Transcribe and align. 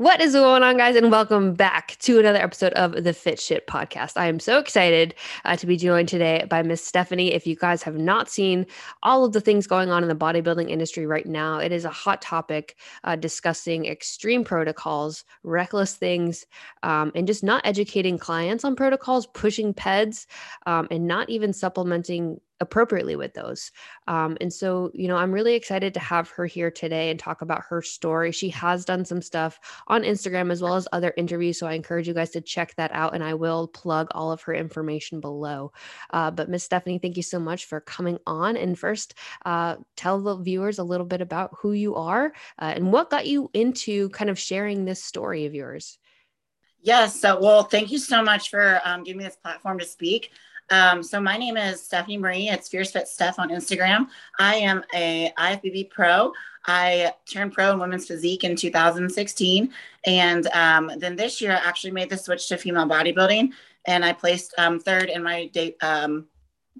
What 0.00 0.22
is 0.22 0.32
going 0.32 0.62
on, 0.62 0.78
guys? 0.78 0.96
And 0.96 1.10
welcome 1.10 1.52
back 1.52 1.98
to 1.98 2.18
another 2.18 2.38
episode 2.38 2.72
of 2.72 3.04
the 3.04 3.12
Fit 3.12 3.38
Shit 3.38 3.66
podcast. 3.66 4.12
I 4.16 4.28
am 4.28 4.40
so 4.40 4.58
excited 4.58 5.14
uh, 5.44 5.56
to 5.56 5.66
be 5.66 5.76
joined 5.76 6.08
today 6.08 6.46
by 6.48 6.62
Miss 6.62 6.82
Stephanie. 6.82 7.34
If 7.34 7.46
you 7.46 7.54
guys 7.54 7.82
have 7.82 7.98
not 7.98 8.30
seen 8.30 8.64
all 9.02 9.26
of 9.26 9.34
the 9.34 9.42
things 9.42 9.66
going 9.66 9.90
on 9.90 10.02
in 10.02 10.08
the 10.08 10.14
bodybuilding 10.14 10.70
industry 10.70 11.04
right 11.04 11.26
now, 11.26 11.58
it 11.58 11.70
is 11.70 11.84
a 11.84 11.90
hot 11.90 12.22
topic 12.22 12.78
uh, 13.04 13.14
discussing 13.14 13.84
extreme 13.84 14.42
protocols, 14.42 15.26
reckless 15.42 15.96
things, 15.96 16.46
um, 16.82 17.12
and 17.14 17.26
just 17.26 17.44
not 17.44 17.60
educating 17.66 18.16
clients 18.16 18.64
on 18.64 18.76
protocols, 18.76 19.26
pushing 19.26 19.74
PEDs, 19.74 20.24
um, 20.64 20.88
and 20.90 21.06
not 21.06 21.28
even 21.28 21.52
supplementing 21.52 22.40
appropriately 22.60 23.16
with 23.16 23.34
those. 23.34 23.72
Um, 24.06 24.36
and 24.40 24.52
so, 24.52 24.90
you 24.94 25.08
know, 25.08 25.16
I'm 25.16 25.32
really 25.32 25.54
excited 25.54 25.94
to 25.94 26.00
have 26.00 26.28
her 26.30 26.46
here 26.46 26.70
today 26.70 27.10
and 27.10 27.18
talk 27.18 27.42
about 27.42 27.62
her 27.68 27.82
story. 27.82 28.32
She 28.32 28.50
has 28.50 28.84
done 28.84 29.04
some 29.04 29.22
stuff 29.22 29.58
on 29.86 30.02
Instagram 30.02 30.52
as 30.52 30.62
well 30.62 30.76
as 30.76 30.86
other 30.92 31.12
interviews. 31.16 31.58
So 31.58 31.66
I 31.66 31.72
encourage 31.72 32.06
you 32.06 32.14
guys 32.14 32.30
to 32.30 32.40
check 32.40 32.74
that 32.76 32.90
out. 32.92 33.14
And 33.14 33.24
I 33.24 33.34
will 33.34 33.68
plug 33.68 34.08
all 34.12 34.30
of 34.30 34.42
her 34.42 34.54
information 34.54 35.20
below. 35.20 35.72
Uh, 36.10 36.30
but 36.30 36.48
Miss 36.48 36.64
Stephanie, 36.64 36.98
thank 36.98 37.16
you 37.16 37.22
so 37.22 37.38
much 37.38 37.64
for 37.64 37.80
coming 37.80 38.18
on. 38.26 38.56
And 38.56 38.78
first, 38.78 39.14
uh, 39.44 39.76
tell 39.96 40.20
the 40.20 40.36
viewers 40.36 40.78
a 40.78 40.84
little 40.84 41.06
bit 41.06 41.20
about 41.20 41.56
who 41.58 41.72
you 41.72 41.94
are 41.96 42.32
uh, 42.58 42.72
and 42.76 42.92
what 42.92 43.10
got 43.10 43.26
you 43.26 43.50
into 43.54 44.10
kind 44.10 44.30
of 44.30 44.38
sharing 44.38 44.84
this 44.84 45.02
story 45.02 45.46
of 45.46 45.54
yours. 45.54 45.98
Yes. 46.82 47.20
So, 47.20 47.38
well, 47.40 47.64
thank 47.64 47.90
you 47.90 47.98
so 47.98 48.22
much 48.22 48.48
for 48.48 48.80
um, 48.84 49.02
giving 49.02 49.18
me 49.18 49.24
this 49.24 49.36
platform 49.36 49.78
to 49.78 49.84
speak. 49.84 50.30
Um, 50.70 51.02
so 51.02 51.20
my 51.20 51.36
name 51.36 51.56
is 51.56 51.82
Stephanie 51.82 52.16
Marie. 52.16 52.48
It's 52.48 52.68
Fierce 52.68 52.92
Fit 52.92 53.08
Steph 53.08 53.40
on 53.40 53.48
Instagram. 53.48 54.06
I 54.38 54.54
am 54.54 54.84
a 54.94 55.32
IFBB 55.36 55.90
pro. 55.90 56.32
I 56.66 57.12
turned 57.28 57.52
pro 57.52 57.72
in 57.72 57.80
women's 57.80 58.06
physique 58.06 58.44
in 58.44 58.54
2016, 58.54 59.72
and 60.06 60.46
um, 60.48 60.92
then 60.98 61.16
this 61.16 61.40
year 61.40 61.52
I 61.52 61.56
actually 61.56 61.90
made 61.90 62.08
the 62.08 62.16
switch 62.16 62.46
to 62.48 62.56
female 62.56 62.86
bodybuilding, 62.86 63.50
and 63.86 64.04
I 64.04 64.12
placed 64.12 64.54
um, 64.58 64.78
third 64.78 65.08
in 65.08 65.24
my 65.24 65.46
de- 65.46 65.76
um, 65.80 66.26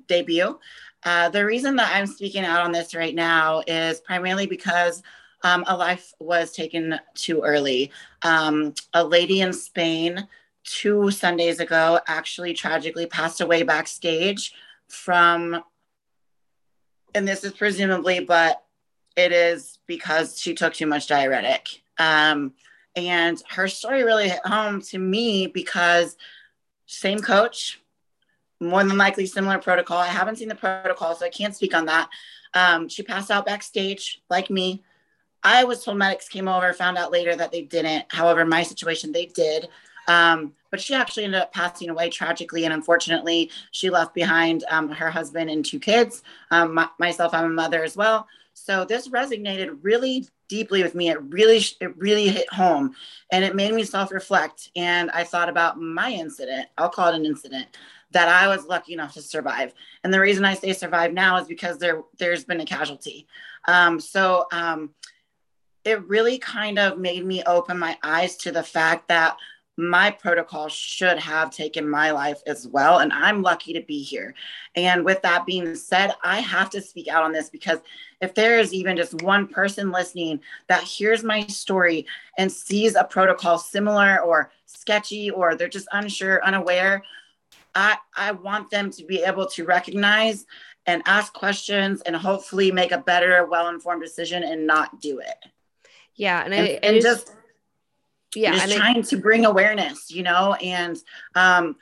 debut. 0.06 0.58
Uh, 1.02 1.28
the 1.30 1.44
reason 1.44 1.74
that 1.76 1.90
I'm 1.92 2.06
speaking 2.06 2.44
out 2.44 2.60
on 2.60 2.70
this 2.70 2.94
right 2.94 3.14
now 3.14 3.62
is 3.66 4.00
primarily 4.00 4.46
because 4.46 5.02
um, 5.42 5.64
a 5.66 5.76
life 5.76 6.12
was 6.20 6.52
taken 6.52 7.00
too 7.14 7.40
early. 7.42 7.90
Um, 8.22 8.74
a 8.94 9.02
lady 9.02 9.40
in 9.40 9.52
Spain 9.52 10.28
two 10.64 11.10
Sundays 11.10 11.60
ago 11.60 12.00
actually 12.06 12.54
tragically 12.54 13.06
passed 13.06 13.40
away 13.40 13.62
backstage 13.62 14.52
from, 14.88 15.62
and 17.14 17.26
this 17.26 17.44
is 17.44 17.52
presumably, 17.52 18.20
but 18.20 18.62
it 19.16 19.32
is 19.32 19.78
because 19.86 20.40
she 20.40 20.54
took 20.54 20.74
too 20.74 20.86
much 20.86 21.06
diuretic. 21.06 21.82
Um, 21.98 22.54
and 22.96 23.42
her 23.50 23.68
story 23.68 24.02
really 24.02 24.28
hit 24.28 24.44
home 24.44 24.80
to 24.82 24.98
me 24.98 25.46
because 25.46 26.16
same 26.86 27.20
coach, 27.20 27.80
more 28.60 28.84
than 28.84 28.98
likely 28.98 29.26
similar 29.26 29.58
protocol. 29.58 29.98
I 29.98 30.06
haven't 30.06 30.36
seen 30.36 30.48
the 30.48 30.54
protocol, 30.54 31.14
so 31.14 31.24
I 31.24 31.30
can't 31.30 31.54
speak 31.54 31.74
on 31.74 31.86
that. 31.86 32.10
Um, 32.52 32.88
she 32.88 33.02
passed 33.02 33.30
out 33.30 33.46
backstage 33.46 34.22
like 34.28 34.50
me. 34.50 34.82
I 35.42 35.64
was 35.64 35.82
told 35.82 35.96
medics 35.96 36.28
came 36.28 36.48
over, 36.48 36.72
found 36.72 36.98
out 36.98 37.12
later 37.12 37.34
that 37.34 37.52
they 37.52 37.62
didn't. 37.62 38.06
However, 38.08 38.44
my 38.44 38.62
situation, 38.62 39.12
they 39.12 39.26
did. 39.26 39.68
Um, 40.08 40.52
but 40.70 40.80
she 40.80 40.94
actually 40.94 41.24
ended 41.24 41.40
up 41.40 41.52
passing 41.52 41.90
away 41.90 42.10
tragically. 42.10 42.64
And 42.64 42.72
unfortunately, 42.72 43.50
she 43.72 43.90
left 43.90 44.14
behind 44.14 44.64
um, 44.68 44.88
her 44.88 45.10
husband 45.10 45.50
and 45.50 45.64
two 45.64 45.80
kids. 45.80 46.22
Um, 46.50 46.74
my, 46.74 46.88
myself, 46.98 47.34
I'm 47.34 47.46
a 47.46 47.48
mother 47.48 47.82
as 47.84 47.96
well. 47.96 48.26
So 48.54 48.84
this 48.84 49.08
resonated 49.08 49.78
really 49.82 50.26
deeply 50.48 50.82
with 50.82 50.94
me. 50.94 51.10
It 51.10 51.22
really, 51.22 51.62
it 51.80 51.96
really 51.96 52.28
hit 52.28 52.52
home 52.52 52.94
and 53.32 53.44
it 53.44 53.56
made 53.56 53.72
me 53.72 53.84
self 53.84 54.10
reflect. 54.10 54.70
And 54.76 55.10
I 55.10 55.24
thought 55.24 55.48
about 55.48 55.80
my 55.80 56.10
incident, 56.10 56.68
I'll 56.76 56.88
call 56.88 57.08
it 57.08 57.16
an 57.16 57.26
incident 57.26 57.66
that 58.12 58.28
I 58.28 58.48
was 58.48 58.66
lucky 58.66 58.92
enough 58.92 59.14
to 59.14 59.22
survive. 59.22 59.72
And 60.02 60.12
the 60.12 60.20
reason 60.20 60.44
I 60.44 60.54
say 60.54 60.72
survive 60.72 61.12
now 61.12 61.38
is 61.38 61.46
because 61.46 61.78
there, 61.78 62.02
there's 62.18 62.44
been 62.44 62.60
a 62.60 62.66
casualty. 62.66 63.26
Um, 63.68 64.00
so 64.00 64.46
um, 64.52 64.90
it 65.84 66.06
really 66.06 66.38
kind 66.38 66.78
of 66.78 66.98
made 66.98 67.24
me 67.24 67.42
open 67.44 67.78
my 67.78 67.96
eyes 68.02 68.36
to 68.38 68.52
the 68.52 68.62
fact 68.62 69.08
that 69.08 69.36
my 69.80 70.10
protocol 70.10 70.68
should 70.68 71.18
have 71.18 71.50
taken 71.50 71.88
my 71.88 72.10
life 72.10 72.42
as 72.46 72.68
well. 72.68 72.98
And 72.98 73.12
I'm 73.12 73.42
lucky 73.42 73.72
to 73.72 73.80
be 73.80 74.02
here. 74.02 74.34
And 74.76 75.04
with 75.04 75.22
that 75.22 75.46
being 75.46 75.74
said, 75.74 76.12
I 76.22 76.40
have 76.40 76.70
to 76.70 76.82
speak 76.82 77.08
out 77.08 77.22
on 77.22 77.32
this 77.32 77.48
because 77.48 77.78
if 78.20 78.34
there 78.34 78.58
is 78.58 78.74
even 78.74 78.96
just 78.96 79.22
one 79.22 79.46
person 79.46 79.90
listening 79.90 80.40
that 80.68 80.82
hears 80.82 81.24
my 81.24 81.46
story 81.46 82.06
and 82.36 82.52
sees 82.52 82.94
a 82.94 83.04
protocol 83.04 83.58
similar 83.58 84.20
or 84.20 84.52
sketchy 84.66 85.30
or 85.30 85.54
they're 85.54 85.68
just 85.68 85.88
unsure, 85.92 86.44
unaware, 86.44 87.02
I, 87.74 87.96
I 88.14 88.32
want 88.32 88.70
them 88.70 88.90
to 88.90 89.04
be 89.04 89.22
able 89.22 89.46
to 89.46 89.64
recognize 89.64 90.44
and 90.86 91.02
ask 91.06 91.32
questions 91.32 92.02
and 92.02 92.16
hopefully 92.16 92.72
make 92.72 92.92
a 92.92 92.98
better, 92.98 93.46
well 93.46 93.68
informed 93.68 94.02
decision 94.02 94.42
and 94.42 94.66
not 94.66 95.00
do 95.00 95.20
it. 95.20 95.36
Yeah. 96.16 96.42
And, 96.44 96.52
and, 96.52 96.66
I, 96.66 96.70
and 96.82 97.00
just 97.00 97.34
yeah 98.34 98.54
just 98.54 98.76
trying 98.76 98.98
it, 98.98 99.06
to 99.06 99.16
bring 99.16 99.44
awareness 99.44 100.10
you 100.10 100.22
know 100.22 100.54
and 100.54 100.98
um, 101.34 101.76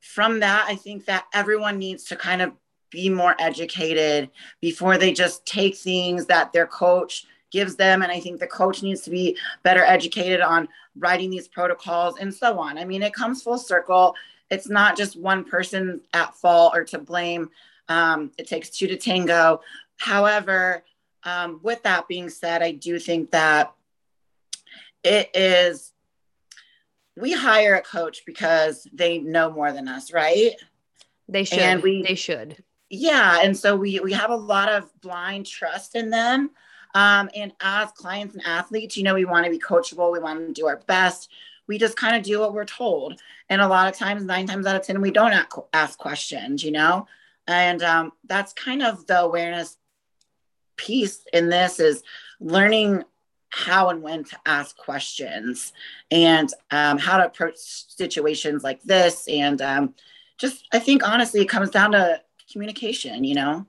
from 0.00 0.40
that 0.40 0.66
i 0.68 0.74
think 0.74 1.04
that 1.06 1.24
everyone 1.32 1.78
needs 1.78 2.04
to 2.04 2.16
kind 2.16 2.42
of 2.42 2.52
be 2.94 3.08
more 3.08 3.34
educated 3.40 4.30
before 4.60 4.96
they 4.96 5.12
just 5.12 5.44
take 5.44 5.76
things 5.76 6.26
that 6.26 6.52
their 6.52 6.66
coach 6.66 7.26
gives 7.50 7.76
them. 7.76 8.02
And 8.02 8.10
i 8.10 8.20
think 8.20 8.40
the 8.40 8.46
coach 8.46 8.82
needs 8.82 9.02
to 9.02 9.10
be 9.10 9.36
better 9.62 9.82
educated 9.82 10.40
on 10.40 10.68
writing 10.96 11.28
these 11.28 11.48
protocols 11.48 12.16
and 12.18 12.32
so 12.32 12.58
on. 12.58 12.78
I 12.78 12.84
mean 12.84 13.02
it 13.02 13.12
comes 13.12 13.42
full 13.42 13.58
circle. 13.58 14.14
It's 14.48 14.68
not 14.68 14.96
just 14.96 15.16
one 15.16 15.44
person 15.44 16.00
at 16.12 16.34
fault 16.34 16.72
or 16.76 16.84
to 16.84 16.98
blame. 16.98 17.50
Um, 17.88 18.30
it 18.38 18.46
takes 18.46 18.70
two 18.70 18.86
to 18.86 18.96
tango. 18.96 19.60
However 19.96 20.84
um, 21.24 21.58
with 21.62 21.82
that 21.84 22.06
being 22.06 22.28
said 22.28 22.62
i 22.62 22.70
do 22.70 22.98
think 22.98 23.30
that 23.30 23.72
it 25.02 25.30
is 25.34 25.93
we 27.16 27.32
hire 27.32 27.74
a 27.74 27.82
coach 27.82 28.24
because 28.26 28.86
they 28.92 29.18
know 29.18 29.50
more 29.50 29.72
than 29.72 29.88
us, 29.88 30.12
right? 30.12 30.52
They 31.28 31.44
should. 31.44 31.58
And 31.58 31.82
we, 31.82 32.02
they 32.02 32.14
should. 32.14 32.62
Yeah, 32.90 33.40
and 33.42 33.56
so 33.56 33.76
we 33.76 34.00
we 34.00 34.12
have 34.12 34.30
a 34.30 34.36
lot 34.36 34.68
of 34.68 34.88
blind 35.00 35.46
trust 35.46 35.94
in 35.94 36.10
them. 36.10 36.50
Um, 36.94 37.28
and 37.34 37.52
as 37.60 37.90
clients 37.92 38.34
and 38.34 38.44
athletes, 38.46 38.96
you 38.96 39.02
know, 39.02 39.14
we 39.14 39.24
want 39.24 39.44
to 39.44 39.50
be 39.50 39.58
coachable. 39.58 40.12
We 40.12 40.20
want 40.20 40.46
to 40.46 40.52
do 40.52 40.66
our 40.66 40.80
best. 40.86 41.30
We 41.66 41.78
just 41.78 41.96
kind 41.96 42.14
of 42.14 42.22
do 42.22 42.38
what 42.40 42.54
we're 42.54 42.64
told. 42.64 43.20
And 43.48 43.60
a 43.60 43.68
lot 43.68 43.88
of 43.88 43.98
times, 43.98 44.24
nine 44.24 44.46
times 44.46 44.66
out 44.66 44.76
of 44.76 44.86
10, 44.86 45.00
we 45.00 45.10
don't 45.10 45.34
ask 45.72 45.98
questions, 45.98 46.62
you 46.62 46.70
know? 46.70 47.06
And 47.46 47.82
um, 47.82 48.12
that's 48.24 48.52
kind 48.52 48.82
of 48.82 49.06
the 49.06 49.20
awareness 49.20 49.76
piece 50.76 51.24
in 51.32 51.48
this 51.48 51.80
is 51.80 52.02
learning 52.38 53.04
how 53.54 53.88
and 53.90 54.02
when 54.02 54.24
to 54.24 54.36
ask 54.46 54.76
questions 54.76 55.72
and 56.10 56.50
um, 56.70 56.98
how 56.98 57.16
to 57.16 57.26
approach 57.26 57.56
situations 57.56 58.64
like 58.64 58.82
this. 58.82 59.28
And 59.28 59.62
um, 59.62 59.94
just, 60.38 60.66
I 60.72 60.80
think 60.80 61.06
honestly, 61.08 61.40
it 61.40 61.48
comes 61.48 61.70
down 61.70 61.92
to 61.92 62.20
communication, 62.50 63.24
you 63.24 63.34
know? 63.34 63.66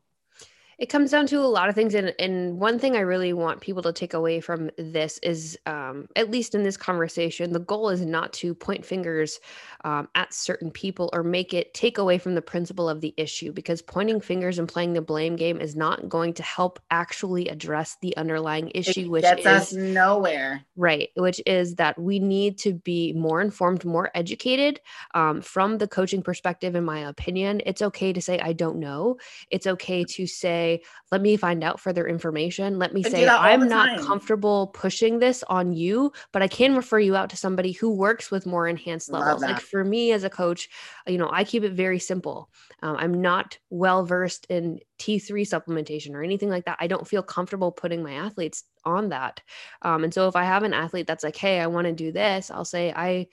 It 0.77 0.87
comes 0.87 1.11
down 1.11 1.25
to 1.27 1.39
a 1.39 1.47
lot 1.47 1.69
of 1.69 1.75
things 1.75 1.93
and, 1.93 2.13
and 2.19 2.59
one 2.59 2.77
thing 2.77 2.95
i 2.95 2.99
really 2.99 3.33
want 3.33 3.61
people 3.61 3.81
to 3.81 3.93
take 3.93 4.13
away 4.13 4.39
from 4.39 4.69
this 4.77 5.19
is 5.19 5.57
um, 5.65 6.07
at 6.15 6.29
least 6.29 6.55
in 6.55 6.63
this 6.63 6.77
conversation 6.77 7.53
the 7.53 7.59
goal 7.59 7.89
is 7.89 8.01
not 8.01 8.33
to 8.33 8.53
point 8.53 8.85
fingers 8.85 9.39
um, 9.83 10.07
at 10.15 10.33
certain 10.33 10.71
people 10.71 11.09
or 11.13 11.23
make 11.23 11.53
it 11.53 11.73
take 11.73 11.97
away 11.97 12.17
from 12.17 12.35
the 12.35 12.41
principle 12.41 12.89
of 12.89 13.01
the 13.01 13.13
issue 13.17 13.51
because 13.51 13.81
pointing 13.81 14.19
fingers 14.19 14.59
and 14.59 14.67
playing 14.67 14.93
the 14.93 15.01
blame 15.01 15.35
game 15.35 15.61
is 15.61 15.75
not 15.75 16.09
going 16.09 16.33
to 16.33 16.43
help 16.43 16.79
actually 16.91 17.47
address 17.47 17.97
the 18.01 18.15
underlying 18.17 18.71
issue 18.73 19.01
it 19.01 19.09
which 19.09 19.23
gets 19.23 19.41
is 19.41 19.45
us 19.45 19.73
nowhere. 19.73 20.63
Right 20.75 21.09
which 21.15 21.41
is 21.45 21.75
that 21.75 21.97
we 21.99 22.19
need 22.19 22.57
to 22.59 22.73
be 22.73 23.13
more 23.13 23.41
informed 23.41 23.85
more 23.85 24.11
educated 24.13 24.81
um, 25.13 25.41
from 25.41 25.77
the 25.77 25.87
coaching 25.87 26.21
perspective 26.21 26.75
in 26.75 26.83
my 26.83 26.99
opinion. 26.99 27.61
It's 27.65 27.81
okay 27.81 28.11
to 28.11 28.21
say 28.21 28.39
i 28.39 28.53
don't 28.53 28.77
know. 28.77 29.17
It's 29.51 29.67
okay 29.67 30.03
to 30.03 30.27
say 30.27 30.64
say, 30.65 30.81
let 31.11 31.21
me 31.21 31.37
find 31.37 31.63
out 31.63 31.79
further 31.79 32.07
information. 32.07 32.79
Let 32.79 32.93
me 32.93 33.01
say, 33.11 33.23
I'm 33.51 33.61
not 33.69 33.89
comfortable 34.07 34.67
pushing 34.67 35.19
this 35.19 35.43
on 35.47 35.73
you, 35.73 36.11
but 36.31 36.41
I 36.41 36.47
can 36.47 36.75
refer 36.75 36.99
you 36.99 37.15
out 37.15 37.29
to 37.31 37.37
somebody 37.37 37.71
who 37.71 37.89
works 37.91 38.31
with 38.31 38.45
more 38.45 38.67
enhanced 38.67 39.11
levels. 39.11 39.41
Like 39.53 39.61
for 39.61 39.83
me 39.83 40.11
as 40.11 40.23
a 40.23 40.29
coach, 40.29 40.69
you 41.07 41.17
know, 41.17 41.29
I 41.31 41.43
keep 41.43 41.63
it 41.63 41.73
very 41.73 41.99
simple. 41.99 42.49
Um, 42.81 42.95
I'm 42.97 43.21
not 43.21 43.57
well 43.69 44.05
versed 44.05 44.45
in 44.49 44.79
T3 44.99 45.41
supplementation 45.41 46.13
or 46.13 46.23
anything 46.23 46.49
like 46.49 46.65
that. 46.65 46.77
I 46.79 46.87
don't 46.87 47.07
feel 47.07 47.23
comfortable 47.23 47.71
putting 47.71 48.03
my 48.03 48.13
athletes 48.13 48.63
on 48.83 49.09
that. 49.09 49.41
Um, 49.81 50.03
and 50.03 50.13
so 50.13 50.27
if 50.27 50.35
I 50.35 50.43
have 50.43 50.63
an 50.63 50.73
athlete 50.73 51.07
that's 51.07 51.23
like, 51.23 51.35
hey, 51.35 51.59
I 51.59 51.67
want 51.67 51.87
to 51.87 51.93
do 51.93 52.11
this, 52.11 52.51
I'll 52.51 52.65
say, 52.65 52.93
I, 52.95 53.27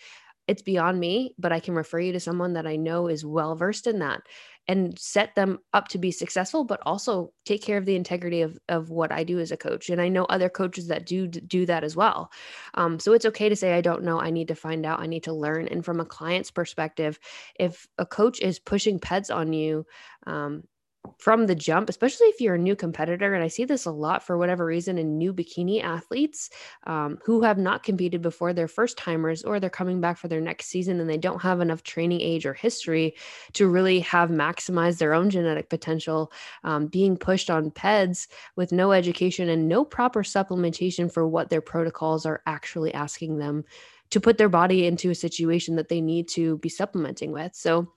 it's 0.48 0.62
beyond 0.62 0.98
me, 0.98 1.34
but 1.38 1.52
I 1.52 1.60
can 1.60 1.74
refer 1.74 2.00
you 2.00 2.12
to 2.12 2.20
someone 2.20 2.54
that 2.54 2.66
I 2.66 2.76
know 2.76 3.08
is 3.08 3.24
well 3.24 3.54
versed 3.54 3.86
in 3.86 4.00
that 4.00 4.22
and 4.68 4.98
set 4.98 5.34
them 5.34 5.58
up 5.72 5.88
to 5.88 5.98
be 5.98 6.10
successful, 6.10 6.64
but 6.64 6.80
also 6.86 7.32
take 7.44 7.62
care 7.62 7.78
of 7.78 7.84
the 7.84 7.96
integrity 7.96 8.42
of, 8.42 8.58
of 8.68 8.90
what 8.90 9.10
I 9.10 9.24
do 9.24 9.40
as 9.40 9.50
a 9.50 9.56
coach. 9.56 9.90
And 9.90 10.00
I 10.00 10.08
know 10.08 10.24
other 10.24 10.48
coaches 10.48 10.88
that 10.88 11.06
do 11.06 11.26
do 11.26 11.66
that 11.66 11.84
as 11.84 11.96
well. 11.96 12.30
Um, 12.74 13.00
so 13.00 13.12
it's 13.12 13.26
okay 13.26 13.48
to 13.48 13.56
say, 13.56 13.74
I 13.74 13.80
don't 13.80 14.04
know. 14.04 14.20
I 14.20 14.30
need 14.30 14.48
to 14.48 14.54
find 14.54 14.86
out. 14.86 15.00
I 15.00 15.06
need 15.06 15.24
to 15.24 15.32
learn. 15.32 15.68
And 15.68 15.84
from 15.84 16.00
a 16.00 16.04
client's 16.04 16.50
perspective, 16.50 17.18
if 17.58 17.88
a 17.98 18.06
coach 18.06 18.40
is 18.40 18.58
pushing 18.58 19.00
PEDs 19.00 19.34
on 19.34 19.52
you, 19.52 19.84
um, 20.26 20.62
from 21.18 21.46
the 21.46 21.54
jump, 21.54 21.88
especially 21.88 22.26
if 22.28 22.40
you're 22.40 22.54
a 22.54 22.58
new 22.58 22.76
competitor. 22.76 23.34
And 23.34 23.42
I 23.42 23.48
see 23.48 23.64
this 23.64 23.86
a 23.86 23.90
lot 23.90 24.22
for 24.22 24.38
whatever 24.38 24.64
reason 24.64 24.98
in 24.98 25.18
new 25.18 25.32
bikini 25.32 25.82
athletes 25.82 26.50
um, 26.86 27.18
who 27.24 27.42
have 27.42 27.58
not 27.58 27.82
competed 27.82 28.22
before, 28.22 28.52
they're 28.52 28.68
first 28.68 28.98
timers, 28.98 29.42
or 29.42 29.58
they're 29.58 29.70
coming 29.70 30.00
back 30.00 30.16
for 30.16 30.28
their 30.28 30.40
next 30.40 30.66
season 30.66 31.00
and 31.00 31.08
they 31.08 31.16
don't 31.16 31.42
have 31.42 31.60
enough 31.60 31.82
training 31.82 32.20
age 32.20 32.46
or 32.46 32.54
history 32.54 33.14
to 33.52 33.68
really 33.68 34.00
have 34.00 34.30
maximized 34.30 34.98
their 34.98 35.14
own 35.14 35.30
genetic 35.30 35.68
potential, 35.68 36.32
um, 36.64 36.86
being 36.86 37.16
pushed 37.16 37.50
on 37.50 37.70
PEDs 37.70 38.28
with 38.56 38.72
no 38.72 38.92
education 38.92 39.48
and 39.48 39.68
no 39.68 39.84
proper 39.84 40.22
supplementation 40.22 41.12
for 41.12 41.26
what 41.26 41.50
their 41.50 41.60
protocols 41.60 42.26
are 42.26 42.42
actually 42.46 42.94
asking 42.94 43.38
them 43.38 43.64
to 44.10 44.20
put 44.20 44.38
their 44.38 44.48
body 44.48 44.86
into 44.86 45.10
a 45.10 45.14
situation 45.14 45.76
that 45.76 45.88
they 45.88 46.00
need 46.00 46.28
to 46.28 46.58
be 46.58 46.68
supplementing 46.68 47.32
with. 47.32 47.54
So, 47.54 47.92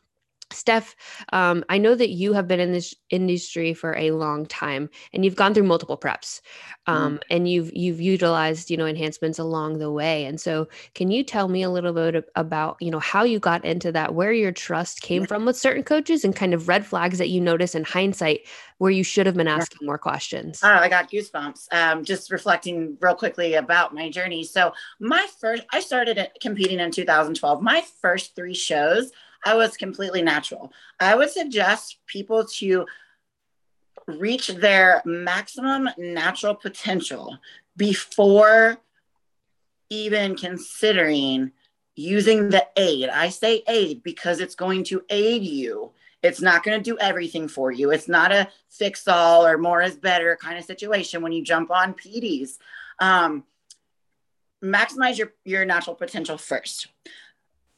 Steph, 0.56 0.96
um, 1.34 1.64
I 1.70 1.78
know 1.78 1.96
that 1.96 2.10
you 2.10 2.34
have 2.34 2.48
been 2.48 2.60
in 2.60 2.72
this 2.72 2.94
industry 3.10 3.74
for 3.74 3.96
a 3.96 4.12
long 4.12 4.46
time, 4.46 4.90
and 5.14 5.24
you've 5.24 5.36
gone 5.36 5.54
through 5.54 5.64
multiple 5.64 5.98
preps, 5.98 6.42
um, 6.88 7.18
mm. 7.18 7.22
and 7.30 7.50
you've 7.50 7.72
you've 7.74 8.02
utilized 8.02 8.70
you 8.70 8.78
know 8.78 8.86
enhancements 8.86 9.40
along 9.40 9.80
the 9.80 9.92
way. 9.92 10.26
And 10.26 10.40
so, 10.40 10.68
can 10.94 11.12
you 11.12 11.24
tell 11.24 11.48
me 11.48 11.64
a 11.64 11.70
little 11.70 11.94
bit 11.94 12.30
about 12.36 12.78
you 12.80 12.92
know 12.92 13.00
how 13.00 13.24
you 13.24 13.40
got 13.40 13.64
into 13.66 13.92
that, 13.92 14.16
where 14.16 14.34
your 14.34 14.52
trust 14.52 15.02
came 15.02 15.26
from 15.26 15.46
with 15.46 15.58
certain 15.58 15.84
coaches, 15.84 16.24
and 16.24 16.36
kind 16.36 16.54
of 16.54 16.68
red 16.68 16.86
flags 16.86 17.18
that 17.18 17.30
you 17.30 17.42
notice 17.42 17.76
in 17.76 17.84
hindsight 17.84 18.42
where 18.78 18.92
you 18.92 19.04
should 19.04 19.26
have 19.26 19.36
been 19.36 19.48
asking 19.48 19.86
more 19.86 19.98
questions? 19.98 20.60
Oh, 20.64 20.70
I 20.70 20.90
got 20.90 21.10
goosebumps. 21.10 21.68
Um, 21.72 22.04
just 22.04 22.32
reflecting 22.32 22.98
real 23.00 23.16
quickly 23.16 23.54
about 23.54 23.94
my 23.94 24.10
journey. 24.10 24.44
So, 24.44 24.74
my 25.00 25.26
first, 25.40 25.64
I 25.72 25.80
started 25.80 26.28
competing 26.42 26.80
in 26.80 26.92
2012. 26.92 27.62
My 27.62 27.84
first 28.02 28.36
three 28.36 28.54
shows 28.54 29.12
I 29.46 29.56
was 29.56 29.78
completely 29.78 30.24
natural. 30.24 30.74
I 31.00 31.16
would 31.16 31.30
suggest 31.30 32.00
people 32.08 32.46
to 32.56 32.86
reach 34.08 34.48
their 34.48 35.02
maximum 35.06 35.88
natural 35.98 36.56
potential 36.56 37.38
before 37.78 38.78
even 39.90 40.36
considering 40.36 41.52
using 41.96 42.50
the 42.50 42.66
aid. 42.76 43.10
I 43.10 43.30
say 43.30 43.64
aid 43.68 44.04
because 44.04 44.40
it's 44.40 44.56
going 44.56 44.84
to 44.86 45.04
aid 45.10 45.44
you. 45.44 45.92
It's 46.24 46.42
not 46.42 46.64
going 46.64 46.78
to 46.78 46.84
do 46.84 46.98
everything 47.00 47.48
for 47.48 47.72
you. 47.72 47.92
It's 47.92 48.08
not 48.08 48.32
a 48.32 48.50
fix 48.70 49.08
all 49.08 49.46
or 49.46 49.58
more 49.58 49.82
is 49.82 49.96
better 49.96 50.36
kind 50.42 50.58
of 50.58 50.66
situation 50.66 51.22
when 51.22 51.32
you 51.32 51.44
jump 51.44 51.70
on 51.70 51.94
PEDs. 51.94 52.58
Um, 53.00 53.44
maximize 54.64 55.18
your, 55.18 55.34
your 55.44 55.66
natural 55.66 55.96
potential 55.96 56.38
first. 56.38 56.88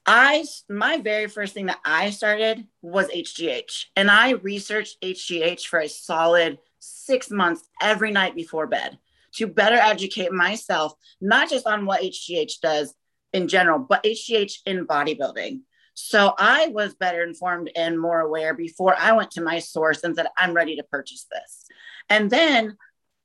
I 0.08 0.46
my 0.70 1.00
very 1.00 1.28
first 1.28 1.54
thing 1.54 1.66
that 1.66 1.80
I 1.84 2.12
started 2.12 2.66
was 2.82 3.10
HGH, 3.10 3.88
and 3.98 4.10
I 4.10 4.32
researched 4.32 5.02
HGH 5.04 5.68
for 5.68 5.80
a 5.80 5.90
solid 5.90 6.60
six 6.80 7.30
months 7.30 7.68
every 7.82 8.12
night 8.12 8.34
before 8.34 8.68
bed 8.68 8.98
to 9.34 9.48
better 9.48 9.76
educate 9.76 10.32
myself, 10.32 10.94
not 11.20 11.50
just 11.50 11.68
on 11.68 11.86
what 11.86 12.02
HGH 12.02 12.62
does 12.62 12.94
in 13.34 13.50
general, 13.50 13.80
but 13.80 14.04
HGH 14.04 14.60
in 14.66 14.88
bodybuilding. 14.88 15.62
So 15.94 16.34
I 16.38 16.68
was 16.68 16.94
better 16.94 17.24
informed 17.24 17.72
and 17.76 18.00
more 18.00 18.22
aware 18.22 18.54
before 18.54 18.96
I 18.98 19.12
went 19.14 19.32
to 19.32 19.42
my 19.42 19.60
source 19.60 20.04
and 20.04 20.16
said, 20.16 20.28
I'm 20.38 20.54
ready 20.54 20.76
to 20.78 20.84
purchase 20.84 21.26
this. 21.32 21.66
And 22.10 22.30
then 22.30 22.78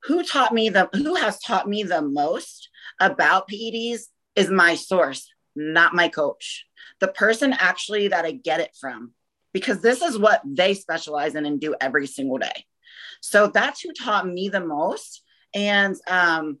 who 0.03 0.23
taught 0.23 0.53
me 0.53 0.69
the 0.69 0.89
who 0.93 1.15
has 1.15 1.39
taught 1.39 1.69
me 1.69 1.83
the 1.83 2.01
most 2.01 2.69
about 2.99 3.47
PEDs 3.47 4.01
is 4.35 4.49
my 4.49 4.75
source, 4.75 5.29
not 5.55 5.93
my 5.93 6.07
coach 6.07 6.65
the 6.99 7.07
person 7.07 7.53
actually 7.53 8.09
that 8.09 8.25
I 8.25 8.31
get 8.31 8.59
it 8.59 8.75
from, 8.79 9.11
because 9.53 9.81
this 9.81 10.01
is 10.01 10.17
what 10.17 10.41
they 10.45 10.73
specialize 10.73 11.35
in 11.35 11.45
and 11.45 11.59
do 11.59 11.75
every 11.79 12.07
single 12.07 12.37
day. 12.37 12.65
So 13.21 13.47
that's 13.47 13.81
who 13.81 13.91
taught 13.93 14.27
me 14.27 14.49
the 14.49 14.65
most. 14.65 15.21
And 15.53 15.95
um, 16.07 16.59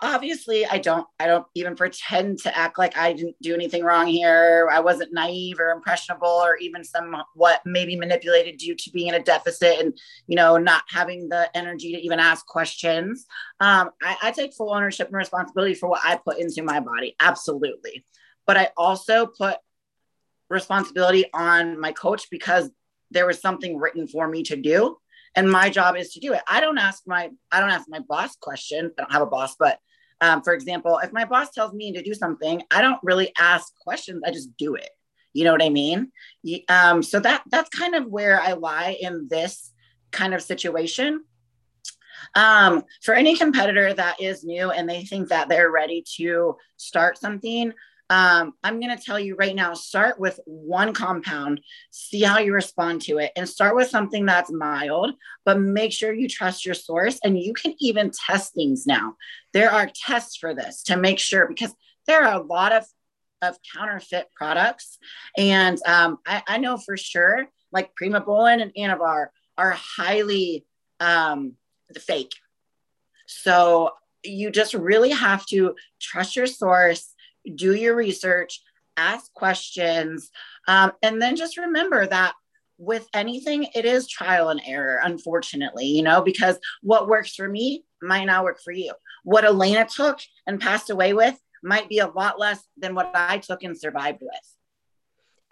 obviously 0.00 0.64
i 0.66 0.78
don't 0.78 1.06
i 1.18 1.26
don't 1.26 1.46
even 1.54 1.74
pretend 1.74 2.38
to 2.38 2.56
act 2.56 2.78
like 2.78 2.96
i 2.96 3.12
didn't 3.12 3.34
do 3.42 3.54
anything 3.54 3.82
wrong 3.82 4.06
here. 4.06 4.68
I 4.70 4.80
wasn't 4.80 5.12
naive 5.12 5.58
or 5.58 5.70
impressionable 5.70 6.28
or 6.28 6.56
even 6.56 6.84
somewhat 6.84 7.60
maybe 7.64 7.96
manipulated 7.96 8.58
due 8.58 8.74
to 8.74 8.90
being 8.90 9.08
in 9.08 9.14
a 9.14 9.22
deficit 9.22 9.80
and 9.80 9.98
you 10.26 10.36
know 10.36 10.56
not 10.56 10.82
having 10.88 11.28
the 11.28 11.50
energy 11.56 11.92
to 11.92 12.00
even 12.00 12.20
ask 12.20 12.46
questions. 12.46 13.26
Um, 13.60 13.90
I, 14.02 14.16
I 14.22 14.30
take 14.30 14.54
full 14.54 14.72
ownership 14.72 15.08
and 15.08 15.16
responsibility 15.16 15.74
for 15.74 15.88
what 15.88 16.00
i 16.04 16.16
put 16.16 16.38
into 16.38 16.62
my 16.62 16.80
body. 16.80 17.14
Absolutely. 17.20 18.04
But 18.46 18.56
I 18.56 18.70
also 18.76 19.26
put 19.26 19.56
responsibility 20.48 21.26
on 21.34 21.78
my 21.78 21.92
coach 21.92 22.28
because 22.30 22.70
there 23.10 23.26
was 23.26 23.40
something 23.40 23.76
written 23.76 24.06
for 24.06 24.28
me 24.28 24.42
to 24.44 24.56
do. 24.56 24.96
And 25.34 25.50
my 25.50 25.70
job 25.70 25.96
is 25.96 26.12
to 26.14 26.20
do 26.20 26.32
it. 26.32 26.40
I 26.48 26.60
don't 26.60 26.78
ask 26.78 27.02
my 27.06 27.30
i 27.52 27.60
don't 27.60 27.70
ask 27.70 27.88
my 27.88 28.00
boss 28.00 28.36
questions 28.36 28.92
i 28.98 29.02
don't 29.02 29.12
have 29.12 29.22
a 29.22 29.26
boss 29.26 29.56
but 29.58 29.78
um, 30.20 30.42
for 30.42 30.52
example 30.52 30.98
if 31.02 31.12
my 31.12 31.24
boss 31.24 31.50
tells 31.50 31.72
me 31.72 31.92
to 31.92 32.02
do 32.02 32.14
something 32.14 32.62
i 32.70 32.80
don't 32.82 33.00
really 33.02 33.32
ask 33.38 33.74
questions 33.78 34.22
i 34.26 34.30
just 34.30 34.56
do 34.56 34.74
it. 34.74 34.90
You 35.34 35.44
know 35.44 35.52
what 35.52 35.62
i 35.62 35.68
mean? 35.68 36.10
Um, 36.68 37.02
so 37.02 37.20
that 37.20 37.42
that's 37.50 37.68
kind 37.68 37.94
of 37.94 38.06
where 38.06 38.40
i 38.40 38.52
lie 38.52 38.96
in 39.00 39.28
this 39.28 39.72
kind 40.10 40.34
of 40.34 40.42
situation. 40.42 41.24
Um, 42.34 42.82
for 43.02 43.14
any 43.14 43.36
competitor 43.36 43.94
that 43.94 44.20
is 44.20 44.42
new 44.42 44.70
and 44.70 44.88
they 44.88 45.04
think 45.04 45.28
that 45.28 45.48
they're 45.48 45.70
ready 45.70 46.02
to 46.16 46.56
start 46.76 47.16
something 47.16 47.72
um, 48.10 48.54
I'm 48.64 48.80
going 48.80 48.96
to 48.96 49.02
tell 49.02 49.20
you 49.20 49.36
right 49.36 49.54
now 49.54 49.74
start 49.74 50.18
with 50.18 50.40
one 50.46 50.94
compound, 50.94 51.60
see 51.90 52.22
how 52.22 52.38
you 52.38 52.54
respond 52.54 53.02
to 53.02 53.18
it, 53.18 53.32
and 53.36 53.48
start 53.48 53.76
with 53.76 53.90
something 53.90 54.24
that's 54.24 54.50
mild, 54.50 55.14
but 55.44 55.60
make 55.60 55.92
sure 55.92 56.12
you 56.12 56.28
trust 56.28 56.64
your 56.64 56.74
source. 56.74 57.18
And 57.22 57.38
you 57.38 57.52
can 57.52 57.74
even 57.80 58.10
test 58.10 58.54
things 58.54 58.86
now. 58.86 59.16
There 59.52 59.70
are 59.70 59.90
tests 59.94 60.36
for 60.36 60.54
this 60.54 60.82
to 60.84 60.96
make 60.96 61.18
sure 61.18 61.46
because 61.46 61.74
there 62.06 62.24
are 62.24 62.40
a 62.40 62.44
lot 62.44 62.72
of, 62.72 62.86
of 63.42 63.56
counterfeit 63.74 64.28
products. 64.34 64.98
And 65.36 65.78
um, 65.86 66.18
I, 66.26 66.42
I, 66.48 66.58
know 66.58 66.78
for 66.78 66.96
sure, 66.96 67.46
like 67.72 67.92
Primobolan 67.94 68.62
and 68.62 68.72
Anavar 68.74 69.26
are 69.58 69.72
highly 69.72 70.64
um, 70.98 71.52
fake. 71.98 72.32
So 73.26 73.90
you 74.24 74.50
just 74.50 74.74
really 74.74 75.10
have 75.10 75.44
to 75.46 75.74
trust 76.00 76.34
your 76.34 76.46
source 76.46 77.14
do 77.48 77.74
your 77.74 77.94
research, 77.94 78.62
ask 78.96 79.32
questions, 79.32 80.30
um, 80.66 80.92
and 81.02 81.20
then 81.20 81.36
just 81.36 81.56
remember 81.56 82.06
that 82.06 82.34
with 82.78 83.08
anything, 83.12 83.66
it 83.74 83.84
is 83.84 84.06
trial 84.06 84.50
and 84.50 84.60
error, 84.64 85.00
unfortunately, 85.02 85.86
you 85.86 86.02
know, 86.02 86.22
because 86.22 86.58
what 86.82 87.08
works 87.08 87.34
for 87.34 87.48
me 87.48 87.84
might 88.00 88.24
not 88.24 88.44
work 88.44 88.60
for 88.62 88.72
you. 88.72 88.92
What 89.24 89.44
Elena 89.44 89.84
took 89.84 90.20
and 90.46 90.60
passed 90.60 90.88
away 90.88 91.12
with 91.12 91.36
might 91.62 91.88
be 91.88 91.98
a 91.98 92.06
lot 92.06 92.38
less 92.38 92.62
than 92.76 92.94
what 92.94 93.10
I 93.14 93.38
took 93.38 93.64
and 93.64 93.76
survived 93.76 94.20
with. 94.22 94.57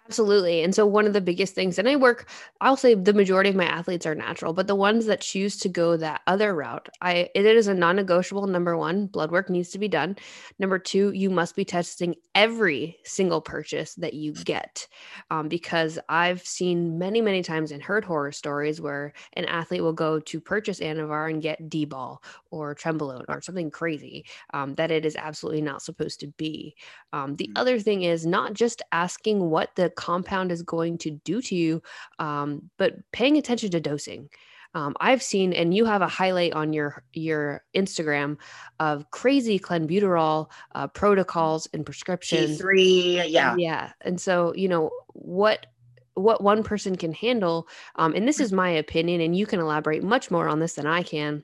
Absolutely. 0.07 0.63
And 0.63 0.73
so, 0.73 0.85
one 0.85 1.05
of 1.05 1.11
the 1.11 1.19
biggest 1.19 1.53
things, 1.53 1.77
and 1.77 1.89
I 1.89 1.97
work, 1.97 2.29
I'll 2.61 2.77
say 2.77 2.93
the 2.93 3.13
majority 3.13 3.49
of 3.49 3.57
my 3.57 3.65
athletes 3.65 4.05
are 4.05 4.15
natural, 4.15 4.53
but 4.53 4.67
the 4.67 4.75
ones 4.75 5.05
that 5.07 5.19
choose 5.19 5.57
to 5.57 5.69
go 5.69 5.97
that 5.97 6.21
other 6.27 6.55
route, 6.55 6.87
I 7.01 7.29
it 7.35 7.45
is 7.45 7.67
a 7.67 7.73
non 7.73 7.97
negotiable. 7.97 8.47
Number 8.47 8.77
one, 8.77 9.07
blood 9.07 9.31
work 9.31 9.49
needs 9.49 9.69
to 9.71 9.79
be 9.79 9.89
done. 9.89 10.15
Number 10.59 10.79
two, 10.79 11.11
you 11.11 11.29
must 11.29 11.57
be 11.57 11.65
testing 11.65 12.15
every 12.35 12.97
single 13.03 13.41
purchase 13.41 13.95
that 13.95 14.13
you 14.13 14.31
get. 14.31 14.87
Um, 15.29 15.49
because 15.49 15.99
I've 16.07 16.41
seen 16.41 16.97
many, 16.97 17.19
many 17.19 17.41
times 17.41 17.71
and 17.71 17.81
heard 17.81 18.05
horror 18.05 18.31
stories 18.31 18.79
where 18.79 19.13
an 19.33 19.45
athlete 19.45 19.81
will 19.81 19.91
go 19.91 20.19
to 20.19 20.39
purchase 20.39 20.79
Anavar 20.79 21.29
and 21.29 21.41
get 21.41 21.67
D 21.67 21.83
ball 21.83 22.23
or 22.51 22.75
Trenbolone 22.75 23.25
or 23.27 23.41
something 23.41 23.71
crazy 23.71 24.25
um, 24.53 24.75
that 24.75 24.91
it 24.91 25.05
is 25.05 25.15
absolutely 25.15 25.61
not 25.61 25.81
supposed 25.81 26.19
to 26.21 26.27
be. 26.27 26.75
Um, 27.11 27.35
the 27.35 27.47
mm-hmm. 27.47 27.57
other 27.57 27.79
thing 27.79 28.03
is 28.03 28.25
not 28.25 28.53
just 28.53 28.83
asking 28.91 29.49
what 29.49 29.75
the 29.75 29.89
compound 29.97 30.51
is 30.51 30.61
going 30.61 30.97
to 30.99 31.11
do 31.11 31.41
to 31.41 31.55
you, 31.55 31.81
um, 32.19 32.69
but 32.77 32.93
paying 33.11 33.35
attention 33.37 33.71
to 33.71 33.81
dosing. 33.81 34.29
Um, 34.73 34.95
I've 34.99 35.23
seen, 35.23 35.53
and 35.53 35.73
you 35.73 35.85
have 35.85 36.01
a 36.01 36.07
highlight 36.07 36.53
on 36.53 36.71
your 36.71 37.03
your 37.13 37.63
Instagram 37.75 38.37
of 38.79 39.09
crazy 39.11 39.59
clenbuterol 39.59 40.49
uh, 40.75 40.87
protocols 40.87 41.67
and 41.73 41.85
prescriptions. 41.85 42.59
Three, 42.59 43.21
yeah, 43.25 43.55
yeah. 43.57 43.91
And 44.01 44.21
so, 44.21 44.53
you 44.55 44.69
know 44.69 44.91
what 45.13 45.65
what 46.13 46.43
one 46.43 46.63
person 46.63 46.95
can 46.95 47.13
handle, 47.13 47.67
um, 47.95 48.13
and 48.13 48.27
this 48.27 48.39
is 48.39 48.51
my 48.53 48.69
opinion, 48.69 49.21
and 49.21 49.35
you 49.35 49.45
can 49.45 49.59
elaborate 49.59 50.03
much 50.03 50.29
more 50.29 50.47
on 50.47 50.59
this 50.59 50.73
than 50.73 50.85
I 50.85 51.01
can 51.01 51.43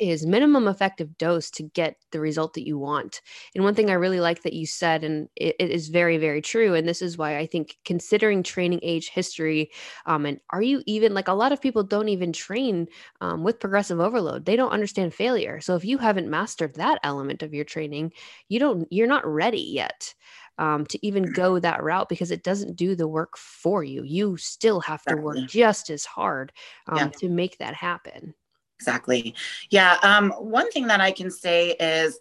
is 0.00 0.26
minimum 0.26 0.68
effective 0.68 1.16
dose 1.18 1.50
to 1.52 1.62
get 1.62 1.96
the 2.10 2.20
result 2.20 2.54
that 2.54 2.66
you 2.66 2.78
want. 2.78 3.20
And 3.54 3.64
one 3.64 3.74
thing 3.74 3.90
I 3.90 3.94
really 3.94 4.20
like 4.20 4.42
that 4.42 4.52
you 4.52 4.66
said, 4.66 5.04
and 5.04 5.28
it, 5.36 5.56
it 5.58 5.70
is 5.70 5.88
very, 5.88 6.16
very 6.16 6.40
true. 6.40 6.74
And 6.74 6.86
this 6.86 7.02
is 7.02 7.18
why 7.18 7.38
I 7.38 7.46
think 7.46 7.78
considering 7.84 8.42
training 8.42 8.80
age 8.82 9.10
history, 9.10 9.70
um, 10.06 10.26
and 10.26 10.40
are 10.50 10.62
you 10.62 10.82
even 10.86 11.14
like 11.14 11.28
a 11.28 11.32
lot 11.32 11.52
of 11.52 11.60
people 11.60 11.82
don't 11.82 12.08
even 12.08 12.32
train 12.32 12.88
um, 13.20 13.42
with 13.42 13.60
progressive 13.60 14.00
overload? 14.00 14.44
They 14.44 14.56
don't 14.56 14.72
understand 14.72 15.14
failure. 15.14 15.60
So 15.60 15.76
if 15.76 15.84
you 15.84 15.98
haven't 15.98 16.30
mastered 16.30 16.74
that 16.74 17.00
element 17.02 17.42
of 17.42 17.54
your 17.54 17.64
training, 17.64 18.12
you 18.48 18.58
don't, 18.58 18.86
you're 18.90 19.06
not 19.06 19.26
ready 19.26 19.60
yet. 19.60 20.14
Um, 20.56 20.86
to 20.86 21.04
even 21.04 21.32
go 21.32 21.58
that 21.58 21.82
route 21.82 22.08
because 22.08 22.30
it 22.30 22.44
doesn't 22.44 22.76
do 22.76 22.94
the 22.94 23.08
work 23.08 23.36
for 23.36 23.82
you. 23.82 24.04
You 24.04 24.36
still 24.36 24.78
have 24.82 25.02
to 25.06 25.16
work 25.16 25.36
just 25.48 25.90
as 25.90 26.04
hard 26.04 26.52
um, 26.86 26.96
yeah. 26.98 27.08
to 27.08 27.28
make 27.28 27.58
that 27.58 27.74
happen. 27.74 28.34
Exactly. 28.78 29.34
Yeah. 29.70 29.98
Um, 30.02 30.30
one 30.32 30.70
thing 30.70 30.88
that 30.88 31.00
I 31.00 31.12
can 31.12 31.30
say 31.30 31.70
is 31.72 32.18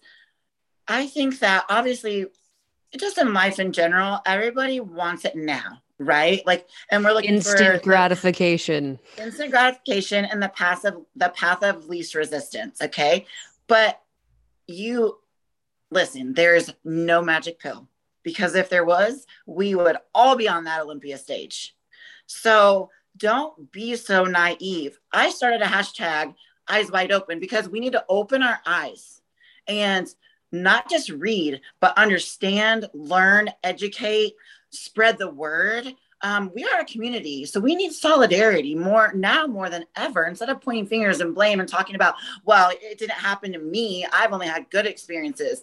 I 0.88 1.08
think 1.08 1.40
that 1.40 1.66
obviously, 1.70 2.28
just 2.98 3.18
in 3.18 3.34
life 3.34 3.60
in 3.60 3.72
general, 3.72 4.20
everybody 4.26 4.80
wants 4.80 5.26
it 5.26 5.36
now, 5.36 5.82
right? 5.98 6.46
Like, 6.46 6.68
and 6.92 7.04
we're 7.04 7.14
looking 7.14 7.42
for 7.42 7.50
instant 7.50 7.82
for 7.82 7.84
gratification, 7.84 9.00
instant 9.18 9.52
gratification, 9.52 10.26
and 10.26 10.42
the 10.42 10.50
path 10.50 10.86
of 10.86 11.06
the 11.16 11.30
path 11.30 11.64
of 11.64 11.88
least 11.88 12.16
resistance. 12.16 12.82
Okay, 12.82 13.26
but 13.68 14.02
you 14.68 15.18
listen. 15.90 16.34
There's 16.34 16.72
no 16.84 17.22
magic 17.22 17.60
pill 17.60 17.88
because 18.24 18.56
if 18.56 18.70
there 18.70 18.86
was, 18.86 19.26
we 19.46 19.76
would 19.76 19.98
all 20.14 20.36
be 20.36 20.48
on 20.48 20.66
that 20.66 20.82
Olympia 20.82 21.18
stage. 21.18 21.76
So 22.26 22.90
don't 23.18 23.72
be 23.72 23.96
so 23.96 24.26
naive. 24.26 25.00
I 25.12 25.30
started 25.30 25.62
a 25.62 25.66
hashtag 25.66 26.34
eyes 26.68 26.92
wide 26.92 27.12
open 27.12 27.40
because 27.40 27.70
we 27.70 27.80
need 27.80 27.94
to 27.94 28.06
open 28.10 28.42
our 28.42 28.60
eyes 28.66 29.22
and 29.68 30.08
not 30.52 30.90
just 30.90 31.10
read, 31.10 31.62
but 31.80 31.98
understand, 31.98 32.88
learn, 32.94 33.50
educate, 33.64 34.34
spread 34.70 35.18
the 35.18 35.30
word. 35.30 35.94
Um, 36.22 36.52
we 36.56 36.64
are 36.64 36.80
a 36.80 36.86
community, 36.86 37.46
so 37.46 37.60
we 37.60 37.76
need 37.76 37.92
solidarity 37.92 38.76
more 38.76 39.12
now 39.14 39.46
more 39.46 39.70
than 39.70 39.86
ever. 39.96 40.24
Instead 40.24 40.50
of 40.50 40.62
pointing 40.62 40.86
fingers 40.86 41.20
and 41.20 41.36
blame 41.36 41.60
and 41.60 41.68
talking 41.68 41.96
about, 41.96 42.16
well, 42.46 42.72
it 42.72 42.98
didn't 42.98 43.12
happen 43.12 43.52
to 43.52 43.60
me. 43.60 44.06
I've 44.14 44.32
only 44.32 44.48
had 44.48 44.70
good 44.70 44.86
experiences. 44.86 45.62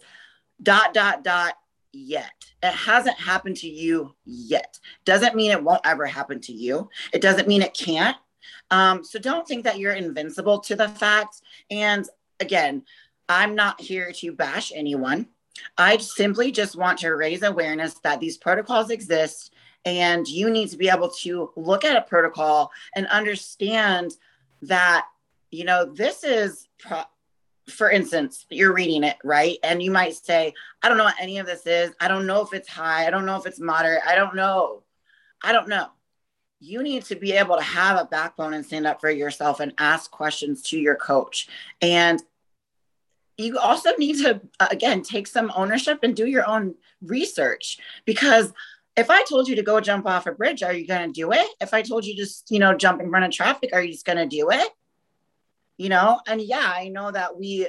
Dot 0.61 0.93
dot 0.93 1.23
dot. 1.23 1.55
Yet 1.93 2.31
it 2.63 2.73
hasn't 2.73 3.17
happened 3.17 3.57
to 3.57 3.69
you 3.69 4.15
yet. 4.25 4.79
Doesn't 5.03 5.35
mean 5.35 5.51
it 5.51 5.63
won't 5.63 5.81
ever 5.85 6.05
happen 6.05 6.39
to 6.41 6.53
you. 6.53 6.89
It 7.13 7.21
doesn't 7.21 7.47
mean 7.47 7.61
it 7.61 7.73
can't. 7.73 8.17
Um, 8.69 9.03
so 9.03 9.19
don't 9.19 9.47
think 9.47 9.65
that 9.65 9.77
you're 9.77 9.93
invincible 9.93 10.59
to 10.61 10.75
the 10.75 10.87
facts. 10.87 11.41
And 11.69 12.07
again, 12.39 12.83
I'm 13.27 13.55
not 13.55 13.81
here 13.81 14.11
to 14.13 14.31
bash 14.31 14.71
anyone. 14.73 15.27
I 15.77 15.97
simply 15.97 16.51
just 16.51 16.77
want 16.77 16.99
to 16.99 17.11
raise 17.11 17.43
awareness 17.43 17.95
that 18.03 18.19
these 18.19 18.37
protocols 18.37 18.89
exist 18.89 19.53
and 19.85 20.27
you 20.27 20.49
need 20.49 20.69
to 20.69 20.77
be 20.77 20.89
able 20.89 21.09
to 21.09 21.51
look 21.55 21.83
at 21.83 21.97
a 21.97 22.01
protocol 22.01 22.71
and 22.95 23.07
understand 23.07 24.15
that, 24.61 25.07
you 25.49 25.65
know, 25.65 25.85
this 25.85 26.23
is, 26.23 26.67
pro- 26.77 27.03
for 27.69 27.89
instance, 27.89 28.45
you're 28.49 28.73
reading 28.73 29.03
it, 29.03 29.17
right? 29.23 29.57
And 29.63 29.81
you 29.81 29.91
might 29.91 30.15
say, 30.15 30.53
I 30.81 30.89
don't 30.89 30.97
know 30.97 31.05
what 31.05 31.21
any 31.21 31.39
of 31.39 31.45
this 31.45 31.65
is. 31.65 31.91
I 31.99 32.07
don't 32.07 32.27
know 32.27 32.41
if 32.41 32.53
it's 32.53 32.69
high. 32.69 33.07
I 33.07 33.09
don't 33.09 33.25
know 33.25 33.37
if 33.37 33.45
it's 33.45 33.59
moderate. 33.59 34.01
I 34.05 34.15
don't 34.15 34.35
know. 34.35 34.83
I 35.43 35.51
don't 35.51 35.69
know 35.69 35.87
you 36.61 36.83
need 36.83 37.03
to 37.03 37.15
be 37.15 37.33
able 37.33 37.57
to 37.57 37.63
have 37.63 37.99
a 37.99 38.05
backbone 38.05 38.53
and 38.53 38.63
stand 38.63 38.85
up 38.85 39.01
for 39.01 39.09
yourself 39.09 39.59
and 39.59 39.73
ask 39.79 40.11
questions 40.11 40.61
to 40.61 40.79
your 40.79 40.95
coach. 40.95 41.49
And 41.81 42.21
you 43.35 43.57
also 43.57 43.89
need 43.97 44.19
to, 44.19 44.39
uh, 44.59 44.67
again, 44.69 45.01
take 45.01 45.25
some 45.25 45.51
ownership 45.55 45.99
and 46.03 46.15
do 46.15 46.27
your 46.27 46.47
own 46.47 46.75
research 47.01 47.79
because 48.05 48.53
if 48.95 49.09
I 49.09 49.23
told 49.23 49.47
you 49.47 49.55
to 49.55 49.63
go 49.63 49.81
jump 49.81 50.05
off 50.05 50.27
a 50.27 50.31
bridge, 50.31 50.61
are 50.61 50.73
you 50.73 50.85
going 50.85 51.07
to 51.07 51.13
do 51.13 51.31
it? 51.31 51.47
If 51.59 51.73
I 51.73 51.81
told 51.81 52.05
you 52.05 52.15
just, 52.15 52.51
you 52.51 52.59
know, 52.59 52.75
jump 52.75 53.01
in 53.01 53.09
front 53.09 53.25
of 53.25 53.31
traffic, 53.31 53.71
are 53.73 53.81
you 53.81 53.91
just 53.91 54.05
going 54.05 54.17
to 54.17 54.27
do 54.27 54.51
it? 54.51 54.69
You 55.77 55.89
know, 55.89 56.19
and 56.27 56.41
yeah, 56.41 56.71
I 56.75 56.89
know 56.89 57.11
that 57.11 57.37
we 57.37 57.67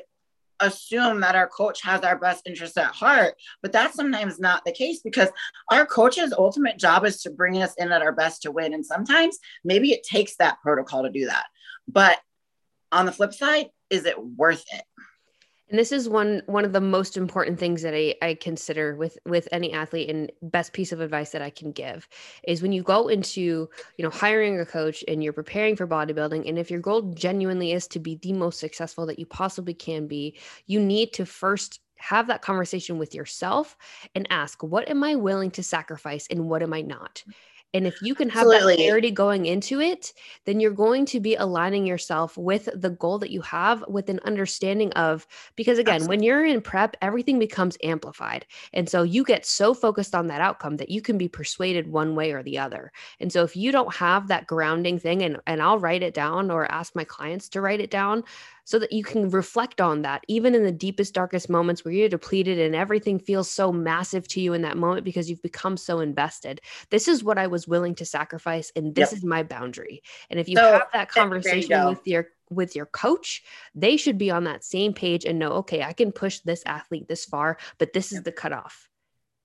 assume 0.61 1.21
that 1.21 1.35
our 1.35 1.49
coach 1.49 1.82
has 1.82 2.02
our 2.02 2.18
best 2.18 2.47
interests 2.47 2.76
at 2.76 2.94
heart, 2.94 3.35
but 3.62 3.73
that's 3.73 3.97
sometimes 3.97 4.38
not 4.38 4.64
the 4.64 4.73
case 4.73 5.00
because 5.02 5.28
our 5.71 5.85
coach's 5.85 6.32
ultimate 6.32 6.78
job 6.78 7.04
is 7.04 7.21
to 7.23 7.30
bring 7.30 7.61
us 7.62 7.75
in 7.78 7.90
at 7.90 8.02
our 8.02 8.12
best 8.12 8.42
to 8.42 8.52
win. 8.52 8.73
And 8.73 8.87
sometimes 8.87 9.38
maybe 9.64 9.92
it 9.92 10.04
takes 10.04 10.37
that 10.37 10.61
protocol 10.62 11.02
to 11.02 11.11
do 11.11 11.26
that. 11.26 11.47
But 11.88 12.18
on 12.92 13.06
the 13.06 13.12
flip 13.12 13.35
side, 13.35 13.71
is 13.90 14.06
it 14.06 14.23
worth 14.23 14.64
it? 14.73 14.85
And 15.72 15.78
this 15.78 15.90
is 15.90 16.08
one 16.08 16.42
one 16.46 16.64
of 16.66 16.72
the 16.72 16.80
most 16.80 17.16
important 17.16 17.58
things 17.58 17.80
that 17.82 17.94
I, 17.94 18.14
I 18.22 18.34
consider 18.34 18.94
with 18.94 19.18
with 19.26 19.48
any 19.50 19.72
athlete 19.72 20.10
and 20.10 20.30
best 20.42 20.74
piece 20.74 20.92
of 20.92 21.00
advice 21.00 21.30
that 21.30 21.42
i 21.42 21.50
can 21.50 21.72
give 21.72 22.06
is 22.46 22.62
when 22.62 22.72
you 22.72 22.82
go 22.82 23.08
into 23.08 23.68
you 23.96 24.04
know 24.04 24.10
hiring 24.10 24.60
a 24.60 24.66
coach 24.66 25.02
and 25.08 25.24
you're 25.24 25.32
preparing 25.32 25.74
for 25.74 25.88
bodybuilding 25.88 26.48
and 26.48 26.58
if 26.58 26.70
your 26.70 26.80
goal 26.80 27.02
genuinely 27.14 27.72
is 27.72 27.88
to 27.88 27.98
be 27.98 28.16
the 28.16 28.34
most 28.34 28.60
successful 28.60 29.06
that 29.06 29.18
you 29.18 29.26
possibly 29.26 29.74
can 29.74 30.06
be 30.06 30.38
you 30.66 30.78
need 30.78 31.12
to 31.14 31.26
first 31.26 31.80
have 31.96 32.26
that 32.26 32.42
conversation 32.42 32.98
with 32.98 33.14
yourself 33.14 33.76
and 34.14 34.26
ask 34.30 34.62
what 34.62 34.88
am 34.88 35.02
i 35.02 35.14
willing 35.14 35.50
to 35.50 35.62
sacrifice 35.62 36.26
and 36.30 36.48
what 36.48 36.62
am 36.62 36.74
i 36.74 36.82
not 36.82 37.24
and 37.74 37.86
if 37.86 38.00
you 38.02 38.14
can 38.14 38.28
have 38.28 38.46
Absolutely. 38.46 38.76
that 38.76 38.82
clarity 38.82 39.10
going 39.10 39.46
into 39.46 39.80
it, 39.80 40.12
then 40.44 40.60
you're 40.60 40.72
going 40.72 41.06
to 41.06 41.20
be 41.20 41.36
aligning 41.36 41.86
yourself 41.86 42.36
with 42.36 42.68
the 42.74 42.90
goal 42.90 43.18
that 43.18 43.30
you 43.30 43.40
have 43.42 43.84
with 43.88 44.10
an 44.10 44.20
understanding 44.24 44.92
of, 44.92 45.26
because 45.56 45.78
again, 45.78 45.96
Absolutely. 45.96 46.16
when 46.16 46.22
you're 46.22 46.44
in 46.44 46.60
prep, 46.60 46.96
everything 47.00 47.38
becomes 47.38 47.78
amplified. 47.82 48.46
And 48.72 48.88
so 48.88 49.02
you 49.02 49.24
get 49.24 49.46
so 49.46 49.72
focused 49.72 50.14
on 50.14 50.26
that 50.26 50.40
outcome 50.40 50.76
that 50.76 50.90
you 50.90 51.00
can 51.00 51.16
be 51.16 51.28
persuaded 51.28 51.88
one 51.88 52.14
way 52.14 52.32
or 52.32 52.42
the 52.42 52.58
other. 52.58 52.92
And 53.20 53.32
so 53.32 53.42
if 53.42 53.56
you 53.56 53.72
don't 53.72 53.94
have 53.94 54.28
that 54.28 54.46
grounding 54.46 54.98
thing, 54.98 55.22
and, 55.22 55.38
and 55.46 55.62
I'll 55.62 55.78
write 55.78 56.02
it 56.02 56.14
down 56.14 56.50
or 56.50 56.70
ask 56.70 56.94
my 56.94 57.04
clients 57.04 57.48
to 57.50 57.60
write 57.60 57.80
it 57.80 57.90
down, 57.90 58.24
so 58.64 58.78
that 58.78 58.92
you 58.92 59.02
can 59.02 59.28
reflect 59.31 59.81
on 59.81 60.02
that, 60.02 60.25
even 60.28 60.54
in 60.54 60.62
the 60.62 60.73
deepest, 60.73 61.14
darkest 61.14 61.50
moments 61.50 61.85
where 61.85 61.92
you're 61.92 62.09
depleted 62.09 62.59
and 62.59 62.75
everything 62.75 63.19
feels 63.19 63.50
so 63.50 63.73
massive 63.73 64.28
to 64.28 64.40
you 64.40 64.52
in 64.52 64.62
that 64.62 64.76
moment 64.76 65.04
because 65.04 65.28
you've 65.28 65.42
become 65.42 65.76
so 65.76 66.00
invested. 66.00 66.61
This 66.90 67.09
is 67.09 67.25
what 67.25 67.38
I 67.38 67.49
was 67.49 67.66
willing 67.66 67.95
to 67.97 68.04
sacrifice, 68.04 68.73
and 68.76 68.95
this 68.95 69.12
yep. 69.12 69.19
is 69.19 69.25
my 69.25 69.42
boundary. 69.42 70.02
And 70.31 70.38
if 70.38 70.49
you 70.49 70.57
so, 70.57 70.73
have 70.73 70.88
that 70.92 71.11
conversation 71.11 71.81
you 71.81 71.88
with 71.88 72.07
your 72.07 72.28
with 72.50 72.76
your 72.76 72.87
coach, 72.87 73.42
they 73.75 73.97
should 73.97 74.19
be 74.19 74.31
on 74.31 74.45
that 74.45 74.62
same 74.62 74.92
page 74.92 75.25
and 75.25 75.38
know, 75.38 75.52
okay, 75.52 75.83
I 75.83 75.92
can 75.92 76.12
push 76.12 76.40
this 76.40 76.62
athlete 76.66 77.09
this 77.09 77.25
far, 77.25 77.57
but 77.78 77.92
this 77.92 78.12
is 78.12 78.23
the 78.23 78.33
cutoff. 78.33 78.88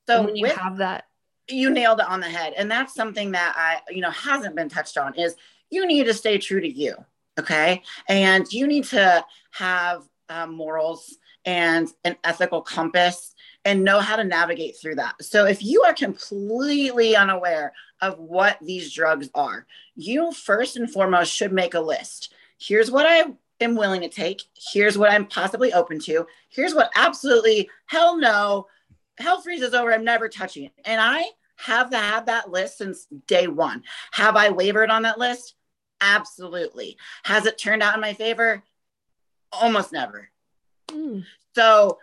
So 0.07 0.17
and 0.17 0.25
when 0.25 0.35
you 0.35 0.43
with, 0.43 0.57
have 0.57 0.77
that, 0.77 1.05
you 1.49 1.69
nailed 1.69 1.99
it 1.99 2.07
on 2.07 2.19
the 2.19 2.27
head. 2.27 2.53
And 2.57 2.69
that's 2.69 2.93
something 2.93 3.31
that 3.31 3.53
I, 3.55 3.93
you 3.93 4.01
know, 4.01 4.11
hasn't 4.11 4.55
been 4.55 4.69
touched 4.69 4.97
on 4.97 5.15
is 5.15 5.35
you 5.69 5.85
need 5.87 6.05
to 6.05 6.13
stay 6.13 6.37
true 6.37 6.61
to 6.61 6.69
you. 6.69 6.95
Okay. 7.39 7.83
And 8.07 8.51
you 8.51 8.67
need 8.67 8.85
to 8.85 9.23
have 9.51 10.03
um, 10.29 10.55
morals 10.55 11.17
and 11.45 11.87
an 12.03 12.17
ethical 12.23 12.61
compass 12.61 13.33
and 13.63 13.83
know 13.83 13.99
how 13.99 14.15
to 14.15 14.23
navigate 14.23 14.77
through 14.79 14.95
that. 14.95 15.15
So 15.21 15.45
if 15.45 15.63
you 15.63 15.83
are 15.83 15.93
completely 15.93 17.15
unaware 17.15 17.73
of 18.01 18.19
what 18.19 18.57
these 18.61 18.93
drugs 18.93 19.29
are, 19.33 19.65
you 19.95 20.31
first 20.31 20.77
and 20.77 20.91
foremost 20.91 21.33
should 21.33 21.53
make 21.53 21.73
a 21.73 21.79
list. 21.79 22.33
Here's 22.57 22.91
what 22.91 23.05
I 23.05 23.31
am 23.59 23.75
willing 23.75 24.01
to 24.01 24.09
take. 24.09 24.43
Here's 24.71 24.97
what 24.97 25.11
I'm 25.11 25.25
possibly 25.25 25.73
open 25.73 25.99
to. 26.01 26.25
Here's 26.49 26.73
what 26.73 26.91
absolutely 26.95 27.69
hell 27.85 28.17
no, 28.17 28.67
hell 29.17 29.41
freezes 29.41 29.73
over. 29.73 29.93
I'm 29.93 30.03
never 30.03 30.29
touching 30.29 30.65
it. 30.65 30.73
And 30.85 30.99
I 30.99 31.23
have 31.57 31.91
have 31.91 32.27
that 32.27 32.51
list 32.51 32.77
since 32.77 33.07
day 33.25 33.47
one. 33.47 33.83
Have 34.11 34.35
I 34.35 34.49
wavered 34.49 34.89
on 34.89 35.03
that 35.03 35.17
list? 35.17 35.55
Absolutely. 36.01 36.97
Has 37.23 37.45
it 37.45 37.57
turned 37.57 37.83
out 37.83 37.95
in 37.95 38.01
my 38.01 38.13
favor? 38.13 38.63
Almost 39.51 39.91
never. 39.91 40.29
Mm. 40.89 41.25
So, 41.55 41.99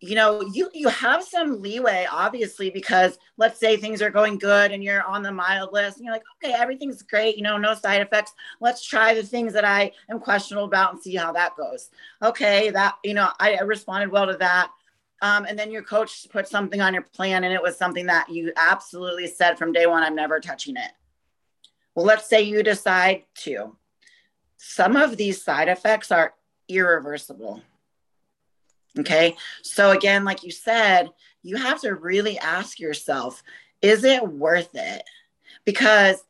you 0.00 0.14
know, 0.14 0.42
you 0.52 0.70
you 0.72 0.88
have 0.88 1.24
some 1.24 1.60
leeway, 1.60 2.06
obviously, 2.10 2.70
because 2.70 3.18
let's 3.36 3.58
say 3.58 3.76
things 3.76 4.00
are 4.00 4.10
going 4.10 4.38
good 4.38 4.70
and 4.70 4.82
you're 4.82 5.02
on 5.02 5.22
the 5.22 5.32
mild 5.32 5.72
list, 5.72 5.96
and 5.96 6.04
you're 6.06 6.14
like, 6.14 6.22
okay, 6.42 6.54
everything's 6.54 7.02
great, 7.02 7.36
you 7.36 7.42
know, 7.42 7.58
no 7.58 7.74
side 7.74 8.00
effects. 8.00 8.32
Let's 8.60 8.84
try 8.84 9.14
the 9.14 9.24
things 9.24 9.52
that 9.54 9.64
I 9.64 9.92
am 10.08 10.20
questionable 10.20 10.66
about 10.66 10.92
and 10.92 11.02
see 11.02 11.16
how 11.16 11.32
that 11.32 11.56
goes. 11.56 11.90
Okay, 12.22 12.70
that 12.70 12.96
you 13.02 13.14
know, 13.14 13.30
I, 13.40 13.56
I 13.56 13.62
responded 13.62 14.10
well 14.10 14.26
to 14.26 14.36
that. 14.36 14.70
Um, 15.20 15.46
and 15.46 15.58
then 15.58 15.72
your 15.72 15.82
coach 15.82 16.28
put 16.30 16.46
something 16.46 16.80
on 16.80 16.94
your 16.94 17.02
plan, 17.02 17.42
and 17.42 17.52
it 17.52 17.60
was 17.60 17.76
something 17.76 18.06
that 18.06 18.28
you 18.28 18.52
absolutely 18.56 19.26
said 19.26 19.58
from 19.58 19.72
day 19.72 19.86
one, 19.86 20.04
I'm 20.04 20.14
never 20.14 20.38
touching 20.38 20.76
it. 20.76 20.92
Well, 21.98 22.06
let's 22.06 22.28
say 22.28 22.42
you 22.42 22.62
decide 22.62 23.24
to. 23.38 23.76
Some 24.56 24.94
of 24.94 25.16
these 25.16 25.42
side 25.42 25.66
effects 25.66 26.12
are 26.12 26.32
irreversible. 26.68 27.60
Okay. 29.00 29.34
So, 29.62 29.90
again, 29.90 30.24
like 30.24 30.44
you 30.44 30.52
said, 30.52 31.10
you 31.42 31.56
have 31.56 31.80
to 31.80 31.96
really 31.96 32.38
ask 32.38 32.78
yourself 32.78 33.42
is 33.82 34.04
it 34.04 34.22
worth 34.22 34.76
it? 34.76 35.02
Because 35.64 36.22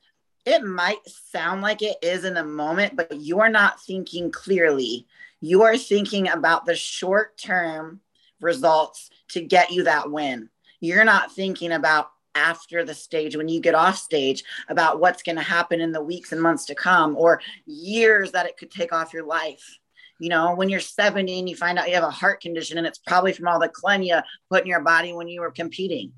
it 0.46 0.64
might 0.64 1.06
sound 1.06 1.60
like 1.60 1.82
it 1.82 1.98
is 2.00 2.24
in 2.24 2.32
the 2.32 2.44
moment, 2.44 2.96
but 2.96 3.14
you 3.20 3.40
are 3.40 3.50
not 3.50 3.78
thinking 3.82 4.32
clearly. 4.32 5.06
You 5.42 5.64
are 5.64 5.76
thinking 5.76 6.28
about 6.28 6.64
the 6.64 6.76
short 6.76 7.36
term 7.36 8.00
results 8.40 9.10
to 9.32 9.42
get 9.42 9.70
you 9.70 9.84
that 9.84 10.10
win. 10.10 10.48
You're 10.80 11.04
not 11.04 11.30
thinking 11.30 11.72
about 11.72 12.10
after 12.38 12.84
the 12.84 12.94
stage 12.94 13.36
when 13.36 13.48
you 13.48 13.60
get 13.60 13.74
off 13.74 13.96
stage 13.96 14.44
about 14.68 15.00
what's 15.00 15.22
going 15.22 15.36
to 15.36 15.42
happen 15.42 15.80
in 15.80 15.92
the 15.92 16.02
weeks 16.02 16.32
and 16.32 16.40
months 16.40 16.66
to 16.66 16.74
come 16.74 17.16
or 17.16 17.40
years 17.66 18.32
that 18.32 18.46
it 18.46 18.56
could 18.56 18.70
take 18.70 18.92
off 18.92 19.12
your 19.12 19.26
life. 19.26 19.78
You 20.20 20.30
know 20.30 20.54
when 20.54 20.68
you're 20.68 20.80
70 20.80 21.38
and 21.38 21.48
you 21.48 21.56
find 21.56 21.78
out 21.78 21.88
you 21.88 21.94
have 21.94 22.04
a 22.04 22.10
heart 22.10 22.40
condition 22.40 22.78
and 22.78 22.86
it's 22.86 22.98
probably 22.98 23.32
from 23.32 23.48
all 23.48 23.60
the 23.60 23.68
clen 23.68 24.02
you 24.02 24.18
put 24.50 24.62
in 24.62 24.68
your 24.68 24.82
body 24.82 25.12
when 25.12 25.28
you 25.28 25.40
were 25.40 25.50
competing. 25.50 26.12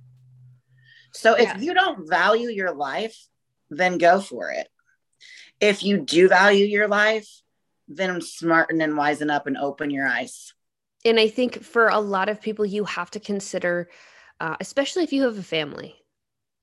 So 1.12 1.34
if 1.34 1.60
you 1.60 1.74
don't 1.74 2.08
value 2.08 2.48
your 2.48 2.72
life 2.72 3.16
then 3.70 3.98
go 3.98 4.20
for 4.20 4.50
it. 4.50 4.68
If 5.60 5.84
you 5.84 5.98
do 5.98 6.28
value 6.28 6.66
your 6.66 6.88
life 6.88 7.28
then 7.88 8.20
smarten 8.20 8.80
and 8.80 8.94
wisen 8.94 9.30
up 9.32 9.46
and 9.46 9.56
open 9.56 9.90
your 9.90 10.06
eyes. 10.06 10.54
And 11.04 11.18
i 11.18 11.28
think 11.28 11.62
for 11.62 11.88
a 11.88 11.98
lot 11.98 12.28
of 12.28 12.40
people 12.40 12.64
you 12.64 12.84
have 12.84 13.10
to 13.12 13.20
consider 13.20 13.88
uh, 14.40 14.56
especially 14.60 15.04
if 15.04 15.12
you 15.12 15.24
have 15.24 15.36
a 15.36 15.42
family 15.42 16.00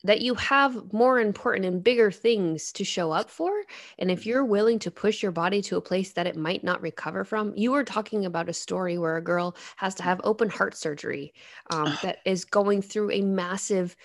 that 0.04 0.22
you 0.22 0.36
have 0.36 0.94
more 0.94 1.20
important 1.20 1.66
and 1.66 1.84
bigger 1.84 2.12
things 2.12 2.72
to 2.74 2.84
show 2.84 3.12
up 3.12 3.30
for. 3.30 3.64
And 3.98 4.12
if 4.12 4.26
you're 4.26 4.46
willing 4.46 4.80
to 4.80 4.92
push 4.92 5.24
your 5.24 5.32
body 5.32 5.62
to 5.64 5.78
a 5.78 5.82
place 5.82 6.14
that 6.14 6.28
it 6.28 6.36
might 6.36 6.64
not 6.64 6.82
recover 6.82 7.24
from, 7.24 7.54
you 7.56 7.72
were 7.72 7.84
talking 7.84 8.26
about 8.26 8.50
a 8.50 8.54
story 8.54 8.98
where 8.98 9.18
a 9.18 9.24
girl 9.24 9.56
has 9.78 9.96
to 9.96 10.04
have 10.04 10.22
open 10.24 10.50
heart 10.50 10.76
surgery 10.78 11.34
um, 11.72 11.98
that 12.04 12.20
is 12.26 12.46
going 12.46 12.82
through 12.82 13.12
a 13.12 13.22
massive 13.22 13.96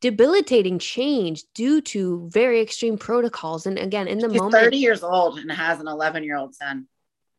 debilitating 0.00 0.78
change 0.78 1.44
due 1.54 1.80
to 1.80 2.28
very 2.30 2.60
extreme 2.60 2.98
protocols. 2.98 3.66
And 3.66 3.78
again, 3.78 4.08
in 4.08 4.18
the 4.18 4.28
She's 4.28 4.40
moment, 4.40 4.64
30 4.64 4.76
years 4.76 5.02
old 5.02 5.38
and 5.38 5.50
has 5.50 5.80
an 5.80 5.86
11 5.86 6.24
year 6.24 6.36
old 6.36 6.54
son 6.54 6.88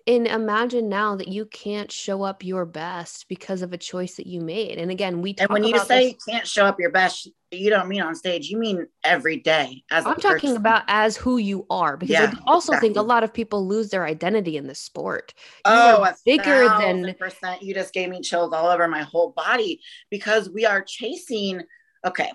and 0.06 0.28
imagine 0.28 0.90
now 0.90 1.16
that 1.16 1.30
you 1.30 1.46
can't 1.46 1.92
show 1.92 2.24
up 2.24 2.44
your 2.44 2.66
best 2.66 3.28
because 3.30 3.62
of 3.62 3.72
a 3.72 3.78
choice 3.78 4.16
that 4.16 4.28
you 4.28 4.42
made 4.42 4.78
and 4.78 4.92
again 4.92 5.22
we 5.22 5.36
and 5.40 5.50
when 5.50 5.64
you 5.64 5.78
say 5.80 6.14
this, 6.14 6.24
you 6.28 6.34
can't 6.34 6.48
show 6.48 6.66
up 6.66 6.80
your 6.80 6.92
best 6.92 7.30
you 7.52 7.70
don't 7.70 7.88
mean 7.88 8.02
on 8.02 8.16
stage 8.16 8.50
you 8.50 8.58
mean 8.58 8.86
every 9.04 9.38
day 9.38 9.84
as 9.92 10.06
i'm 10.06 10.16
talking 10.16 10.50
person. 10.50 10.58
about 10.58 10.84
as 10.88 11.16
who 11.16 11.38
you 11.38 11.66
are 11.70 11.96
because 11.98 12.14
yeah, 12.14 12.34
i 12.34 12.40
also 12.52 12.74
exactly. 12.74 12.90
think 12.90 12.98
a 12.98 13.02
lot 13.02 13.24
of 13.24 13.34
people 13.34 13.68
lose 13.68 13.90
their 13.90 14.06
identity 14.06 14.58
in 14.58 14.68
the 14.68 14.76
sport 14.76 15.34
you 15.38 15.62
oh 15.66 16.12
bigger 16.26 16.68
than 16.80 17.14
percent 17.16 17.62
you 17.62 17.74
just 17.74 17.94
gave 17.94 18.10
me 18.10 18.22
chills 18.22 18.54
all 18.54 18.68
over 18.68 18.88
my 18.88 19.04
whole 19.04 19.32
body 19.32 19.80
because 20.10 20.50
we 20.50 20.66
are 20.66 20.82
chasing 20.82 21.62
okay 22.06 22.32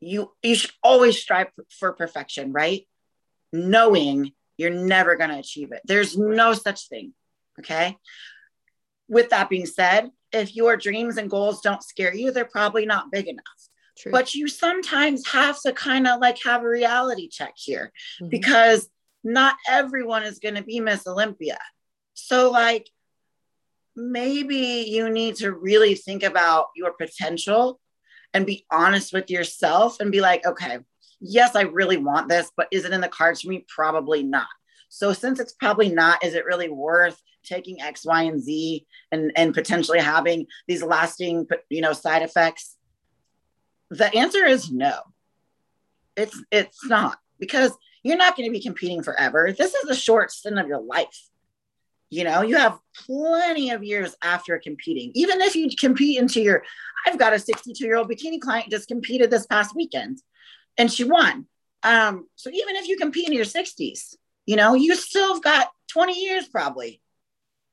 you 0.00 0.30
you 0.42 0.54
should 0.54 0.72
always 0.82 1.18
strive 1.18 1.48
for 1.78 1.92
perfection 1.92 2.52
right 2.52 2.86
knowing 3.52 4.32
you're 4.60 4.70
never 4.70 5.16
going 5.16 5.30
to 5.30 5.38
achieve 5.38 5.72
it. 5.72 5.80
There's 5.84 6.16
no 6.18 6.52
such 6.52 6.88
thing. 6.88 7.14
Okay. 7.58 7.96
With 9.08 9.30
that 9.30 9.48
being 9.48 9.66
said, 9.66 10.10
if 10.32 10.54
your 10.54 10.76
dreams 10.76 11.16
and 11.16 11.30
goals 11.30 11.62
don't 11.62 11.82
scare 11.82 12.14
you, 12.14 12.30
they're 12.30 12.44
probably 12.44 12.86
not 12.86 13.10
big 13.10 13.26
enough. 13.26 13.44
True. 13.98 14.12
But 14.12 14.34
you 14.34 14.48
sometimes 14.48 15.26
have 15.28 15.60
to 15.62 15.72
kind 15.72 16.06
of 16.06 16.20
like 16.20 16.38
have 16.44 16.62
a 16.62 16.68
reality 16.68 17.28
check 17.28 17.54
here 17.56 17.90
mm-hmm. 18.20 18.28
because 18.28 18.88
not 19.24 19.56
everyone 19.68 20.22
is 20.22 20.38
going 20.38 20.54
to 20.54 20.62
be 20.62 20.78
Miss 20.80 21.06
Olympia. 21.06 21.58
So, 22.14 22.50
like, 22.50 22.88
maybe 23.96 24.84
you 24.88 25.10
need 25.10 25.36
to 25.36 25.52
really 25.52 25.94
think 25.94 26.22
about 26.22 26.66
your 26.76 26.92
potential 26.92 27.80
and 28.32 28.46
be 28.46 28.64
honest 28.70 29.12
with 29.12 29.30
yourself 29.30 30.00
and 30.00 30.12
be 30.12 30.20
like, 30.20 30.46
okay, 30.46 30.78
yes, 31.20 31.54
I 31.54 31.62
really 31.62 31.96
want 31.96 32.28
this, 32.28 32.50
but 32.56 32.68
is 32.70 32.84
it 32.84 32.92
in 32.92 33.00
the 33.00 33.08
cards 33.08 33.42
for 33.42 33.48
me? 33.48 33.64
Probably 33.68 34.22
not. 34.22 34.46
So 34.88 35.12
since 35.12 35.38
it's 35.38 35.52
probably 35.52 35.90
not, 35.90 36.24
is 36.24 36.34
it 36.34 36.44
really 36.44 36.68
worth 36.68 37.20
taking 37.44 37.80
X, 37.80 38.04
Y, 38.04 38.22
and 38.22 38.42
Z 38.42 38.86
and, 39.12 39.32
and 39.36 39.54
potentially 39.54 40.00
having 40.00 40.46
these 40.66 40.82
lasting, 40.82 41.46
you 41.68 41.80
know, 41.80 41.92
side 41.92 42.22
effects? 42.22 42.76
The 43.90 44.14
answer 44.16 44.44
is 44.44 44.70
no. 44.70 45.00
It's 46.16 46.42
it's 46.50 46.84
not 46.86 47.18
because 47.38 47.72
you're 48.02 48.16
not 48.16 48.36
going 48.36 48.48
to 48.48 48.52
be 48.52 48.62
competing 48.62 49.02
forever. 49.02 49.52
This 49.56 49.74
is 49.74 49.88
a 49.88 49.94
short 49.94 50.32
stint 50.32 50.58
of 50.58 50.66
your 50.66 50.80
life. 50.80 51.28
You 52.10 52.24
know, 52.24 52.42
you 52.42 52.56
have 52.56 52.78
plenty 53.06 53.70
of 53.70 53.84
years 53.84 54.16
after 54.22 54.58
competing. 54.58 55.12
Even 55.14 55.40
if 55.40 55.54
you 55.54 55.70
compete 55.78 56.18
into 56.18 56.40
your, 56.40 56.64
I've 57.06 57.18
got 57.18 57.32
a 57.32 57.38
62 57.38 57.84
year 57.84 57.96
old 57.96 58.10
bikini 58.10 58.40
client 58.40 58.70
just 58.70 58.88
competed 58.88 59.30
this 59.30 59.46
past 59.46 59.76
weekend 59.76 60.20
and 60.80 60.90
she 60.90 61.04
won. 61.04 61.46
Um, 61.82 62.26
so 62.36 62.48
even 62.48 62.76
if 62.76 62.88
you 62.88 62.96
compete 62.96 63.28
in 63.28 63.34
your 63.34 63.44
60s, 63.44 64.14
you 64.46 64.56
know, 64.56 64.72
you 64.72 64.96
still 64.96 65.34
have 65.34 65.42
got 65.42 65.68
20 65.92 66.18
years 66.18 66.48
probably 66.48 67.02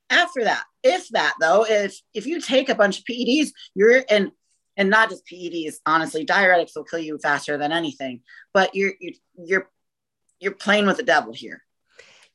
after 0.09 0.43
that. 0.43 0.65
If 0.83 1.07
that 1.09 1.35
though, 1.39 1.65
if 1.65 1.97
if 2.13 2.25
you 2.25 2.41
take 2.41 2.67
a 2.67 2.75
bunch 2.75 2.99
of 2.99 3.05
PEDs, 3.05 3.51
you're 3.73 4.03
and 4.09 4.31
and 4.75 4.89
not 4.89 5.09
just 5.09 5.25
PEDs, 5.25 5.75
honestly, 5.85 6.25
diuretics 6.25 6.75
will 6.75 6.83
kill 6.83 6.99
you 6.99 7.17
faster 7.17 7.57
than 7.57 7.71
anything. 7.71 8.21
But 8.53 8.75
you're 8.75 8.93
you're 8.99 9.13
you're 9.37 9.69
you're 10.41 10.51
playing 10.51 10.85
with 10.85 10.97
the 10.97 11.03
devil 11.03 11.33
here. 11.33 11.63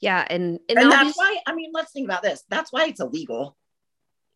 Yeah, 0.00 0.26
and 0.28 0.58
and, 0.70 0.78
and 0.78 0.90
that's 0.90 1.16
why 1.16 1.36
I 1.46 1.54
mean, 1.54 1.70
let's 1.74 1.92
think 1.92 2.06
about 2.06 2.22
this. 2.22 2.42
That's 2.48 2.72
why 2.72 2.86
it's 2.86 3.00
illegal 3.00 3.56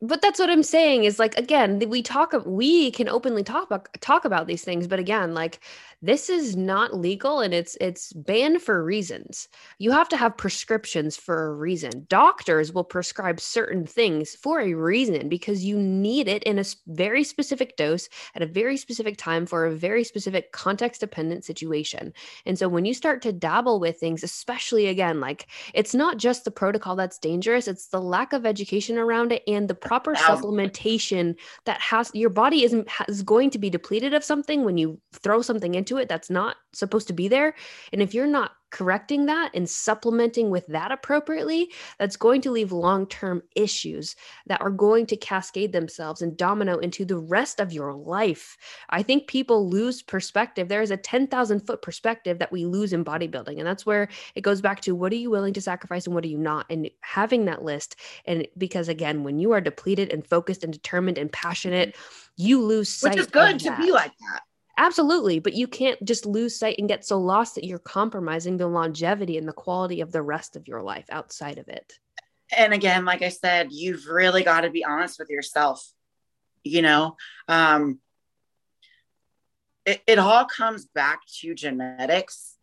but 0.03 0.21
that's 0.21 0.39
what 0.39 0.51
i'm 0.51 0.63
saying 0.63 1.05
is 1.05 1.19
like 1.19 1.37
again 1.39 1.83
we 1.89 2.03
talk 2.03 2.35
we 2.45 2.91
can 2.91 3.09
openly 3.09 3.43
talk 3.43 3.65
about 3.65 3.89
talk 4.01 4.25
about 4.25 4.47
these 4.47 4.63
things 4.63 4.87
but 4.87 4.99
again 4.99 5.35
like 5.35 5.61
this 6.03 6.29
is 6.29 6.57
not 6.57 6.95
legal 6.95 7.41
and 7.41 7.55
it's 7.55 7.77
it's 7.81 8.13
banned 8.13 8.61
for 8.61 8.85
reasons. 8.85 9.49
You 9.79 9.93
have 9.93 10.09
to 10.11 10.17
have 10.17 10.37
prescriptions 10.37 11.17
for 11.17 11.49
a 11.49 11.55
reason. 11.55 12.07
Doctors 12.09 12.73
will 12.73 12.85
prescribe 12.85 13.41
certain 13.41 13.87
things 13.87 14.35
for 14.35 14.61
a 14.61 14.75
reason 14.75 15.29
because 15.29 15.65
you 15.65 15.79
need 15.79 16.29
it 16.29 16.43
in 16.43 16.59
a 16.59 16.65
very 16.87 17.25
specific 17.25 17.77
dose 17.77 18.09
at 18.35 18.43
a 18.43 18.47
very 18.47 18.77
specific 18.77 19.17
time 19.17 19.47
for 19.47 19.67
a 19.67 19.75
very 19.75 20.05
specific 20.05 20.53
context 20.53 21.01
dependent 21.01 21.45
situation. 21.45 22.13
And 22.45 22.59
so 22.59 22.69
when 22.69 22.85
you 22.85 22.93
start 22.93 23.23
to 23.23 23.33
dabble 23.33 23.81
with 23.81 23.99
things 23.99 24.23
especially 24.23 24.87
again 24.87 25.21
like 25.21 25.47
it's 25.73 25.95
not 25.95 26.19
just 26.19 26.45
the 26.45 26.51
protocol 26.51 26.95
that's 26.95 27.19
dangerous 27.19 27.69
it's 27.69 27.89
the 27.89 28.01
lack 28.01 28.33
of 28.33 28.45
education 28.45 28.99
around 28.99 29.33
it 29.33 29.43
and 29.47 29.69
the 29.69 29.75
proper 29.87 30.15
supplementation 30.15 31.37
that 31.65 31.81
has 31.81 32.11
your 32.15 32.31
body 32.31 32.65
isn't 32.65 32.89
is 33.09 33.23
going 33.23 33.51
to 33.51 33.59
be 33.59 33.71
depleted 33.71 34.15
of 34.15 34.25
something 34.25 34.65
when 34.65 34.77
you 34.79 35.01
throw 35.13 35.43
something 35.43 35.75
into 35.75 35.97
it 35.97 36.09
that's 36.09 36.31
not 36.31 36.57
supposed 36.73 37.07
to 37.09 37.13
be 37.13 37.29
there. 37.29 37.55
And 37.93 38.03
if 38.03 38.15
you're 38.15 38.27
not 38.27 38.53
correcting 38.71 39.27
that 39.27 39.51
and 39.55 39.69
supplementing 39.69 40.51
with 40.51 40.67
that 40.67 40.93
appropriately, 40.93 41.73
that's 41.99 42.17
going 42.17 42.41
to 42.43 42.51
leave 42.51 42.73
long 42.73 43.07
term 43.07 43.43
issues 43.55 44.17
that 44.47 44.61
are 44.61 44.71
going 44.71 45.07
to 45.07 45.17
cascade 45.17 45.73
themselves 45.73 46.23
and 46.23 46.37
domino 46.37 46.79
into 46.79 47.05
the 47.05 47.19
rest 47.19 47.61
of 47.61 47.73
your 47.73 47.95
life. 47.95 48.57
I 48.91 49.03
think 49.03 49.29
people 49.29 49.69
lose 49.69 50.03
perspective. 50.03 50.69
There 50.69 50.83
is 50.83 50.91
a 50.91 50.97
10,000 50.97 51.61
foot 51.61 51.83
perspective 51.83 52.39
that 52.39 52.53
we 52.53 52.65
lose 52.65 52.93
in 52.93 53.05
bodybuilding. 53.05 53.59
And 53.59 53.67
that's 53.67 53.87
where 53.87 54.09
it 54.35 54.43
goes 54.43 54.61
back 54.61 54.81
to 54.83 54.95
what 54.95 55.13
are 55.13 55.17
you 55.17 55.31
willing 55.31 55.55
to 55.55 55.61
sacrifice 55.61 56.07
and 56.07 56.15
what 56.15 56.25
are 56.25 56.29
you 56.29 56.39
not? 56.39 56.67
And 56.71 56.91
having 57.01 57.45
that 57.47 57.63
list. 57.63 57.97
And 58.25 58.47
because 58.59 58.89
again, 58.89 59.25
when 59.25 59.39
you 59.39 59.53
are 59.53 59.61
depleted 59.61 60.13
and 60.13 60.27
focused 60.27 60.65
and 60.65 60.73
determined 60.73 61.19
and 61.19 61.31
passionate, 61.33 61.91
mm-hmm. 61.91 62.31
you 62.37 62.63
lose 62.63 62.89
sight. 62.89 63.15
Which 63.15 63.21
is 63.21 63.27
good 63.29 63.59
to 63.61 63.77
be 63.77 63.93
like 63.93 64.13
that. 64.19 64.43
Absolutely. 64.79 65.39
But 65.39 65.55
you 65.55 65.67
can't 65.67 66.03
just 66.05 66.27
lose 66.27 66.59
sight 66.59 66.77
and 66.79 66.89
get 66.89 67.05
so 67.05 67.19
lost 67.19 67.55
that 67.55 67.65
you're 67.65 67.79
compromising 67.79 68.57
the 68.57 68.67
longevity 68.67 69.39
and 69.39 69.49
the 69.49 69.53
quality 69.53 70.01
of 70.01 70.13
the 70.13 70.23
rest 70.23 70.57
of 70.57 70.69
your 70.69 70.83
life 70.83 71.07
outside 71.11 71.59
of 71.59 71.69
it. 71.69 71.95
And 72.57 72.73
again, 72.73 73.05
like 73.05 73.23
I 73.23 73.31
said, 73.31 73.69
you've 73.71 74.07
really 74.07 74.43
got 74.43 74.61
to 74.61 74.71
be 74.71 74.85
honest 74.85 75.19
with 75.19 75.31
yourself. 75.31 75.85
You 76.63 76.83
know, 76.83 77.17
um, 77.49 78.01
it, 79.85 80.03
it 80.07 80.19
all 80.19 80.45
comes 80.45 80.85
back 80.85 81.21
to 81.41 81.55
genetics. 81.55 82.57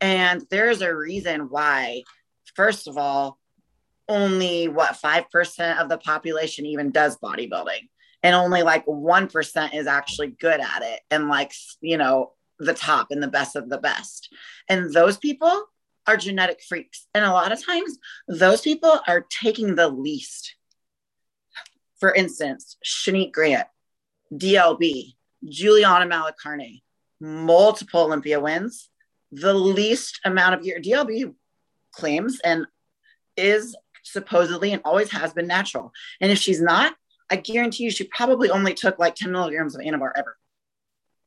And 0.00 0.42
there's 0.50 0.82
a 0.82 0.94
reason 0.94 1.48
why, 1.48 2.02
first 2.56 2.88
of 2.88 2.98
all, 2.98 3.38
only 4.08 4.66
what 4.68 4.96
5% 4.96 5.78
of 5.78 5.88
the 5.88 5.98
population 5.98 6.66
even 6.66 6.90
does 6.90 7.16
bodybuilding 7.18 7.88
and 8.22 8.34
only 8.34 8.62
like 8.62 8.86
1% 8.86 9.74
is 9.74 9.86
actually 9.86 10.28
good 10.28 10.60
at 10.60 10.82
it 10.82 11.00
and 11.10 11.28
like 11.28 11.52
you 11.80 11.96
know 11.96 12.32
the 12.58 12.74
top 12.74 13.08
and 13.10 13.22
the 13.22 13.28
best 13.28 13.56
of 13.56 13.68
the 13.68 13.78
best. 13.78 14.32
And 14.68 14.92
those 14.92 15.18
people 15.18 15.64
are 16.06 16.16
genetic 16.16 16.62
freaks. 16.62 17.06
And 17.14 17.24
a 17.24 17.32
lot 17.32 17.52
of 17.52 17.64
times 17.64 17.98
those 18.28 18.60
people 18.60 19.00
are 19.06 19.26
taking 19.42 19.74
the 19.74 19.88
least. 19.88 20.54
For 22.00 22.14
instance 22.14 22.76
Shanique 22.84 23.32
Grant 23.32 23.68
DLB 24.32 25.14
Juliana 25.44 26.06
Malacarne 26.06 26.82
multiple 27.20 28.00
olympia 28.00 28.40
wins 28.40 28.90
the 29.30 29.54
least 29.54 30.20
amount 30.24 30.54
of 30.54 30.64
year 30.66 30.80
DLB 30.80 31.32
claims 31.92 32.40
and 32.44 32.66
is 33.36 33.76
supposedly 34.02 34.72
and 34.72 34.82
always 34.84 35.10
has 35.10 35.32
been 35.32 35.46
natural. 35.46 35.92
And 36.20 36.32
if 36.32 36.38
she's 36.38 36.60
not 36.60 36.94
I 37.32 37.36
guarantee 37.36 37.84
you 37.84 37.90
she 37.90 38.04
probably 38.04 38.50
only 38.50 38.74
took 38.74 38.98
like 38.98 39.14
10 39.14 39.32
milligrams 39.32 39.74
of 39.74 39.80
Anavar 39.80 40.12
ever. 40.14 40.36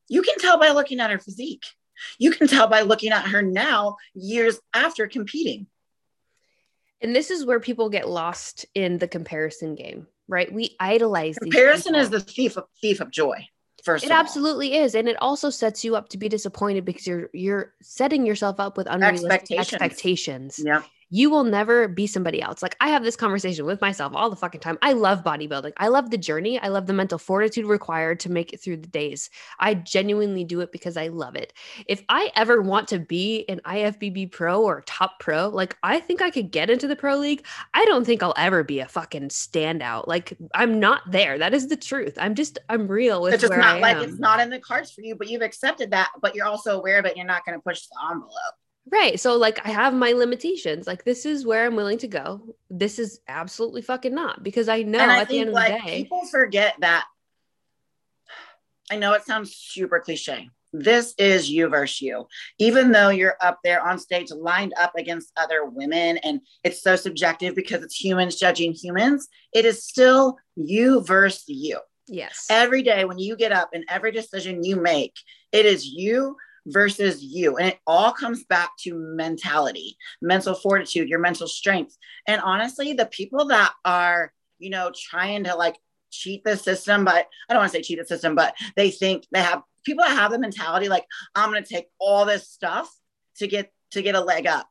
You 0.08 0.22
can 0.22 0.38
tell 0.38 0.60
by 0.60 0.70
looking 0.70 1.00
at 1.00 1.10
her 1.10 1.18
physique. 1.18 1.63
You 2.20 2.30
can 2.30 2.48
tell 2.48 2.68
by 2.68 2.82
looking 2.82 3.12
at 3.12 3.26
her 3.30 3.41
now, 3.41 3.98
years 4.13 4.60
after 4.74 5.08
competing. 5.08 5.65
And 7.02 7.15
this 7.15 7.32
is 7.32 7.44
where 7.44 7.60
people 7.60 7.89
get 7.89 8.08
lost 8.08 8.68
in 8.76 9.00
the 9.00 9.08
comparison 9.08 9.74
game, 9.74 10.06
right? 10.28 10.52
We 10.54 10.76
idolize 10.80 11.39
comparison 11.39 11.96
is 11.96 12.12
the 12.12 12.20
thief 12.20 12.56
of 12.56 12.65
thief 12.82 13.00
of 13.02 13.10
joy. 13.10 13.48
First, 13.84 14.06
it 14.06 14.12
absolutely 14.12 14.76
is, 14.76 14.94
and 14.94 15.08
it 15.08 15.18
also 15.22 15.50
sets 15.50 15.84
you 15.84 15.96
up 15.96 16.10
to 16.10 16.18
be 16.18 16.30
disappointed 16.30 16.86
because 16.86 17.06
you're 17.06 17.30
you're 17.34 17.74
setting 17.82 18.26
yourself 18.26 18.60
up 18.60 18.78
with 18.78 18.88
unrealistic 18.88 19.60
expectations. 19.60 19.74
expectations. 19.74 20.62
Yeah, 20.63 20.82
you 21.15 21.30
will 21.30 21.45
never 21.45 21.88
be 21.88 22.08
somebody 22.08 22.41
else. 22.41 22.62
Like 22.62 22.75
I 22.82 22.89
have 22.89 23.01
this 23.01 23.15
conversation 23.15 23.65
with 23.65 23.80
myself 23.80 24.12
all 24.13 24.30
the 24.30 24.36
fucking 24.36 24.60
time. 24.60 24.78
I 24.82 24.91
love 24.91 25.23
bodybuilding. 25.23 25.71
I 25.78 25.88
love 25.88 26.10
the 26.10 26.17
journey. 26.17 26.60
I 26.60 26.67
love 26.67 26.88
the 26.88 26.93
mental 26.93 27.17
fortitude 27.17 27.65
required 27.65 28.19
to 28.19 28.30
make 28.30 28.51
it 28.51 28.60
through 28.60 28.78
the 28.78 28.88
days. 28.88 29.30
I 29.58 29.75
genuinely 29.75 30.43
do 30.43 30.60
it 30.60 30.73
because 30.73 30.97
I 30.97 31.08
love 31.08 31.38
it. 31.38 31.54
If 31.88 32.04
I 32.10 32.34
ever 32.36 32.62
want 32.62 32.89
to 32.89 32.99
be 32.99 33.45
an 33.47 33.62
IFBB 33.63 34.34
pro 34.34 34.62
or 34.62 34.82
top 34.82 35.21
pro, 35.21 35.47
like 35.47 35.78
I 35.84 36.01
think 36.01 36.21
I 36.21 36.32
could 36.32 36.51
get 36.51 36.69
into 36.69 36.86
the 36.86 36.97
pro 36.97 37.15
league. 37.15 37.45
I 37.73 37.86
don't 37.86 38.04
think 38.04 38.21
I'll 38.21 38.34
ever 38.36 38.65
be 38.65 38.82
a 38.82 38.86
fucking 38.86 39.30
standout. 39.30 40.08
Like 40.08 40.38
I'm 40.54 40.82
not 40.82 41.10
there. 41.10 41.38
That 41.38 41.54
is 41.54 41.69
the 41.69 41.78
truth. 41.78 42.17
I'm 42.19 42.36
just 42.36 42.60
I'm 42.67 42.89
real 42.89 43.21
with 43.21 43.36
it's 43.36 43.41
just 43.41 43.51
where 43.51 43.60
not 43.60 43.78
I 43.78 43.80
like 43.80 43.95
am. 43.95 44.04
it's 44.04 44.19
not 44.19 44.41
in 44.41 44.49
the 44.49 44.60
cards 44.60 44.91
for 44.91 44.99
you, 44.99 45.15
but 45.15 45.30
you've 45.30 45.43
accepted 45.43 45.91
that, 45.91 46.10
but 46.21 46.36
you're 46.36 46.45
also 46.45 46.78
aware 46.78 46.99
of 46.99 47.06
it. 47.06 47.15
You're 47.15 47.25
not 47.25 47.45
going 47.45 47.58
to 47.58 47.63
push 47.63 47.84
the 47.84 47.95
envelope. 48.12 48.56
Right. 48.91 49.19
So 49.19 49.36
like 49.38 49.65
I 49.65 49.71
have 49.71 49.93
my 49.93 50.12
limitations. 50.12 50.86
Like 50.86 51.04
this 51.04 51.26
is 51.26 51.45
where 51.45 51.65
I'm 51.65 51.76
willing 51.76 51.98
to 52.00 52.08
go. 52.08 52.56
This 52.69 53.00
is 53.00 53.19
absolutely 53.28 53.82
fucking 53.82 54.13
not 54.13 54.43
because 54.43 54.69
I 54.69 54.84
know 54.84 55.00
I 55.00 55.21
at 55.21 55.30
the 55.30 55.39
end 55.39 55.52
like, 55.52 55.74
of 55.74 55.82
the 55.82 55.88
day. 55.88 56.04
People 56.04 56.26
forget 56.28 56.76
that 56.80 57.06
I 58.91 58.98
know 58.98 59.13
it 59.13 59.26
sounds 59.26 59.56
super 59.56 60.00
cliche. 60.00 60.50
This 60.71 61.15
is 61.17 61.50
you 61.50 61.67
versus 61.69 62.02
you. 62.02 62.28
Even 62.60 62.91
though 62.91 63.10
you're 63.10 63.38
up 63.41 63.60
there 63.63 63.82
on 63.82 63.98
stage 63.98 64.30
lined 64.32 64.74
up 64.80 64.93
against 64.98 65.32
other 65.38 65.65
women 65.65 66.17
and 66.17 66.41
it's 66.63 66.84
so 66.84 66.95
subjective 66.95 67.56
because 67.56 67.82
it's 67.82 67.95
humans 67.95 68.36
judging 68.36 68.74
humans, 68.74 69.28
it 69.54 69.65
is 69.65 69.84
still 69.84 70.38
you 70.56 71.02
versus 71.04 71.45
you. 71.48 71.80
Yes. 72.08 72.45
Every 72.50 72.84
day 72.84 73.06
when 73.06 73.17
you 73.17 73.36
get 73.36 73.52
up 73.52 73.69
and 73.74 73.86
every 73.89 74.12
decision 74.12 74.63
you 74.63 74.76
make, 74.76 75.15
it 75.52 75.65
is 75.65 75.88
you 75.88 76.36
versus 76.67 77.23
you. 77.23 77.58
And 77.58 77.69
it 77.69 77.80
all 77.86 78.12
comes 78.12 78.43
back 78.45 78.71
to 78.80 78.93
mentality, 78.95 79.97
mental 80.21 80.56
fortitude, 80.56 81.10
your 81.10 81.19
mental 81.19 81.47
strength. 81.47 81.97
And 82.28 82.41
honestly, 82.41 82.93
the 82.93 83.06
people 83.06 83.45
that 83.45 83.73
are, 83.84 84.34
you 84.60 84.69
know, 84.69 84.91
trying 84.95 85.43
to 85.45 85.56
like 85.56 85.78
cheat 86.12 86.43
the 86.43 86.58
system, 86.58 87.06
but 87.06 87.28
I 87.49 87.54
don't 87.54 87.62
want 87.62 87.71
to 87.71 87.78
say 87.78 87.84
cheat 87.84 87.99
the 87.99 88.06
system, 88.06 88.36
but 88.36 88.56
they 88.75 88.89
think 88.89 89.25
they 89.32 89.41
have 89.41 89.62
people 89.86 90.04
that 90.04 90.17
have 90.17 90.32
the 90.32 90.39
mentality 90.39 90.89
like, 90.89 91.06
I'm 91.36 91.51
going 91.51 91.63
to 91.63 91.69
take 91.69 91.88
all 91.99 92.25
this 92.25 92.49
stuff 92.49 92.89
to 93.38 93.47
get 93.47 93.71
to 93.91 94.01
get 94.01 94.15
a 94.15 94.21
leg 94.21 94.47
up. 94.47 94.67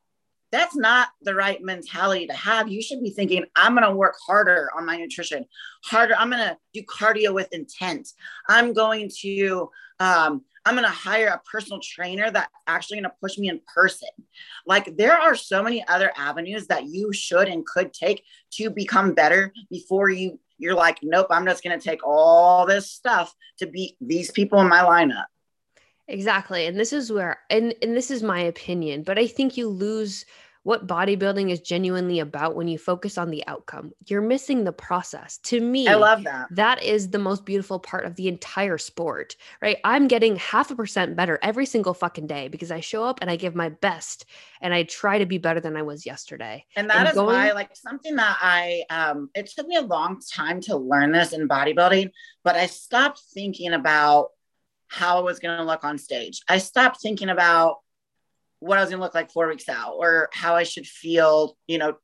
That's 0.54 0.76
not 0.76 1.08
the 1.22 1.34
right 1.34 1.60
mentality 1.60 2.28
to 2.28 2.32
have. 2.32 2.68
You 2.68 2.80
should 2.80 3.02
be 3.02 3.10
thinking, 3.10 3.44
I'm 3.56 3.74
going 3.74 3.82
to 3.82 3.96
work 3.96 4.14
harder 4.24 4.70
on 4.76 4.86
my 4.86 4.96
nutrition, 4.96 5.46
harder. 5.84 6.14
I'm 6.16 6.30
going 6.30 6.44
to 6.44 6.56
do 6.72 6.82
cardio 6.84 7.34
with 7.34 7.52
intent. 7.52 8.10
I'm 8.48 8.72
going 8.72 9.10
to 9.22 9.68
um, 9.98 10.44
I'm 10.64 10.76
going 10.76 10.86
to 10.86 10.92
hire 10.92 11.26
a 11.26 11.42
personal 11.50 11.80
trainer 11.82 12.30
that's 12.30 12.52
actually 12.68 12.98
going 12.98 13.10
to 13.10 13.16
push 13.20 13.36
me 13.36 13.48
in 13.48 13.62
person. 13.74 14.08
Like 14.64 14.96
there 14.96 15.18
are 15.18 15.34
so 15.34 15.60
many 15.60 15.84
other 15.88 16.12
avenues 16.16 16.68
that 16.68 16.84
you 16.84 17.12
should 17.12 17.48
and 17.48 17.66
could 17.66 17.92
take 17.92 18.22
to 18.52 18.70
become 18.70 19.12
better 19.12 19.52
before 19.70 20.08
you 20.08 20.38
you're 20.56 20.76
like, 20.76 21.00
nope, 21.02 21.26
I'm 21.30 21.46
just 21.46 21.64
going 21.64 21.76
to 21.76 21.84
take 21.84 22.06
all 22.06 22.64
this 22.64 22.92
stuff 22.92 23.34
to 23.58 23.66
beat 23.66 23.96
these 24.00 24.30
people 24.30 24.60
in 24.60 24.68
my 24.68 24.82
lineup. 24.82 25.24
Exactly. 26.06 26.66
And 26.66 26.78
this 26.78 26.92
is 26.92 27.10
where 27.10 27.38
and 27.50 27.74
and 27.82 27.96
this 27.96 28.10
is 28.10 28.22
my 28.22 28.40
opinion, 28.40 29.02
but 29.02 29.18
I 29.18 29.26
think 29.26 29.56
you 29.56 29.68
lose 29.68 30.24
what 30.64 30.86
bodybuilding 30.86 31.50
is 31.50 31.60
genuinely 31.60 32.20
about 32.20 32.56
when 32.56 32.68
you 32.68 32.78
focus 32.78 33.18
on 33.18 33.30
the 33.30 33.46
outcome. 33.46 33.92
You're 34.06 34.22
missing 34.22 34.64
the 34.64 34.72
process. 34.72 35.38
To 35.44 35.60
me, 35.60 35.86
I 35.86 35.94
love 35.94 36.24
that. 36.24 36.48
That 36.50 36.82
is 36.82 37.10
the 37.10 37.18
most 37.18 37.44
beautiful 37.44 37.78
part 37.78 38.06
of 38.06 38.16
the 38.16 38.28
entire 38.28 38.78
sport, 38.78 39.36
right? 39.60 39.76
I'm 39.84 40.08
getting 40.08 40.36
half 40.36 40.70
a 40.70 40.74
percent 40.74 41.16
better 41.16 41.38
every 41.42 41.66
single 41.66 41.92
fucking 41.92 42.26
day 42.26 42.48
because 42.48 42.70
I 42.70 42.80
show 42.80 43.04
up 43.04 43.18
and 43.20 43.30
I 43.30 43.36
give 43.36 43.54
my 43.54 43.68
best 43.68 44.24
and 44.62 44.72
I 44.72 44.84
try 44.84 45.18
to 45.18 45.26
be 45.26 45.36
better 45.36 45.60
than 45.60 45.76
I 45.76 45.82
was 45.82 46.06
yesterday. 46.06 46.64
And 46.76 46.88
that 46.88 46.96
and 46.96 47.08
is 47.08 47.14
going- 47.14 47.26
why, 47.26 47.52
like, 47.52 47.76
something 47.76 48.16
that 48.16 48.38
I, 48.40 48.84
um, 48.88 49.28
it 49.34 49.48
took 49.48 49.68
me 49.68 49.76
a 49.76 49.82
long 49.82 50.20
time 50.32 50.62
to 50.62 50.76
learn 50.76 51.12
this 51.12 51.34
in 51.34 51.46
bodybuilding, 51.46 52.10
but 52.42 52.56
I 52.56 52.66
stopped 52.66 53.20
thinking 53.34 53.74
about 53.74 54.30
how 54.88 55.18
I 55.18 55.20
was 55.20 55.40
going 55.40 55.58
to 55.58 55.64
look 55.64 55.84
on 55.84 55.98
stage. 55.98 56.40
I 56.48 56.56
stopped 56.56 57.02
thinking 57.02 57.28
about 57.28 57.80
what 58.64 58.78
I 58.78 58.80
was 58.80 58.88
going 58.88 58.98
to 58.98 59.04
look 59.04 59.14
like 59.14 59.30
four 59.30 59.48
weeks 59.48 59.68
out 59.68 59.94
or 59.98 60.30
how 60.32 60.54
I 60.56 60.62
should 60.62 60.86
feel, 60.86 61.56
you 61.66 61.76
know, 61.76 61.96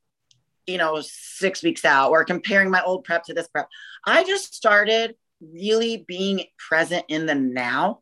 you 0.67 0.77
know, 0.77 1.01
six 1.01 1.63
weeks 1.63 1.87
out 1.87 2.11
or 2.11 2.23
comparing 2.25 2.71
my 2.71 2.83
old 2.83 3.05
prep 3.05 3.25
to 3.25 3.35
this 3.35 3.49
prep. 3.49 3.67
I 4.07 4.25
just 4.25 4.55
started 4.55 5.15
really 5.41 6.05
being 6.07 6.45
present 6.59 7.07
in 7.09 7.25
the 7.25 7.35
now 7.35 8.01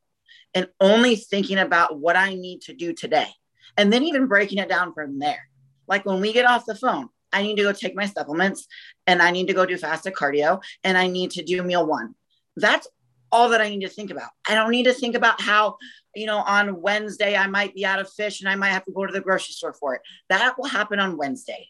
and 0.55 0.68
only 0.81 1.14
thinking 1.14 1.59
about 1.59 2.01
what 2.01 2.16
I 2.16 2.35
need 2.35 2.62
to 2.62 2.75
do 2.75 2.92
today. 2.92 3.29
And 3.77 3.92
then 3.92 4.03
even 4.03 4.27
breaking 4.27 4.59
it 4.59 4.68
down 4.68 4.92
from 4.92 5.21
there. 5.21 5.49
Like 5.87 6.05
when 6.05 6.21
we 6.21 6.33
get 6.33 6.44
off 6.44 6.66
the 6.66 6.75
phone, 6.75 7.09
I 7.33 7.42
need 7.42 7.57
to 7.57 7.62
go 7.62 7.73
take 7.73 7.94
my 7.94 8.07
supplements 8.07 8.66
and 9.07 9.23
I 9.23 9.31
need 9.31 9.47
to 9.47 9.55
go 9.55 9.66
do 9.66 9.79
fasted 9.79 10.14
cardio 10.14 10.61
and 10.83 10.99
I 10.99 11.07
need 11.07 11.31
to 11.33 11.44
do 11.44 11.62
meal 11.62 11.87
one. 11.87 12.16
That's 12.57 12.88
all 13.31 13.51
that 13.51 13.61
I 13.61 13.69
need 13.69 13.83
to 13.83 13.88
think 13.88 14.11
about. 14.11 14.31
I 14.49 14.55
don't 14.55 14.71
need 14.71 14.85
to 14.85 14.95
think 14.95 15.14
about 15.14 15.41
how 15.41 15.77
you 16.19 16.27
know, 16.27 16.38
on 16.38 16.81
Wednesday, 16.83 17.37
I 17.37 17.47
might 17.47 17.75
be 17.75 17.87
out 17.87 18.01
of 18.01 18.11
fish 18.11 18.41
and 18.41 18.49
I 18.49 18.57
might 18.57 18.71
have 18.71 18.85
to 18.87 18.93
go 18.93 19.07
to 19.07 19.12
the 19.12 19.21
grocery 19.21 19.53
store 19.53 19.73
for 19.73 19.95
it. 19.95 20.03
That 20.29 20.59
will 20.59 20.67
happen 20.67 20.99
on 20.99 21.17
Wednesday. 21.17 21.69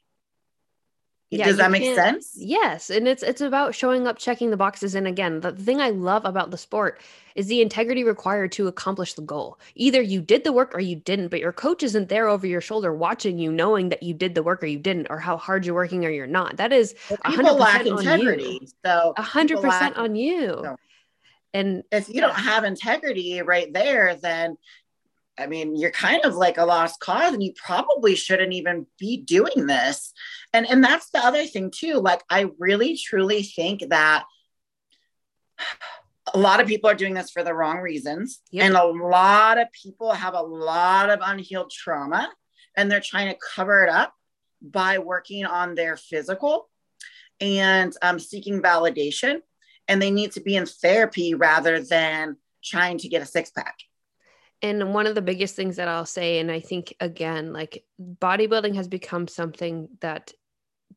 Yeah, 1.31 1.45
Does 1.45 1.59
that 1.59 1.71
make 1.71 1.95
sense? 1.95 2.33
Yes, 2.39 2.89
and 2.89 3.07
it's 3.07 3.23
it's 3.23 3.43
about 3.43 3.75
showing 3.75 4.07
up, 4.07 4.17
checking 4.17 4.49
the 4.49 4.57
boxes. 4.57 4.95
And 4.95 5.07
again, 5.07 5.41
the 5.41 5.53
thing 5.53 5.79
I 5.79 5.91
love 5.91 6.25
about 6.25 6.51
the 6.51 6.57
sport 6.57 7.03
is 7.35 7.49
the 7.49 7.61
integrity 7.61 8.03
required 8.03 8.51
to 8.53 8.67
accomplish 8.67 9.13
the 9.13 9.21
goal. 9.21 9.59
Either 9.75 10.01
you 10.01 10.23
did 10.23 10.43
the 10.45 10.55
work 10.55 10.75
or 10.75 10.81
you 10.81 10.97
didn't, 10.97 11.29
but 11.29 11.41
your 11.41 11.53
coach 11.53 11.83
isn't 11.83 12.09
there 12.09 12.29
over 12.29 12.47
your 12.47 12.63
shoulder 12.63 12.95
watching 12.95 13.39
you, 13.39 13.53
knowing 13.53 13.91
that 13.91 14.03
you 14.03 14.15
did 14.15 14.35
the 14.35 14.43
work 14.43 14.63
or 14.63 14.67
you 14.67 14.79
didn't, 14.79 15.09
or 15.11 15.19
how 15.19 15.37
hard 15.37 15.67
you're 15.67 15.75
working 15.75 16.03
or 16.07 16.09
you're 16.09 16.27
not. 16.27 16.57
That 16.57 16.73
is 16.73 16.95
hundred 17.23 17.59
percent 17.59 17.89
on 17.91 18.07
you. 18.31 18.61
So 18.83 19.13
hundred 19.19 19.61
percent 19.61 19.99
on 19.99 20.17
you. 20.17 20.49
So 20.65 20.77
and 21.55 21.83
if 21.91 22.09
you 22.09 22.21
don't 22.21 22.35
have 22.35 22.65
integrity 22.65 23.41
right 23.43 23.73
there, 23.73 24.15
then 24.15 24.57
I 25.39 25.47
mean, 25.47 25.77
you're 25.77 25.93
kind 25.93 26.25
of 26.25 26.35
like 26.35 26.59
a 26.59 26.65
lost 26.65 26.99
cause 27.01 27.33
and 27.33 27.43
you 27.43 27.53
probably 27.55 28.17
shouldn't 28.17 28.53
even 28.53 28.87
be 28.99 29.19
doing 29.19 29.67
this. 29.67 30.13
And 30.53 30.69
and 30.69 30.83
that's 30.83 31.11
the 31.11 31.19
other 31.19 31.47
thing 31.47 31.71
too. 31.71 31.95
Like 31.95 32.23
I 32.29 32.51
really 32.59 32.97
truly 32.97 33.43
think 33.43 33.89
that 33.91 34.25
a 36.35 36.39
lot 36.39 36.61
of 36.61 36.67
people 36.67 36.91
are 36.91 36.95
doing 36.95 37.15
this 37.15 37.31
for 37.31 37.43
the 37.43 37.55
wrong 37.55 37.79
reasons. 37.79 38.41
Yep. 38.51 38.65
And 38.67 38.77
a 38.77 38.85
lot 38.85 39.59
of 39.59 39.71
people 39.73 40.13
have 40.13 40.35
a 40.35 40.43
lot 40.43 41.09
of 41.09 41.21
unhealed 41.23 41.71
trauma 41.71 42.31
and 42.77 42.91
they're 42.91 43.01
trying 43.01 43.33
to 43.33 43.39
cover 43.55 43.85
it 43.85 43.89
up 43.89 44.15
by 44.61 44.99
working 44.99 45.47
on 45.47 45.75
their 45.75 45.97
physical 45.97 46.69
and 47.41 47.95
um, 48.03 48.19
seeking 48.19 48.61
validation 48.61 49.41
and 49.89 50.01
they 50.01 50.11
need 50.11 50.33
to 50.33 50.41
be 50.41 50.55
in 50.55 50.67
therapy 50.67 51.35
rather 51.35 51.81
than 51.83 52.37
trying 52.63 52.99
to 52.99 53.09
get 53.09 53.23
a 53.23 53.27
six 53.27 53.51
pack. 53.51 53.77
And 54.61 54.93
one 54.93 55.07
of 55.07 55.15
the 55.15 55.23
biggest 55.23 55.57
things 55.57 55.77
that 55.77 55.89
I'll 55.89 56.07
say, 56.07 56.39
and 56.39 56.51
I 56.51 56.61
think 56.61 56.95
again, 57.01 57.53
like 57.53 57.85
bodybuilding 58.01 58.75
has 58.75 58.89
become 58.89 59.29
something 59.29 59.89
that 60.01 60.33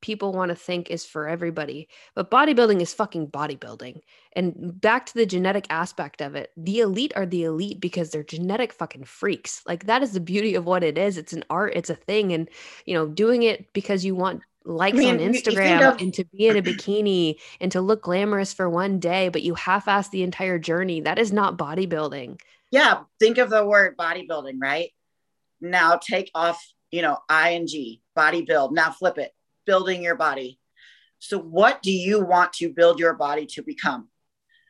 people 0.02 0.34
want 0.34 0.50
to 0.50 0.56
think 0.56 0.90
is 0.90 1.06
for 1.06 1.28
everybody, 1.28 1.88
but 2.16 2.32
bodybuilding 2.32 2.82
is 2.82 2.94
fucking 2.94 3.28
bodybuilding. 3.28 4.02
And 4.36 4.82
back 4.82 5.06
to 5.06 5.14
the 5.14 5.28
genetic 5.28 5.68
aspect 5.70 6.22
of 6.22 6.36
it, 6.36 6.50
the 6.58 6.80
elite 6.80 7.14
are 7.16 7.28
the 7.28 7.44
elite 7.44 7.80
because 7.80 8.10
they're 8.10 8.24
genetic 8.24 8.74
fucking 8.74 9.04
freaks. 9.04 9.62
Like 9.68 9.86
that 9.86 10.02
is 10.02 10.14
the 10.14 10.20
beauty 10.20 10.56
of 10.56 10.66
what 10.66 10.84
it 10.84 10.98
is. 10.98 11.18
It's 11.18 11.34
an 11.34 11.44
art, 11.50 11.74
it's 11.76 11.92
a 11.92 11.96
thing. 11.96 12.34
And, 12.34 12.50
you 12.86 12.96
know, 12.96 13.08
doing 13.08 13.44
it 13.44 13.72
because 13.74 14.04
you 14.04 14.16
want 14.16 14.42
likes 14.66 14.98
I 14.98 15.00
mean, 15.00 15.16
on 15.16 15.20
Instagram 15.20 15.94
of- 15.94 16.02
and 16.02 16.14
to 16.14 16.26
be 16.26 16.48
in 16.48 16.58
a 16.58 16.62
bikini 16.62 17.40
and 17.60 17.72
to 17.72 17.82
look 17.82 18.04
glamorous 18.04 18.54
for 18.54 18.70
one 18.70 19.00
day, 19.00 19.30
but 19.30 19.42
you 19.42 19.56
half 19.56 19.88
ass 19.88 20.10
the 20.10 20.24
entire 20.24 20.60
journey. 20.60 21.02
That 21.02 21.20
is 21.20 21.32
not 21.32 21.58
bodybuilding. 21.58 22.40
Yeah. 22.72 23.04
Think 23.20 23.38
of 23.38 23.50
the 23.50 23.66
word 23.66 23.98
bodybuilding, 23.98 24.62
right? 24.62 24.92
Now 25.60 25.98
take 25.98 26.32
off, 26.34 26.64
you 26.90 27.02
know, 27.02 27.18
ing, 27.30 28.00
body 28.16 28.42
build. 28.44 28.74
Now 28.74 28.92
flip 28.92 29.18
it, 29.18 29.32
building 29.66 30.04
your 30.04 30.16
body. 30.16 30.60
So, 31.20 31.38
what 31.38 31.84
do 31.84 31.92
you 31.92 32.20
want 32.20 32.54
to 32.54 32.70
build 32.70 33.00
your 33.00 33.14
body 33.14 33.46
to 33.48 33.62
become? 33.62 34.10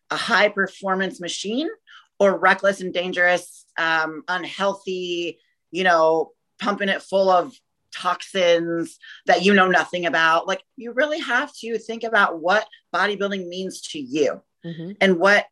A 0.10 0.18
high 0.18 0.50
performance 0.50 1.22
machine 1.22 1.70
or 2.20 2.38
reckless 2.38 2.82
and 2.82 2.94
dangerous, 2.94 3.66
um, 3.78 4.24
unhealthy, 4.28 5.40
you 5.72 5.86
know, 5.86 6.32
pumping 6.60 6.90
it 6.90 7.02
full 7.02 7.30
of 7.30 7.54
toxins 7.96 8.98
that 9.26 9.44
you 9.44 9.54
know 9.54 9.68
nothing 9.68 10.06
about. 10.06 10.48
Like 10.48 10.64
you 10.78 10.94
really 10.94 11.20
have 11.20 11.52
to 11.62 11.78
think 11.78 12.04
about 12.04 12.40
what 12.40 12.68
bodybuilding 12.94 13.48
means 13.48 13.82
to 13.90 14.00
you 14.00 14.42
mm-hmm. 14.66 14.92
and 15.02 15.18
what 15.18 15.46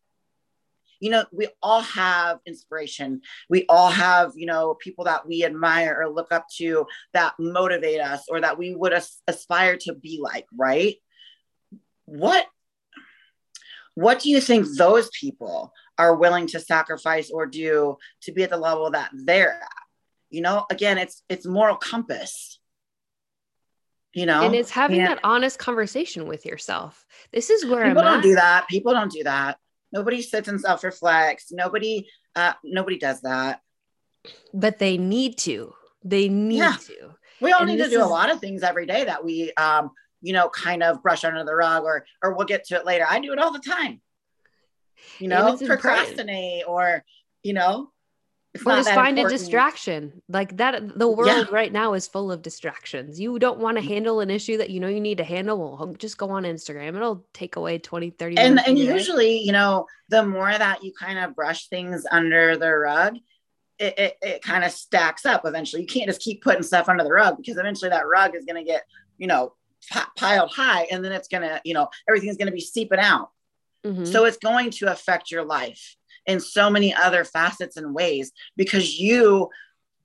you 1.00 1.10
know, 1.10 1.26
we 1.32 1.48
all 1.64 1.82
have 1.82 2.40
inspiration. 2.46 3.22
We 3.50 3.66
all 3.70 3.90
have, 3.90 4.34
you 4.36 4.46
know, 4.46 4.74
people 4.74 5.06
that 5.06 5.28
we 5.28 5.46
admire 5.46 5.98
or 5.98 6.10
look 6.10 6.32
up 6.32 6.48
to 6.58 6.88
that 7.14 7.36
motivate 7.40 8.02
us 8.02 8.26
or 8.30 8.42
that 8.42 8.58
we 8.58 8.76
would 8.76 8.94
as- 8.94 9.22
aspire 9.28 9.78
to 9.78 9.94
be 9.94 10.20
like, 10.22 10.46
right? 10.56 10.96
What 12.06 12.46
what 13.96 14.20
do 14.20 14.30
you 14.30 14.40
think 14.40 14.66
those 14.78 15.10
people 15.10 15.74
are 15.98 16.16
willing 16.16 16.48
to 16.48 16.60
sacrifice 16.60 17.32
or 17.32 17.46
do 17.46 17.98
to 18.22 18.32
be 18.32 18.44
at 18.44 18.50
the 18.50 18.58
level 18.58 18.92
that 18.92 19.10
they're 19.14 19.56
at? 19.56 19.79
You 20.30 20.42
know, 20.42 20.66
again, 20.70 20.98
it's 20.98 21.24
it's 21.30 21.46
moral 21.46 21.76
compass. 21.76 22.60
You 24.14 24.26
know, 24.26 24.42
and 24.42 24.56
it's 24.56 24.72
having 24.72 25.04
that 25.04 25.20
honest 25.24 25.60
conversation 25.60 26.28
with 26.28 26.46
yourself. 26.46 27.06
This 27.32 27.50
is 27.52 27.64
where 27.66 27.86
people 27.86 28.00
I'm 28.02 28.06
don't 28.06 28.18
at. 28.18 28.24
do 28.24 28.36
that. 28.36 28.68
People 28.68 28.94
don't 28.94 29.12
do 29.12 29.24
that. 29.24 29.58
Nobody 29.92 30.22
sits 30.24 30.48
and 30.48 30.60
self 30.60 30.84
reflects. 30.84 31.52
Nobody, 31.52 32.08
uh, 32.36 32.54
nobody 32.64 32.98
does 32.98 33.22
that. 33.22 33.62
but 34.54 34.80
they 34.80 34.98
need 34.98 35.38
to. 35.40 35.74
They 36.04 36.28
need 36.28 36.58
Yeah. 36.58 36.76
to. 36.88 37.16
We 37.40 37.52
all 37.52 37.62
And 37.62 37.70
need 37.70 37.78
to 37.84 37.90
do 37.90 38.02
a 38.02 38.06
lot 38.06 38.30
of 38.32 38.40
things 38.40 38.64
every 38.64 38.86
day 38.86 39.06
that 39.06 39.24
we, 39.24 39.54
um, 39.54 39.92
you 40.22 40.34
know, 40.34 40.50
kind 40.50 40.82
of 40.84 41.02
brush 41.04 41.24
under 41.24 41.44
the 41.46 41.56
rug, 41.56 41.84
or 41.84 42.06
or 42.24 42.34
we'll 42.36 42.48
get 42.48 42.66
to 42.66 42.76
it 42.76 42.86
later. 42.86 43.06
I 43.08 43.20
do 43.20 43.32
it 43.32 43.40
all 43.40 43.54
the 43.54 43.60
time. 43.60 44.02
You 45.20 45.28
know, 45.30 45.54
it's 45.54 45.62
important. 45.62 45.82
procrastinate, 45.82 46.64
or 46.68 47.04
you 47.44 47.54
know, 47.54 47.92
Or 48.66 48.76
just 48.76 48.90
find 48.92 49.20
a 49.20 49.30
distraction. 49.30 50.22
Like 50.28 50.58
that, 50.58 50.98
the 50.98 51.08
world 51.08 51.52
right 51.52 51.72
now 51.72 51.94
is 51.94 52.08
full 52.08 52.32
of 52.32 52.42
distractions. 52.42 53.20
You 53.20 53.38
don't 53.38 53.60
want 53.60 53.78
to 53.78 53.84
handle 53.84 54.22
an 54.22 54.30
issue 54.32 54.58
that 54.58 54.70
you 54.72 54.80
know 54.80 54.88
you 54.88 55.00
need 55.00 55.20
to 55.20 55.24
handle. 55.24 55.58
Well, 55.60 55.94
just 55.98 56.18
go 56.18 56.32
on 56.32 56.44
Instagram. 56.44 56.96
It'll 56.96 57.24
take 57.34 57.56
away 57.58 57.78
20, 57.78 58.10
30 58.10 58.38
and 58.38 58.60
and 58.60 58.60
of 58.60 58.78
your 58.78 58.88
day. 58.88 58.94
usually 58.94 59.38
you 59.40 59.52
know 59.52 59.86
the 60.10 60.26
more 60.26 60.52
that 60.52 60.84
you 60.84 60.92
kind 61.00 61.20
of 61.20 61.36
brush 61.36 61.68
things 61.68 62.06
under 62.12 62.58
the 62.58 62.72
rug 62.72 63.18
it, 63.78 63.98
it, 63.98 64.18
it 64.22 64.42
kind 64.42 64.64
of 64.66 64.72
stacks 64.72 65.26
up 65.26 65.44
eventually 65.46 65.84
you 65.84 65.88
can't 65.88 66.08
just 66.08 66.20
keep 66.20 66.42
putting 66.44 66.64
stuff 66.64 66.90
under 66.90 67.04
the 67.04 67.12
rug 67.14 67.38
because 67.38 67.58
eventually 67.58 67.90
that 67.90 68.08
rug 68.08 68.36
is 68.36 68.44
going 68.46 68.58
to 68.58 68.70
get 68.70 68.84
you 69.18 69.28
know 69.28 69.54
pi- 69.90 70.08
piled 70.18 70.52
high 70.52 70.84
and 70.92 71.06
then 71.06 71.12
it's 71.14 71.28
going 71.30 71.44
to 71.44 71.62
you 71.64 71.74
know 71.74 71.88
everything's 72.10 72.36
going 72.36 72.48
to 72.48 72.52
be 72.54 72.60
seeping 72.60 73.00
out 73.00 73.30
Mhm. 73.86 74.06
so 74.06 74.26
it's 74.26 74.36
going 74.38 74.72
to 74.72 74.92
affect 74.92 75.32
your 75.32 75.46
life 75.46 75.96
in 76.26 76.40
so 76.40 76.70
many 76.70 76.94
other 76.94 77.24
facets 77.24 77.78
and 77.78 77.94
ways 77.94 78.32
because 78.56 79.00
you 79.00 79.50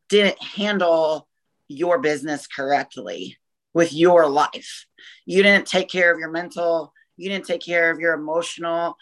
didn't 0.08 0.42
handle 0.42 1.28
your 1.68 1.98
business 1.98 2.46
correctly 2.46 3.36
with 3.72 3.92
your 3.92 4.28
life. 4.28 4.86
You 5.26 5.42
didn't 5.42 5.66
take 5.66 5.88
care 5.88 6.12
of 6.12 6.18
your 6.18 6.30
mental, 6.30 6.92
you 7.16 7.28
didn't 7.28 7.46
take 7.46 7.62
care 7.62 7.90
of 7.90 7.98
your 7.98 8.14
emotional, 8.14 8.96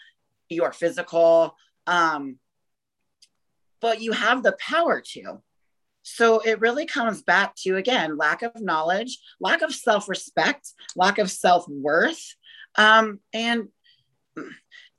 your 0.49 0.71
physical. 0.71 1.55
Um, 1.87 2.37
but 3.81 4.01
you 4.01 4.13
have 4.13 4.43
the 4.43 4.55
power 4.59 5.01
to. 5.01 5.41
So 6.03 6.39
it 6.39 6.59
really 6.59 6.85
comes 6.85 7.21
back 7.21 7.55
to 7.63 7.77
again 7.77 8.17
lack 8.17 8.41
of 8.41 8.51
knowledge, 8.59 9.19
lack 9.39 9.61
of 9.61 9.73
self 9.73 10.09
respect, 10.09 10.69
lack 10.95 11.17
of 11.17 11.31
self 11.31 11.67
worth. 11.67 12.35
Um, 12.75 13.19
and 13.33 13.69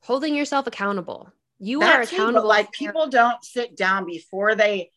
holding 0.03 0.35
yourself 0.35 0.67
accountable. 0.67 1.33
You 1.65 1.81
that 1.81 2.01
are 2.01 2.07
too, 2.07 2.17
accountable. 2.17 2.49
like 2.49 2.73
people 2.73 3.09
don't 3.09 3.43
sit 3.43 3.77
down 3.77 4.05
before 4.05 4.55
they 4.55 4.91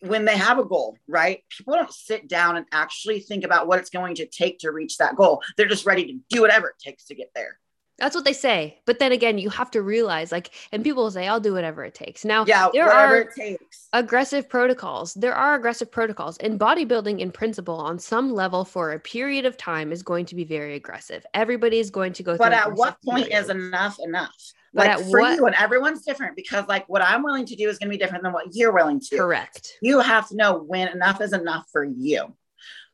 when 0.00 0.24
they 0.24 0.36
have 0.36 0.58
a 0.58 0.64
goal 0.64 0.96
right 1.08 1.42
people 1.48 1.74
don't 1.74 1.92
sit 1.92 2.28
down 2.28 2.56
and 2.56 2.66
actually 2.72 3.20
think 3.20 3.44
about 3.44 3.66
what 3.66 3.78
it's 3.78 3.90
going 3.90 4.14
to 4.16 4.26
take 4.26 4.58
to 4.60 4.70
reach 4.70 4.98
that 4.98 5.16
goal 5.16 5.42
they're 5.56 5.66
just 5.66 5.86
ready 5.86 6.04
to 6.06 6.18
do 6.30 6.40
whatever 6.40 6.68
it 6.68 6.78
takes 6.78 7.04
to 7.06 7.14
get 7.14 7.30
there 7.34 7.58
That's 7.98 8.14
what 8.14 8.24
they 8.24 8.32
say. 8.32 8.78
But 8.86 9.00
then 9.00 9.10
again, 9.10 9.38
you 9.38 9.50
have 9.50 9.72
to 9.72 9.82
realize, 9.82 10.30
like, 10.30 10.52
and 10.70 10.84
people 10.84 11.02
will 11.02 11.10
say, 11.10 11.26
"I'll 11.26 11.40
do 11.40 11.52
whatever 11.52 11.82
it 11.84 11.94
takes." 11.94 12.24
Now, 12.24 12.44
yeah 12.46 12.68
there 12.72 12.86
whatever 12.86 13.16
are 13.16 13.20
it 13.22 13.34
takes 13.34 13.88
aggressive 13.92 14.48
protocols. 14.48 15.14
There 15.14 15.34
are 15.34 15.56
aggressive 15.56 15.90
protocols, 15.90 16.38
and 16.38 16.60
bodybuilding, 16.60 17.18
in 17.18 17.32
principle, 17.32 17.74
on 17.90 17.98
some 17.98 18.32
level, 18.32 18.64
for 18.64 18.92
a 18.92 19.00
period 19.00 19.46
of 19.46 19.56
time, 19.56 19.90
is 19.90 20.04
going 20.04 20.26
to 20.26 20.36
be 20.36 20.44
very 20.44 20.74
aggressive. 20.76 21.26
Everybody 21.34 21.78
is 21.80 21.90
going 21.90 22.12
to 22.18 22.22
go. 22.22 22.36
Through. 22.36 22.46
But 22.46 22.52
at 22.52 22.72
what 22.72 23.02
point 23.02 23.32
is 23.32 23.50
enough 23.50 23.98
enough 23.98 24.38
like 24.78 24.98
for 25.10 25.20
what- 25.20 25.36
you 25.36 25.46
and 25.46 25.54
everyone's 25.56 26.02
different 26.04 26.36
because 26.36 26.66
like 26.68 26.88
what 26.88 27.02
i'm 27.02 27.22
willing 27.22 27.46
to 27.46 27.56
do 27.56 27.68
is 27.68 27.78
going 27.78 27.88
to 27.88 27.94
be 27.96 27.98
different 27.98 28.22
than 28.22 28.32
what 28.32 28.46
you're 28.52 28.72
willing 28.72 29.00
to 29.00 29.16
correct? 29.16 29.74
you 29.82 30.00
have 30.00 30.28
to 30.28 30.36
know 30.36 30.58
when 30.58 30.88
enough 30.88 31.20
is 31.20 31.32
enough 31.32 31.66
for 31.72 31.84
you 31.84 32.34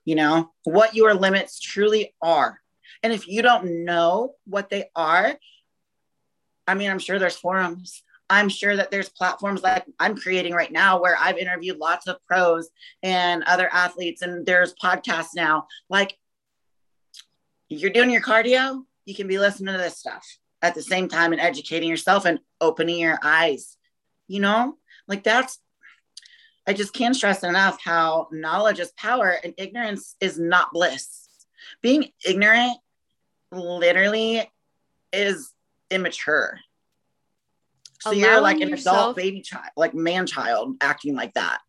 you 0.04 0.14
know 0.14 0.50
what 0.64 0.94
your 0.94 1.14
limits 1.14 1.58
truly 1.58 2.14
are. 2.20 2.60
And 3.02 3.12
if 3.12 3.26
you 3.28 3.42
don't 3.42 3.84
know 3.84 4.34
what 4.44 4.70
they 4.70 4.90
are 4.94 5.34
i 6.66 6.74
mean 6.74 6.90
i'm 6.90 6.98
sure 6.98 7.18
there's 7.18 7.36
forums. 7.36 8.02
I'm 8.30 8.48
sure 8.48 8.74
that 8.74 8.90
there's 8.90 9.10
platforms 9.10 9.62
like 9.62 9.84
i'm 10.00 10.16
creating 10.16 10.54
right 10.54 10.72
now 10.72 11.00
where 11.00 11.16
i've 11.18 11.36
interviewed 11.36 11.78
lots 11.78 12.06
of 12.06 12.16
pros 12.26 12.70
and 13.02 13.42
other 13.44 13.68
athletes 13.72 14.22
and 14.22 14.46
there's 14.46 14.74
podcasts 14.74 15.34
now. 15.36 15.66
Like 15.90 16.16
you're 17.68 17.90
doing 17.90 18.10
your 18.10 18.22
cardio 18.22 18.82
you 19.04 19.14
can 19.14 19.26
be 19.28 19.38
listening 19.38 19.74
to 19.74 19.78
this 19.78 19.98
stuff 19.98 20.26
at 20.64 20.74
the 20.74 20.82
same 20.82 21.08
time 21.08 21.32
and 21.32 21.40
educating 21.40 21.88
yourself 21.88 22.24
and 22.24 22.40
opening 22.60 22.98
your 22.98 23.18
eyes 23.22 23.76
you 24.26 24.40
know 24.40 24.76
like 25.06 25.22
that's 25.22 25.60
I 26.66 26.72
just 26.72 26.94
can't 26.94 27.14
stress 27.14 27.42
enough 27.42 27.78
how 27.82 28.28
knowledge 28.32 28.80
is 28.80 28.92
power 28.92 29.36
and 29.44 29.52
ignorance 29.58 30.16
is 30.20 30.38
not 30.38 30.72
bliss. 30.72 31.28
Being 31.82 32.10
ignorant 32.26 32.78
literally 33.52 34.50
is 35.12 35.52
immature. 35.90 36.58
So 38.00 38.12
you're 38.12 38.40
like 38.40 38.56
an 38.56 38.68
Allowing 38.68 38.80
adult 38.80 39.16
baby 39.16 39.40
child, 39.40 39.70
like 39.76 39.94
man 39.94 40.26
child 40.26 40.76
acting 40.80 41.14
like 41.14 41.34
that. 41.34 41.60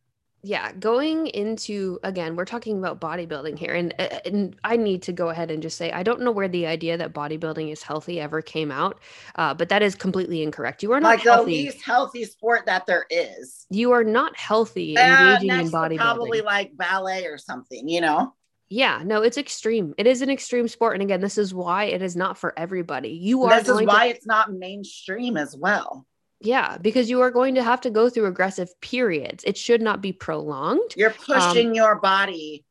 Yeah, 0.46 0.74
going 0.74 1.26
into 1.26 2.00
again, 2.04 2.36
we're 2.36 2.46
talking 2.46 2.78
about 2.78 3.02
bodybuilding 3.02 3.58
here, 3.58 3.74
and 3.74 3.96
uh, 3.98 4.20
and 4.26 4.56
I 4.64 4.78
need 4.78 5.02
to 5.04 5.12
go 5.12 5.30
ahead 5.30 5.50
and 5.50 5.60
just 5.60 5.76
say 5.76 5.92
I 5.92 6.04
don't 6.04 6.22
know 6.22 6.30
where 6.30 6.48
the 6.48 6.68
idea 6.68 6.98
that 6.98 7.14
bodybuilding 7.14 7.72
is 7.72 7.82
healthy 7.82 8.20
ever 8.22 8.44
came 8.44 8.70
out, 8.70 9.00
uh, 9.38 9.56
but 9.56 9.70
that 9.70 9.82
is 9.82 9.96
completely 9.96 10.44
incorrect. 10.44 10.84
You 10.84 10.92
are 10.92 11.00
not 11.00 11.16
Like 11.16 11.24
the 11.24 11.32
healthy. 11.32 11.64
least 11.64 11.84
healthy 11.84 12.26
sport 12.26 12.68
that 12.68 12.86
there 12.86 13.08
is. 13.10 13.66
You 13.72 13.94
are 13.94 14.04
not 14.04 14.38
healthy 14.38 14.96
Uh, 14.96 15.02
engaging 15.02 15.50
in 15.50 15.72
bodybuilding. 15.72 15.98
probably 15.98 16.42
like 16.42 16.78
ballet 16.78 17.26
or 17.26 17.40
something, 17.40 17.90
you 17.90 18.02
know? 18.02 18.36
Yeah, 18.70 19.02
no, 19.04 19.24
it's 19.24 19.40
extreme. 19.40 19.96
It 19.98 20.06
is 20.06 20.22
an 20.22 20.30
extreme 20.30 20.68
sport, 20.68 20.94
and 20.94 21.02
again, 21.02 21.22
this 21.22 21.40
is 21.40 21.56
why 21.56 21.86
it 21.86 22.04
is 22.04 22.16
not 22.16 22.38
for 22.38 22.54
everybody. 22.56 23.10
You 23.10 23.46
are 23.46 23.58
This 23.58 23.68
is 23.68 23.82
why 23.82 24.10
to, 24.10 24.16
it's 24.16 24.28
not 24.28 24.54
mainstream 24.54 25.38
as 25.38 25.58
well. 25.58 26.06
Yeah, 26.42 26.78
because 26.78 27.10
you 27.10 27.22
are 27.22 27.32
going 27.32 27.56
to 27.56 27.64
have 27.64 27.82
to 27.82 27.90
go 27.90 28.10
through 28.10 28.26
aggressive 28.26 28.70
periods. 28.82 29.44
It 29.46 29.58
should 29.58 29.82
not 29.82 30.02
be 30.02 30.12
prolonged. 30.12 30.94
You're 30.96 31.12
Um, 31.12 31.16
pushing 31.26 31.76
your 31.76 31.96
body 31.96 32.66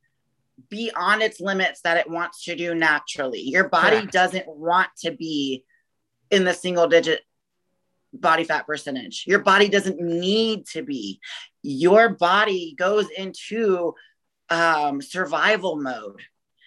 beyond 0.68 1.22
its 1.22 1.40
limits 1.40 1.80
that 1.82 1.96
it 1.96 2.08
wants 2.08 2.44
to 2.44 2.54
do 2.54 2.74
naturally. 2.74 3.40
Your 3.40 3.68
body 3.68 3.98
Correct. 3.98 4.12
doesn't 4.12 4.46
want 4.46 4.88
to 4.98 5.12
be 5.12 5.64
in 6.30 6.44
the 6.44 6.54
single 6.54 6.86
digit 6.86 7.22
body 8.12 8.44
fat 8.44 8.66
percentage. 8.66 9.24
Your 9.26 9.40
body 9.40 9.68
doesn't 9.68 10.00
need 10.00 10.66
to 10.68 10.82
be. 10.82 11.20
Your 11.62 12.10
body 12.10 12.74
goes 12.78 13.08
into 13.10 13.94
um, 14.50 15.02
survival 15.02 15.76
mode 15.76 16.22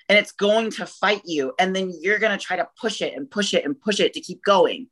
and 0.10 0.18
it's 0.18 0.32
going 0.34 0.72
to 0.72 0.86
fight 0.86 1.22
you. 1.26 1.54
And 1.58 1.76
then 1.76 1.94
you're 2.02 2.20
going 2.20 2.38
to 2.38 2.44
try 2.44 2.58
to 2.58 2.68
push 2.80 3.02
it 3.02 3.14
and 3.16 3.30
push 3.30 3.54
it 3.54 3.64
and 3.64 3.80
push 3.80 4.00
it 4.00 4.14
to 4.14 4.22
keep 4.22 4.44
going. 4.44 4.88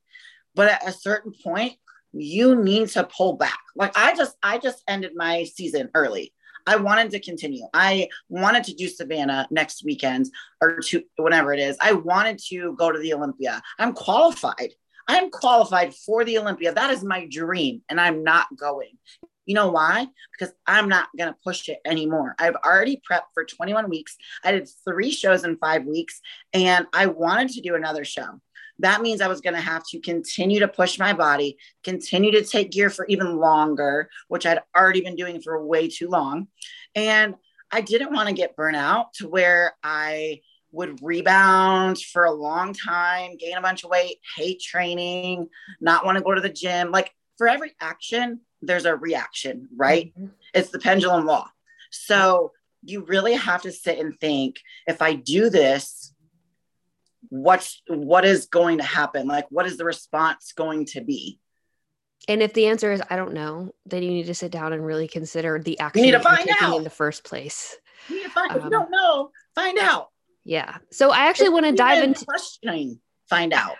But 0.54 0.70
at 0.70 0.88
a 0.88 0.94
certain 0.94 1.34
point, 1.44 1.74
you 2.18 2.56
need 2.56 2.90
to 2.90 3.04
pull 3.06 3.34
back. 3.34 3.60
Like 3.76 3.98
I 3.98 4.16
just, 4.16 4.36
I 4.42 4.58
just 4.58 4.84
ended 4.88 5.12
my 5.16 5.44
season 5.44 5.90
early. 5.94 6.34
I 6.68 6.78
wanted 6.78 7.12
to 7.12 7.20
continue. 7.20 7.66
I 7.74 8.10
wanted 8.30 8.64
to 8.66 8.74
do 8.74 8.88
Savannah 8.88 9.48
next 9.52 9.84
weekend 9.86 10.28
or 10.62 10.80
to 10.80 11.04
whenever 11.18 11.54
it 11.54 11.60
is. 11.60 11.78
I 11.80 11.94
wanted 11.94 12.40
to 12.50 12.76
go 12.78 12.92
to 12.92 12.98
the 12.98 13.14
Olympia. 13.14 13.62
I'm 13.78 13.94
qualified. 13.94 14.74
I'm 15.08 15.30
qualified 15.30 15.94
for 15.94 16.24
the 16.24 16.40
Olympia. 16.40 16.74
That 16.74 16.90
is 16.90 17.04
my 17.04 17.28
dream, 17.30 17.84
and 17.90 18.02
I'm 18.02 18.24
not 18.24 18.48
going. 18.58 18.98
You 19.46 19.54
know 19.54 19.70
why? 19.70 20.08
Because 20.32 20.56
I'm 20.66 20.90
not 20.90 21.10
going 21.16 21.32
to 21.32 21.38
push 21.44 21.70
it 21.70 21.78
anymore. 21.86 22.36
I've 22.40 22.56
already 22.56 23.00
prepped 23.10 23.30
for 23.36 23.46
21 23.46 23.90
weeks. 23.90 24.18
I 24.44 24.52
did 24.52 24.68
three 24.84 25.12
shows 25.12 25.44
in 25.44 25.58
five 25.58 25.86
weeks, 25.86 26.20
and 26.54 26.88
I 26.94 27.06
wanted 27.06 27.50
to 27.50 27.62
do 27.62 27.76
another 27.76 28.04
show. 28.04 28.42
That 28.80 29.02
means 29.02 29.22
I 29.22 29.28
was 29.28 29.42
going 29.42 29.54
to 29.54 29.62
have 29.62 29.84
to 29.90 30.00
continue 30.00 30.60
to 30.60 30.68
push 30.68 31.00
my 31.00 31.14
body, 31.14 31.58
continue 31.84 32.32
to 32.32 32.44
take 32.44 32.72
gear 32.72 32.90
for 32.90 33.06
even 33.08 33.38
longer, 33.38 34.10
which 34.28 34.46
I'd 34.46 34.62
already 34.76 35.02
been 35.02 35.16
doing 35.16 35.42
for 35.42 35.66
way 35.66 35.88
too 35.88 36.10
long. 36.10 36.48
And 36.94 37.36
I 37.72 37.82
didn't 37.82 38.14
want 38.14 38.30
to 38.30 38.36
get 38.36 38.56
burnt 38.56 38.76
out 38.76 39.14
to 39.16 39.28
where 39.28 39.76
I 39.84 40.42
would 40.72 41.02
rebound 41.02 42.00
for 42.00 42.26
a 42.26 42.32
long 42.32 42.74
time, 42.74 43.38
gain 43.38 43.56
a 43.58 43.62
bunch 43.62 43.84
of 43.84 43.90
weight, 43.90 44.18
hate 44.36 44.62
training, 44.62 45.48
not 45.80 46.06
want 46.06 46.18
to 46.18 46.24
go 46.24 46.34
to 46.34 46.42
the 46.42 46.50
gym. 46.50 46.92
Like 46.92 47.14
for 47.38 47.48
every 47.48 47.74
action, 47.80 48.42
there's 48.62 48.86
a 48.86 48.96
reaction, 48.96 49.70
right? 49.76 50.14
Mhm. 50.20 50.32
It's 50.54 50.70
the 50.70 50.80
pendulum 50.80 51.26
law. 51.26 51.50
So 51.92 52.52
you 52.84 53.06
really 53.06 53.34
have 53.34 53.62
to 53.64 53.72
sit 53.72 54.00
and 54.00 54.20
think 54.20 54.60
if 54.86 55.02
I 55.02 55.14
do 55.14 55.50
this, 55.50 56.14
what's 57.42 57.82
what 57.88 58.26
is 58.26 58.48
going 58.48 58.78
to 58.78 58.84
happen? 58.84 59.28
Like 59.28 59.46
what 59.50 59.66
is 59.66 59.78
the 59.78 59.86
response 59.86 60.54
going 60.56 60.86
to 60.88 61.02
be? 61.02 61.40
And 62.28 62.42
if 62.42 62.54
the 62.54 62.68
answer 62.68 62.92
is 62.92 63.02
I 63.10 63.16
don't 63.16 63.34
know, 63.34 63.72
then 63.86 64.04
you 64.04 64.10
need 64.12 64.28
to 64.28 64.34
sit 64.34 64.52
down 64.52 64.74
and 64.74 64.86
really 64.86 65.08
consider 65.08 65.60
the 65.60 65.80
action 65.80 66.04
you 66.04 66.12
need 66.12 66.18
to 66.18 66.24
find 66.24 66.50
out. 66.62 66.78
in 66.78 66.84
the 66.84 66.90
first 66.90 67.24
place. 67.24 67.76
You 68.10 68.18
need 68.18 68.24
to 68.24 68.30
find, 68.30 68.52
if 68.52 68.58
Um, 68.58 68.64
you 68.66 68.70
don't 68.70 68.92
know, 68.92 69.32
find 69.54 69.78
out. 69.80 70.10
Yeah. 70.44 70.78
So 70.92 71.12
I 71.12 71.26
actually 71.28 71.50
want 71.50 71.66
to 71.66 71.72
dive 71.72 72.04
into 72.04 72.26
questioning. 72.26 73.00
Find 73.30 73.54
out. 73.54 73.76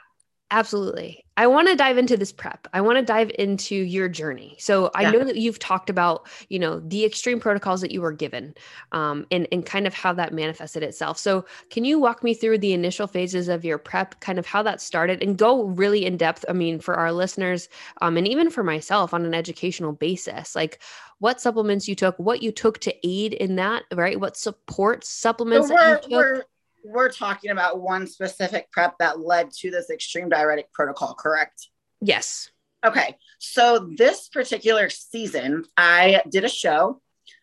Absolutely. 0.52 1.26
I 1.38 1.48
want 1.48 1.68
to 1.68 1.76
dive 1.76 1.98
into 1.98 2.16
this 2.16 2.32
prep. 2.32 2.68
I 2.72 2.80
want 2.80 2.98
to 2.98 3.04
dive 3.04 3.30
into 3.38 3.76
your 3.76 4.08
journey. 4.08 4.56
So 4.60 4.90
I 4.96 5.04
Yeah. 5.04 5.12
know 5.12 5.24
that 5.26 5.36
you've 5.36 5.60
talked 5.60 5.90
about, 5.90 6.30
you 6.50 6.60
know, 6.60 6.80
the 6.80 7.04
extreme 7.04 7.40
protocols 7.42 7.82
that 7.82 7.92
you 7.92 8.00
were 8.00 8.14
given 8.14 8.54
um, 8.94 9.26
and, 9.32 9.48
and 9.52 9.66
kind 9.66 9.86
of 9.88 9.94
how 9.94 10.14
that 10.14 10.34
manifested 10.34 10.82
itself. 10.84 11.18
So 11.18 11.46
can 11.72 11.84
you 11.84 12.00
walk 12.00 12.24
me 12.24 12.36
through 12.36 12.60
the 12.60 12.74
initial 12.74 13.08
phases 13.08 13.50
of 13.50 13.66
your 13.66 13.78
prep, 13.80 14.20
kind 14.22 14.40
of 14.40 14.46
how 14.46 14.62
that 14.64 14.80
started 14.80 15.22
and 15.22 15.38
go 15.38 15.64
really 15.66 16.06
in 16.06 16.16
depth? 16.16 16.46
I 16.48 16.54
mean, 16.54 16.80
for 16.80 16.94
our 16.96 17.12
listeners 17.12 17.68
um, 18.02 18.16
and 18.16 18.28
even 18.28 18.50
for 18.50 18.64
myself 18.64 19.14
on 19.14 19.26
an 19.26 19.34
educational 19.34 19.92
basis, 19.94 20.56
like 20.56 20.80
what 21.20 21.42
supplements 21.42 21.88
you 21.88 21.96
took, 21.96 22.18
what 22.20 22.44
you 22.44 22.52
took 22.52 22.80
to 22.82 22.96
aid 23.06 23.34
in 23.34 23.56
that, 23.56 23.84
right? 23.94 24.20
What 24.20 24.38
support 24.38 25.04
supplements 25.04 25.68
So 25.68 25.74
that 25.74 25.82
you 25.84 25.98
took. 25.98 26.46
We're, 26.86 27.10
talking 27.10 27.52
about 27.52 27.80
one 27.80 28.08
specific 28.08 28.72
prep 28.72 28.96
that 29.00 29.20
led 29.20 29.52
to 29.52 29.72
this 29.72 29.90
extreme 29.90 30.30
diuretic 30.30 30.72
protocol, 30.74 31.14
correct? 31.14 31.70
yes. 32.02 32.50
Okay. 32.86 33.18
So 33.40 33.90
this 33.98 34.30
particular 34.30 34.90
season, 34.90 35.64
I 35.76 36.22
did 36.30 36.44
a 36.44 36.50
show. 36.50 37.02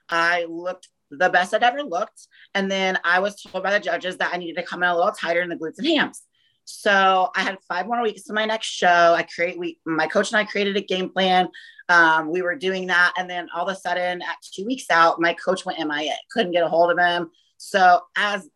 I 0.08 0.46
looked 0.48 0.88
the 1.10 1.30
best 1.30 1.52
I'd 1.52 1.64
ever 1.64 1.82
looked. 1.82 2.28
And 2.54 2.70
then 2.70 2.98
I 3.04 3.18
was 3.18 3.42
told 3.42 3.64
by 3.64 3.72
the 3.72 3.80
judges 3.80 4.18
that 4.18 4.32
I 4.32 4.36
needed 4.36 4.60
to 4.60 4.66
come 4.66 4.82
in 4.82 4.88
a 4.88 4.94
little 4.94 5.10
tighter 5.12 5.42
in 5.42 5.48
the 5.48 5.56
glutes 5.56 5.78
and 5.78 5.86
hams. 5.86 6.22
So 6.64 7.30
I 7.34 7.42
had 7.42 7.58
five 7.68 7.86
more 7.86 8.02
weeks 8.02 8.22
to 8.24 8.32
my 8.32 8.44
next 8.44 8.66
show. 8.66 9.14
I 9.16 9.24
create 9.24 9.58
we 9.58 9.80
my 9.84 10.06
coach 10.06 10.30
and 10.30 10.38
I 10.38 10.44
created 10.44 10.76
a 10.76 10.80
game 10.80 11.08
plan. 11.08 11.48
Um, 11.88 12.30
we 12.30 12.40
were 12.40 12.54
doing 12.54 12.86
that, 12.86 13.12
and 13.18 13.28
then 13.28 13.48
all 13.54 13.68
of 13.68 13.76
a 13.76 13.78
sudden, 13.78 14.22
at 14.22 14.36
two 14.54 14.64
weeks 14.64 14.86
out, 14.88 15.20
my 15.20 15.34
coach 15.34 15.66
went 15.66 15.80
MIA. 15.80 16.14
Couldn't 16.30 16.52
get 16.52 16.62
a 16.62 16.68
hold 16.68 16.92
of 16.92 16.98
him. 16.98 17.30
So 17.56 18.00
as 18.16 18.48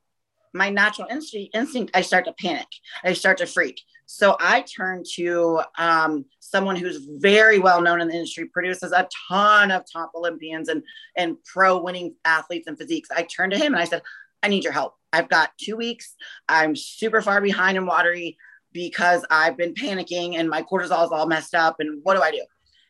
my 0.57 0.71
natural 0.71 1.09
instinct, 1.11 1.55
instinct, 1.55 1.93
I 1.95 2.01
start 2.01 2.25
to 2.25 2.33
panic. 2.33 2.67
I 3.05 3.13
start 3.13 3.39
to 3.39 3.47
freak. 3.47 3.81
So 4.07 4.37
I 4.39 4.63
turn 4.63 5.03
to 5.15 5.63
um, 5.79 6.25
someone 6.39 6.77
who's 6.77 7.07
very 7.19 7.59
well 7.59 7.83
known 7.83 8.01
in 8.01 8.09
the 8.09 8.15
industry, 8.15 8.47
produces 8.47 8.93
a 8.93 9.09
ton 9.29 9.71
of 9.71 9.85
top 9.93 10.13
Olympians 10.15 10.69
and 10.69 10.83
and 11.17 11.37
pro 11.45 11.81
winning 11.83 12.15
athletes 12.25 12.69
and 12.69 12.79
physiques. 12.79 13.09
I 13.15 13.23
turned 13.23 13.53
to 13.53 13.59
him 13.59 13.75
and 13.75 13.83
I 13.83 13.85
said, 13.85 14.03
I 14.43 14.49
need 14.49 14.65
your 14.65 14.73
help. 14.73 14.95
I've 15.13 15.29
got 15.29 15.51
two 15.59 15.77
weeks. 15.77 16.15
I'm 16.49 16.77
super 16.77 17.21
far 17.21 17.41
behind 17.41 17.77
and 17.77 17.87
watery 17.87 18.37
because 18.73 19.25
I've 19.31 19.57
been 19.57 19.75
panicking 19.75 20.37
and 20.37 20.49
my 20.49 20.63
cortisol 20.63 21.05
is 21.05 21.11
all 21.11 21.27
messed 21.27 21.55
up. 21.55 21.77
And 21.81 22.01
what 22.05 22.15
do 22.15 22.23
I 22.23 22.31
do? 22.31 22.45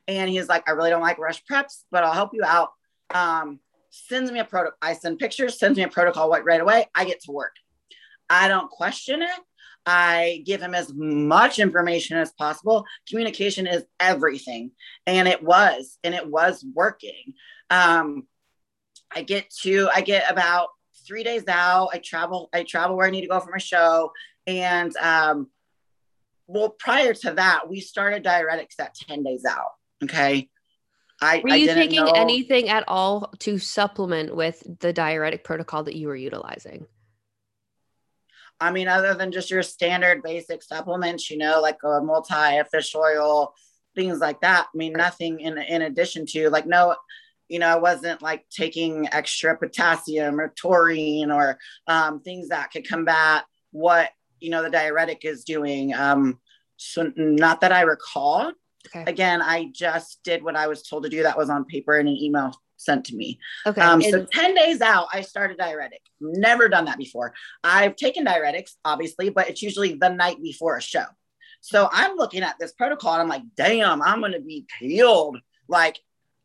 And 0.09 0.29
he's 0.29 0.49
like, 0.49 0.69
I 0.69 0.73
really 0.73 0.91
don't 0.91 1.03
like 1.03 1.19
rush 1.19 1.43
preps, 1.51 1.85
but 1.91 2.05
I'll 2.05 2.13
help 2.13 2.31
you 2.35 2.43
out. 2.45 2.71
Um, 3.15 3.61
sends 3.97 4.31
me 4.31 4.39
a 4.39 4.45
protocol. 4.45 4.77
I 4.83 4.93
send 4.93 5.19
pictures, 5.19 5.59
sends 5.59 5.77
me 5.77 5.85
a 5.85 5.89
protocol 5.89 6.31
right, 6.31 6.61
away. 6.61 6.87
I 6.95 7.05
get 7.05 7.23
to 7.23 7.33
work. 7.33 7.55
I 8.29 8.49
don't 8.49 8.71
question 8.71 9.23
it. 9.23 9.41
I 9.85 10.43
give 10.45 10.61
him 10.61 10.75
as 10.75 10.93
much 10.93 11.59
information 11.61 12.17
as 12.17 12.33
possible. 12.33 12.85
Communication 13.09 13.67
is 13.67 13.85
everything. 14.01 14.73
And 15.07 15.29
it 15.29 15.43
was, 15.43 15.99
and 16.03 16.15
it 16.15 16.29
was 16.29 16.65
working. 16.75 17.35
Um, 17.71 18.27
I 19.15 19.23
get 19.23 19.49
to, 19.63 19.89
I 19.95 20.01
get 20.01 20.31
about 20.31 20.69
three 21.07 21.23
days 21.23 21.45
out. 21.47 21.91
I 21.93 21.99
travel, 21.99 22.49
I 22.53 22.65
travel 22.65 22.97
where 22.97 23.07
I 23.07 23.11
need 23.11 23.21
to 23.21 23.29
go 23.29 23.39
for 23.39 23.53
my 23.53 23.59
show. 23.59 24.13
And 24.49 24.95
um, 24.97 25.49
well, 26.49 26.71
prior 26.71 27.15
to 27.15 27.33
that, 27.35 27.69
we 27.69 27.81
started 27.81 28.25
diuretics 28.25 28.81
at 28.81 28.95
10 28.95 29.23
days 29.23 29.45
out. 29.45 29.73
Okay. 30.03 30.49
I, 31.21 31.41
Were 31.43 31.51
I 31.53 31.57
you 31.57 31.67
didn't 31.67 31.83
taking 31.83 32.05
know- 32.05 32.13
anything 32.13 32.69
at 32.69 32.85
all 32.89 33.33
to 33.41 33.59
supplement 33.59 34.35
with 34.37 34.63
the 34.81 34.93
diuretic 34.93 35.45
protocol 35.45 35.85
that 35.85 35.97
you 35.97 36.09
were 36.09 36.17
utilizing? 36.17 36.87
I 38.61 38.71
mean, 38.71 38.89
other 38.89 39.15
than 39.15 39.33
just 39.33 39.51
your 39.51 39.63
standard 39.63 40.23
basic 40.23 40.63
supplements, 40.63 41.31
you 41.31 41.37
know, 41.37 41.61
like 41.61 41.79
a 41.85 42.01
multi, 42.01 42.35
a 42.59 42.65
fish 42.65 42.95
oil, 42.95 43.55
things 43.95 44.19
like 44.19 44.41
that. 44.41 44.67
I 44.73 44.77
mean, 44.77 44.93
nothing 44.95 45.41
in 45.41 45.59
in 45.59 45.83
addition 45.83 46.27
to 46.27 46.49
like 46.49 46.67
no, 46.67 46.97
you 47.49 47.59
know, 47.59 47.69
I 47.69 47.77
wasn't 47.77 48.23
like 48.23 48.47
taking 48.51 49.09
extra 49.13 49.57
potassium 49.57 50.41
or 50.41 50.53
taurine 50.57 51.31
or 51.31 51.59
um, 51.87 52.21
things 52.21 52.49
that 52.49 52.71
could 52.71 52.89
combat 52.89 53.45
what 53.73 54.11
you 54.41 54.51
know 54.51 54.63
the 54.63 54.71
diuretic 54.71 55.25
is 55.25 55.45
doing. 55.45 55.93
Um, 55.95 56.41
so 56.77 57.13
not 57.17 57.61
that 57.61 57.73
I 57.73 57.83
recall. 57.83 58.53
Okay. 58.89 59.05
Again, 59.07 59.43
I 59.43 59.71
just 59.73 60.21
did 60.25 60.43
what 60.43 60.57
I 60.57 60.67
was 60.67 60.83
told 60.83 61.05
to 61.05 61.09
do. 61.09 61.23
That 61.23 61.39
was 61.39 61.51
on 61.51 61.65
paper 61.65 61.99
in 61.99 62.09
an 62.09 62.17
email 62.17 62.53
sent 62.77 63.07
to 63.07 63.17
me. 63.17 63.39
Okay. 63.67 63.81
Um, 63.81 64.03
so 64.03 64.25
10 64.25 64.55
days 64.55 64.81
out, 64.81 65.09
I 65.13 65.23
started 65.23 65.59
diuretic. 65.59 66.03
Never 66.21 66.69
done 66.69 66.85
that 66.87 66.99
before. 66.99 67.35
I've 67.65 67.97
taken 67.97 68.25
diuretics, 68.25 68.73
obviously, 68.85 69.31
but 69.31 69.49
it's 69.49 69.63
usually 69.63 69.95
the 69.95 70.09
night 70.09 70.43
before 70.43 70.77
a 70.77 70.83
show. 70.83 71.05
So 71.61 71.89
I'm 71.91 72.17
looking 72.17 72.43
at 72.43 72.57
this 72.61 72.73
protocol 72.73 73.15
and 73.15 73.23
I'm 73.23 73.29
like, 73.29 73.43
damn, 73.57 74.03
I'm 74.03 74.21
going 74.21 74.33
to 74.33 74.41
be 74.41 74.67
peeled. 74.79 75.39
Like, 75.69 75.99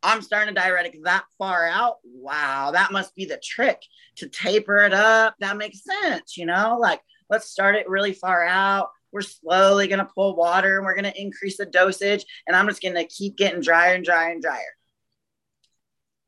I'm 0.04 0.22
starting 0.22 0.52
a 0.52 0.60
diuretic 0.60 0.98
that 1.04 1.26
far 1.38 1.68
out. 1.68 1.98
Wow, 2.04 2.72
that 2.72 2.92
must 2.92 3.16
be 3.16 3.26
the 3.26 3.38
trick 3.38 3.82
to 4.18 4.28
taper 4.28 4.78
it 4.78 4.94
up. 4.94 5.36
That 5.40 5.58
makes 5.58 5.84
sense, 5.84 6.38
you 6.38 6.46
know? 6.46 6.78
Like, 6.80 7.02
let's 7.30 7.50
start 7.50 7.76
it 7.76 7.88
really 7.88 8.14
far 8.14 8.44
out. 8.44 8.90
We're 9.12 9.22
slowly 9.22 9.88
going 9.88 10.00
to 10.00 10.12
pull 10.14 10.36
water 10.36 10.78
and 10.78 10.86
we're 10.86 10.96
going 10.96 11.12
to 11.12 11.22
increase 11.22 11.58
the 11.58 11.66
dosage. 11.66 12.26
And 12.48 12.56
I'm 12.56 12.68
just 12.68 12.82
going 12.82 12.96
to 12.96 13.06
keep 13.06 13.38
getting 13.38 13.62
drier 13.62 13.96
and 13.96 14.06
drier 14.06 14.32
and 14.32 14.42
drier. 14.42 14.76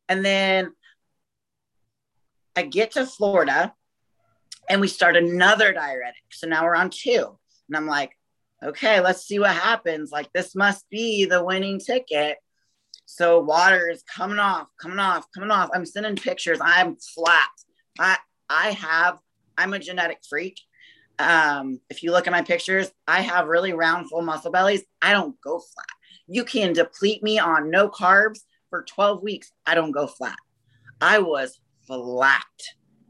And 0.09 0.23
then 0.23 0.73
I 2.55 2.63
get 2.63 2.91
to 2.91 3.05
Florida 3.05 3.73
and 4.69 4.81
we 4.81 4.87
start 4.87 5.15
another 5.15 5.73
diuretic. 5.73 6.23
So 6.31 6.47
now 6.47 6.63
we're 6.65 6.75
on 6.75 6.89
two. 6.89 7.37
And 7.67 7.77
I'm 7.77 7.87
like, 7.87 8.11
okay, 8.63 8.99
let's 8.99 9.25
see 9.25 9.39
what 9.39 9.51
happens. 9.51 10.11
Like, 10.11 10.31
this 10.33 10.55
must 10.55 10.89
be 10.89 11.25
the 11.25 11.43
winning 11.43 11.79
ticket. 11.79 12.37
So 13.05 13.39
water 13.39 13.89
is 13.89 14.03
coming 14.03 14.39
off, 14.39 14.67
coming 14.81 14.99
off, 14.99 15.25
coming 15.33 15.51
off. 15.51 15.69
I'm 15.73 15.85
sending 15.85 16.15
pictures. 16.15 16.59
I'm 16.61 16.95
flat. 16.95 17.49
I 17.99 18.17
I 18.49 18.71
have, 18.71 19.17
I'm 19.57 19.73
a 19.73 19.79
genetic 19.79 20.19
freak. 20.29 20.59
Um, 21.19 21.79
if 21.89 22.03
you 22.03 22.11
look 22.11 22.27
at 22.27 22.33
my 22.33 22.41
pictures, 22.41 22.91
I 23.07 23.21
have 23.21 23.47
really 23.47 23.73
round, 23.73 24.09
full 24.09 24.21
muscle 24.21 24.51
bellies. 24.51 24.83
I 25.01 25.11
don't 25.11 25.39
go 25.41 25.59
flat. 25.59 25.85
You 26.27 26.43
can 26.43 26.73
deplete 26.73 27.21
me 27.23 27.39
on 27.39 27.69
no 27.69 27.89
carbs 27.89 28.39
for 28.69 28.83
12 28.83 29.21
weeks. 29.21 29.51
I 29.65 29.75
don't 29.75 29.91
go 29.91 30.07
flat. 30.07 30.37
I 30.99 31.19
was 31.19 31.59
flat. 31.85 32.43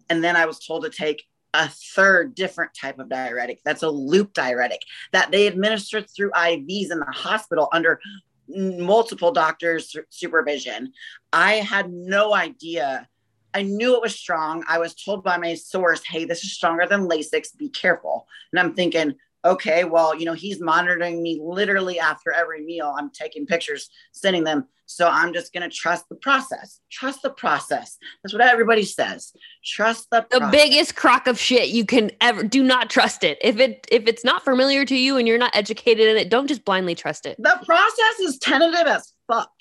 And 0.10 0.24
then 0.24 0.36
I 0.36 0.46
was 0.46 0.66
told 0.66 0.84
to 0.84 0.90
take 0.90 1.24
a 1.54 1.68
third 1.68 2.36
different 2.36 2.72
type 2.74 3.00
of 3.00 3.10
diuretic. 3.10 3.60
That's 3.64 3.84
a 3.84 3.90
loop 3.90 4.34
diuretic 4.34 4.82
that 5.12 5.32
they 5.32 5.48
administered 5.48 6.08
through 6.10 6.32
IVs 6.32 6.92
in 6.92 7.00
the 7.00 7.06
hospital 7.12 7.70
under 7.72 8.00
multiple 8.48 9.32
doctors' 9.32 9.96
supervision. 10.10 10.92
I 11.32 11.56
had 11.56 11.92
no 11.92 12.34
idea. 12.34 13.08
I 13.54 13.62
knew 13.62 13.96
it 13.96 14.02
was 14.02 14.16
strong. 14.16 14.64
I 14.68 14.80
was 14.80 14.96
told 14.96 15.24
by 15.24 15.38
my 15.38 15.54
source, 15.56 16.02
hey, 16.06 16.26
this 16.26 16.44
is 16.44 16.54
stronger 16.54 16.86
than 16.86 17.08
Lasix. 17.08 17.56
Be 17.58 17.70
careful. 17.70 18.28
And 18.52 18.60
I'm 18.60 18.74
thinking, 18.74 19.16
okay, 19.46 19.84
well, 19.84 20.16
you 20.18 20.26
know, 20.26 20.34
he's 20.34 20.62
monitoring 20.62 21.22
me 21.22 21.40
literally 21.44 22.00
after 22.00 22.32
every 22.32 22.64
meal. 22.64 22.94
I'm 22.98 23.10
taking 23.10 23.46
pictures, 23.46 23.90
sending 24.12 24.44
them. 24.44 24.68
So 24.86 25.10
I'm 25.10 25.34
just 25.34 25.54
going 25.54 25.68
to 25.68 25.76
trust 25.76 26.08
the 26.10 26.16
process. 26.16 26.80
Trust 26.92 27.22
the 27.22 27.30
process. 27.30 27.98
That's 28.22 28.34
what 28.34 28.42
everybody 28.42 28.84
says. 28.84 29.34
Trust 29.64 30.10
the 30.12 30.26
the 30.30 30.40
process. 30.40 30.52
biggest 30.52 30.96
crock 30.96 31.28
of 31.28 31.40
shit 31.40 31.70
you 31.70 31.86
can 31.86 32.12
ever 32.22 32.44
do 32.44 32.64
not 32.64 32.90
trust 32.90 33.24
it. 33.24 33.38
If 33.42 33.60
it 33.60 33.88
if 33.92 34.08
it's 34.08 34.24
not 34.24 34.44
familiar 34.44 34.86
to 34.86 34.96
you 34.96 35.18
and 35.18 35.28
you're 35.28 35.38
not 35.38 35.56
educated 35.56 36.08
in 36.08 36.18
it, 36.18 36.30
don't 36.30 36.48
just 36.48 36.66
blindly 36.66 36.96
trust 36.96 37.26
it. 37.26 37.38
The 37.40 37.60
process 37.66 38.20
is 38.22 38.38
tentative 38.40 38.88
as 38.88 39.14
fuck. 39.28 39.52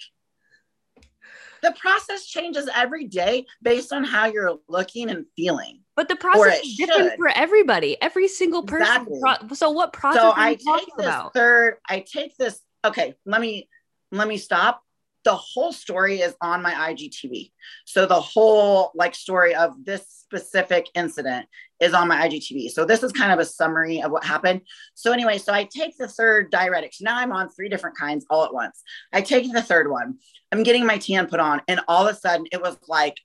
The 1.62 1.72
process 1.72 2.26
changes 2.26 2.68
every 2.74 3.06
day 3.06 3.46
based 3.62 3.92
on 3.92 4.04
how 4.04 4.26
you're 4.26 4.58
looking 4.68 5.10
and 5.10 5.26
feeling. 5.36 5.80
But 5.94 6.08
the 6.08 6.16
process 6.16 6.64
is 6.64 6.76
different 6.76 7.10
should. 7.10 7.18
for 7.18 7.28
everybody. 7.28 8.00
Every 8.00 8.26
single 8.26 8.64
person. 8.64 8.86
Exactly. 8.86 9.20
Pro- 9.20 9.54
so 9.54 9.70
what 9.70 9.92
process 9.92 10.22
so 10.22 10.32
I 10.34 10.54
take 10.54 10.96
this 10.96 11.06
about? 11.06 11.34
third, 11.34 11.76
I 11.88 12.00
take 12.00 12.36
this. 12.36 12.60
Okay, 12.84 13.14
let 13.26 13.40
me 13.40 13.68
let 14.10 14.26
me 14.26 14.38
stop. 14.38 14.82
The 15.24 15.36
whole 15.36 15.72
story 15.72 16.20
is 16.20 16.34
on 16.40 16.62
my 16.62 16.72
IGTV. 16.72 17.52
So 17.84 18.06
the 18.06 18.20
whole 18.20 18.90
like 18.94 19.14
story 19.14 19.54
of 19.54 19.84
this 19.84 20.04
specific 20.08 20.86
incident 20.94 21.46
is 21.80 21.94
on 21.94 22.08
my 22.08 22.28
IGTV. 22.28 22.70
So 22.70 22.84
this 22.84 23.02
is 23.02 23.12
kind 23.12 23.32
of 23.32 23.38
a 23.38 23.44
summary 23.44 24.02
of 24.02 24.10
what 24.10 24.24
happened. 24.24 24.62
So 24.94 25.12
anyway, 25.12 25.38
so 25.38 25.52
I 25.52 25.64
take 25.64 25.98
the 25.98 26.08
third 26.08 26.50
diuretic. 26.50 26.94
So 26.94 27.04
now 27.04 27.18
I'm 27.18 27.32
on 27.32 27.50
three 27.50 27.68
different 27.68 27.96
kinds 27.96 28.24
all 28.30 28.44
at 28.44 28.54
once. 28.54 28.82
I 29.12 29.20
take 29.20 29.52
the 29.52 29.62
third 29.62 29.90
one. 29.90 30.18
I'm 30.52 30.62
getting 30.62 30.86
my 30.86 30.98
tan 30.98 31.26
put 31.26 31.40
on, 31.40 31.62
and 31.66 31.80
all 31.88 32.06
of 32.06 32.14
a 32.14 32.18
sudden 32.18 32.46
it 32.52 32.62
was 32.62 32.76
like, 32.88 33.16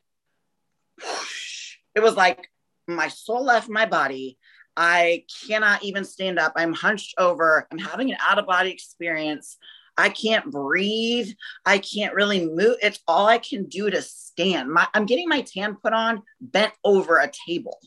it 1.94 2.02
was 2.02 2.16
like 2.16 2.50
my 2.88 3.10
soul 3.10 3.44
left 3.44 3.70
my 3.70 3.86
body. 3.86 4.38
I 4.76 5.24
cannot 5.48 5.84
even 5.84 6.06
stand 6.06 6.38
up. 6.38 6.54
I'm 6.56 6.74
hunched 6.74 7.16
over. 7.18 7.68
I'm 7.72 7.80
having 7.80 8.12
an 8.12 8.18
out 8.22 8.40
of 8.40 8.46
body 8.46 8.72
experience. 8.72 9.58
I 9.98 10.10
can't 10.10 10.52
breathe. 10.52 11.32
I 11.66 11.80
can't 11.80 12.14
really 12.14 12.46
move. 12.46 12.78
It's 12.82 13.00
all 13.08 13.26
I 13.28 13.40
can 13.40 13.66
do 13.66 13.90
to 13.90 14.02
stand. 14.02 14.72
My, 14.72 14.88
I'm 14.94 15.06
getting 15.06 15.28
my 15.28 15.42
tan 15.42 15.76
put 15.76 15.94
on 15.94 16.22
bent 16.40 16.74
over 16.84 17.18
a 17.18 17.32
table 17.48 17.80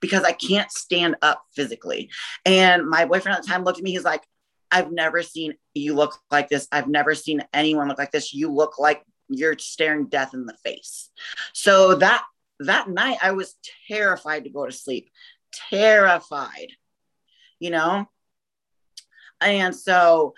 because 0.00 0.22
I 0.22 0.32
can't 0.32 0.70
stand 0.70 1.16
up 1.22 1.42
physically. 1.54 2.10
And 2.44 2.88
my 2.88 3.04
boyfriend 3.04 3.36
at 3.36 3.42
the 3.42 3.48
time 3.48 3.64
looked 3.64 3.78
at 3.78 3.84
me. 3.84 3.92
He's 3.92 4.04
like, 4.04 4.22
I've 4.70 4.92
never 4.92 5.22
seen 5.22 5.54
you 5.74 5.94
look 5.94 6.18
like 6.30 6.48
this. 6.48 6.68
I've 6.72 6.88
never 6.88 7.14
seen 7.14 7.42
anyone 7.52 7.88
look 7.88 7.98
like 7.98 8.12
this. 8.12 8.34
You 8.34 8.52
look 8.52 8.78
like 8.78 9.02
you're 9.28 9.58
staring 9.58 10.06
death 10.06 10.34
in 10.34 10.46
the 10.46 10.56
face. 10.64 11.10
So 11.52 11.96
that 11.96 12.24
that 12.60 12.88
night 12.88 13.18
I 13.22 13.32
was 13.32 13.54
terrified 13.88 14.44
to 14.44 14.50
go 14.50 14.66
to 14.66 14.72
sleep. 14.72 15.10
Terrified. 15.70 16.72
You 17.58 17.70
know? 17.70 18.06
And 19.40 19.74
so 19.74 20.34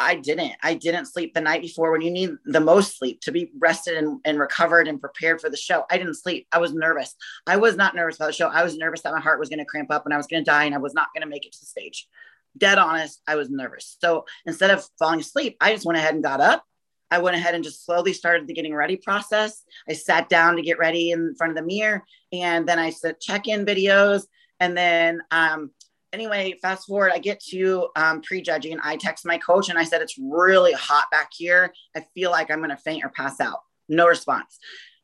I 0.00 0.14
didn't. 0.14 0.54
I 0.62 0.74
didn't 0.74 1.06
sleep 1.06 1.34
the 1.34 1.42
night 1.42 1.60
before 1.60 1.92
when 1.92 2.00
you 2.00 2.10
need 2.10 2.30
the 2.46 2.58
most 2.58 2.98
sleep 2.98 3.20
to 3.20 3.32
be 3.32 3.52
rested 3.58 3.98
and, 3.98 4.18
and 4.24 4.38
recovered 4.38 4.88
and 4.88 4.98
prepared 4.98 5.42
for 5.42 5.50
the 5.50 5.58
show. 5.58 5.84
I 5.90 5.98
didn't 5.98 6.14
sleep. 6.14 6.46
I 6.50 6.58
was 6.58 6.72
nervous. 6.72 7.14
I 7.46 7.58
was 7.58 7.76
not 7.76 7.94
nervous 7.94 8.16
about 8.16 8.28
the 8.28 8.32
show. 8.32 8.48
I 8.48 8.64
was 8.64 8.78
nervous 8.78 9.02
that 9.02 9.12
my 9.12 9.20
heart 9.20 9.38
was 9.38 9.50
going 9.50 9.58
to 9.58 9.66
cramp 9.66 9.90
up 9.90 10.06
and 10.06 10.14
I 10.14 10.16
was 10.16 10.26
going 10.26 10.42
to 10.42 10.50
die 10.50 10.64
and 10.64 10.74
I 10.74 10.78
was 10.78 10.94
not 10.94 11.08
going 11.14 11.20
to 11.20 11.28
make 11.28 11.44
it 11.44 11.52
to 11.52 11.60
the 11.60 11.66
stage. 11.66 12.08
Dead 12.56 12.78
honest, 12.78 13.20
I 13.26 13.36
was 13.36 13.50
nervous. 13.50 13.98
So 14.00 14.24
instead 14.46 14.70
of 14.70 14.88
falling 14.98 15.20
asleep, 15.20 15.58
I 15.60 15.74
just 15.74 15.84
went 15.84 15.98
ahead 15.98 16.14
and 16.14 16.24
got 16.24 16.40
up. 16.40 16.64
I 17.10 17.18
went 17.18 17.36
ahead 17.36 17.54
and 17.54 17.62
just 17.62 17.84
slowly 17.84 18.14
started 18.14 18.46
the 18.46 18.54
getting 18.54 18.74
ready 18.74 18.96
process. 18.96 19.64
I 19.86 19.92
sat 19.92 20.30
down 20.30 20.56
to 20.56 20.62
get 20.62 20.78
ready 20.78 21.10
in 21.10 21.34
front 21.36 21.50
of 21.50 21.56
the 21.56 21.62
mirror 21.62 22.04
and 22.32 22.66
then 22.66 22.78
I 22.78 22.88
said 22.88 23.20
check 23.20 23.48
in 23.48 23.66
videos. 23.66 24.22
And 24.60 24.76
then 24.76 25.20
um, 25.30 25.72
anyway, 26.12 26.54
fast 26.60 26.86
forward, 26.86 27.12
I 27.12 27.18
get 27.18 27.40
to 27.50 27.88
um, 27.96 28.22
prejudging. 28.22 28.78
I 28.82 28.96
text 28.96 29.26
my 29.26 29.38
coach 29.38 29.68
and 29.68 29.78
I 29.78 29.84
said, 29.84 30.02
It's 30.02 30.18
really 30.18 30.72
hot 30.72 31.06
back 31.10 31.30
here. 31.36 31.72
I 31.96 32.04
feel 32.14 32.30
like 32.30 32.50
I'm 32.50 32.58
going 32.58 32.70
to 32.70 32.76
faint 32.76 33.04
or 33.04 33.10
pass 33.10 33.40
out. 33.40 33.60
No 33.88 34.06
response. 34.06 34.58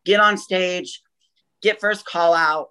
Get 0.04 0.20
on 0.20 0.38
stage, 0.38 1.02
get 1.62 1.80
first 1.80 2.04
call 2.04 2.34
out, 2.34 2.68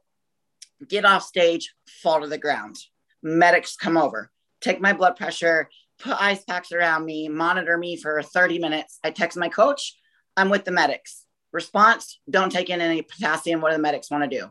get 0.87 1.05
off 1.05 1.23
stage, 1.23 1.73
fall 2.01 2.21
to 2.21 2.27
the 2.27 2.37
ground. 2.37 2.77
Medics 3.21 3.75
come 3.75 3.97
over, 3.97 4.31
take 4.61 4.79
my 4.79 4.93
blood 4.93 5.15
pressure, 5.17 5.69
put 5.99 6.21
ice 6.21 6.43
packs 6.43 6.71
around 6.71 7.05
me, 7.05 7.27
monitor 7.27 7.77
me 7.77 7.97
for 7.97 8.21
30 8.21 8.59
minutes. 8.59 8.99
I 9.03 9.11
text 9.11 9.37
my 9.37 9.49
coach, 9.49 9.97
I'm 10.37 10.49
with 10.49 10.65
the 10.65 10.71
medics. 10.71 11.25
Response, 11.51 12.19
don't 12.29 12.51
take 12.51 12.69
in 12.69 12.81
any 12.81 13.01
potassium. 13.01 13.61
What 13.61 13.71
do 13.71 13.77
the 13.77 13.81
medics 13.81 14.11
want 14.11 14.29
to 14.29 14.39
do? 14.39 14.49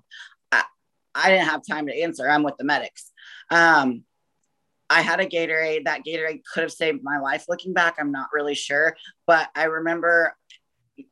I, 0.51 0.65
I 1.15 1.31
didn't 1.31 1.49
have 1.49 1.63
time 1.67 1.87
to 1.87 2.03
answer. 2.03 2.29
I'm 2.29 2.43
with 2.43 2.57
the 2.57 2.65
medics. 2.65 3.13
Um, 3.51 4.05
I 4.91 5.01
had 5.01 5.21
a 5.21 5.27
Gatorade. 5.27 5.85
That 5.85 6.05
Gatorade 6.05 6.43
could 6.53 6.63
have 6.63 6.73
saved 6.73 7.01
my 7.03 7.19
life 7.19 7.47
looking 7.49 7.73
back. 7.73 7.97
I'm 7.99 8.13
not 8.13 8.29
really 8.33 8.55
sure. 8.55 8.97
But 9.27 9.51
I 9.55 9.65
remember 9.65 10.37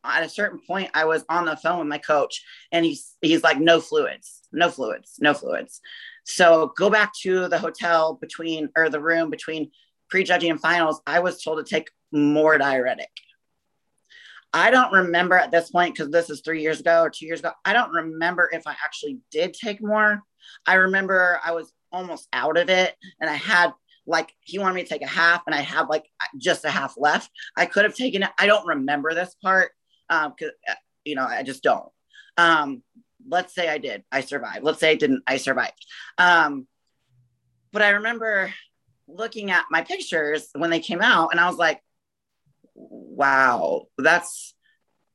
at 0.05 0.23
a 0.23 0.29
certain 0.29 0.61
point, 0.65 0.91
I 0.95 1.07
was 1.07 1.25
on 1.29 1.47
the 1.47 1.57
phone 1.57 1.81
with 1.81 1.89
my 1.89 1.99
coach 1.99 2.45
and 2.71 2.85
he's, 2.85 3.17
he's 3.21 3.43
like, 3.43 3.59
no 3.59 3.81
fluids, 3.81 4.43
no 4.53 4.71
fluids, 4.71 5.17
no 5.21 5.35
fluids. 5.35 5.81
So 6.25 6.73
go 6.77 6.89
back 6.89 7.13
to 7.23 7.49
the 7.49 7.59
hotel 7.59 8.15
between, 8.21 8.69
or 8.77 8.89
the 8.89 9.01
room 9.01 9.31
between 9.31 9.71
prejudging 10.09 10.51
and 10.53 10.61
finals. 10.61 11.01
I 11.07 11.19
was 11.19 11.43
told 11.43 11.59
to 11.59 11.69
take 11.69 11.91
more 12.13 12.59
diuretic. 12.59 13.11
I 14.53 14.71
don't 14.71 14.93
remember 14.93 15.37
at 15.37 15.51
this 15.51 15.71
point, 15.71 15.95
because 15.95 16.13
this 16.13 16.29
is 16.29 16.43
three 16.43 16.61
years 16.61 16.79
ago 16.79 17.01
or 17.01 17.11
two 17.11 17.27
years 17.27 17.41
ago. 17.41 17.53
I 17.65 17.73
don't 17.73 17.91
remember 17.91 18.51
if 18.53 18.67
I 18.67 18.77
actually 18.85 19.19
did 19.31 19.55
take 19.55 19.83
more. 19.83 20.23
I 20.67 20.75
remember 20.75 21.41
I 21.45 21.53
was 21.53 21.73
almost 21.93 22.29
out 22.33 22.57
of 22.57 22.69
it 22.71 22.95
and 23.21 23.29
I 23.29 23.35
had 23.35 23.73
like 24.07 24.35
he 24.41 24.59
wanted 24.59 24.75
me 24.75 24.83
to 24.83 24.89
take 24.89 25.03
a 25.03 25.07
half 25.07 25.43
and 25.47 25.55
I 25.55 25.61
had 25.61 25.89
like 25.89 26.05
just 26.37 26.65
a 26.65 26.71
half 26.71 26.95
left. 26.97 27.31
I 27.57 27.67
could 27.67 27.85
have 27.85 27.95
taken 27.95 28.23
it. 28.23 28.31
I 28.39 28.47
don't 28.47 28.67
remember 28.67 29.15
this 29.15 29.35
part 29.43 29.71
um 30.11 30.33
cuz 30.39 30.51
uh, 30.69 30.75
you 31.05 31.15
know, 31.15 31.25
I 31.25 31.43
just 31.43 31.63
don't. 31.63 31.91
Um 32.37 32.83
let's 33.29 33.55
say 33.55 33.69
I 33.69 33.79
did. 33.79 34.03
I 34.11 34.23
survived. 34.23 34.65
Let's 34.65 34.81
say 34.81 34.91
I 34.91 34.97
didn't. 34.97 35.23
I 35.27 35.37
survived. 35.37 35.87
Um 36.19 36.67
but 37.73 37.83
I 37.83 37.91
remember 37.91 38.53
looking 39.07 39.51
at 39.51 39.67
my 39.71 39.83
pictures 39.83 40.49
when 40.55 40.71
they 40.71 40.81
came 40.81 41.01
out 41.01 41.29
and 41.31 41.41
I 41.41 41.49
was 41.49 41.57
like 41.57 41.81
wow, 42.75 43.87
that's 43.99 44.55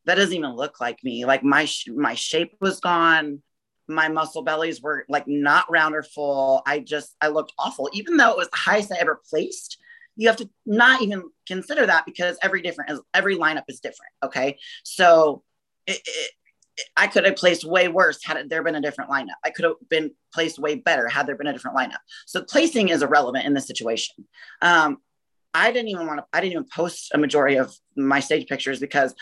that 0.05 0.15
doesn't 0.15 0.36
even 0.36 0.55
look 0.55 0.80
like 0.80 1.03
me. 1.03 1.25
Like 1.25 1.43
my 1.43 1.67
my 1.88 2.15
shape 2.15 2.55
was 2.61 2.80
gone 2.80 3.41
my 3.88 4.09
muscle 4.09 4.41
bellies 4.43 4.81
were 4.81 5.05
like 5.07 5.27
not 5.27 5.69
round 5.71 5.95
or 5.95 6.03
full. 6.03 6.61
I 6.65 6.79
just, 6.79 7.15
I 7.21 7.29
looked 7.29 7.53
awful, 7.57 7.89
even 7.93 8.17
though 8.17 8.31
it 8.31 8.38
was 8.38 8.49
the 8.49 8.57
highest 8.57 8.91
I 8.91 8.97
ever 8.99 9.21
placed. 9.29 9.77
You 10.15 10.27
have 10.27 10.38
to 10.38 10.49
not 10.65 11.01
even 11.01 11.23
consider 11.45 11.85
that 11.85 12.05
because 12.05 12.38
every 12.41 12.61
different, 12.61 12.99
every 13.13 13.38
lineup 13.38 13.63
is 13.67 13.79
different. 13.79 14.11
Okay. 14.23 14.57
So 14.83 15.43
it, 15.85 16.01
it, 16.03 16.31
I 16.95 17.07
could 17.07 17.25
have 17.25 17.35
placed 17.35 17.63
way 17.63 17.88
worse 17.88 18.23
had 18.23 18.49
there 18.49 18.63
been 18.63 18.75
a 18.75 18.81
different 18.81 19.09
lineup. 19.09 19.38
I 19.43 19.51
could 19.51 19.65
have 19.65 19.75
been 19.89 20.11
placed 20.33 20.59
way 20.59 20.75
better 20.75 21.07
had 21.07 21.27
there 21.27 21.35
been 21.35 21.47
a 21.47 21.53
different 21.53 21.77
lineup. 21.77 21.99
So 22.25 22.43
placing 22.43 22.89
is 22.89 23.01
irrelevant 23.01 23.45
in 23.45 23.53
this 23.53 23.67
situation. 23.67 24.27
Um, 24.61 24.97
I 25.53 25.71
didn't 25.71 25.89
even 25.89 26.07
want 26.07 26.19
to, 26.19 26.25
I 26.33 26.41
didn't 26.41 26.53
even 26.53 26.65
post 26.65 27.11
a 27.13 27.17
majority 27.17 27.57
of 27.57 27.75
my 27.95 28.19
stage 28.19 28.47
pictures 28.47 28.79
because 28.79 29.15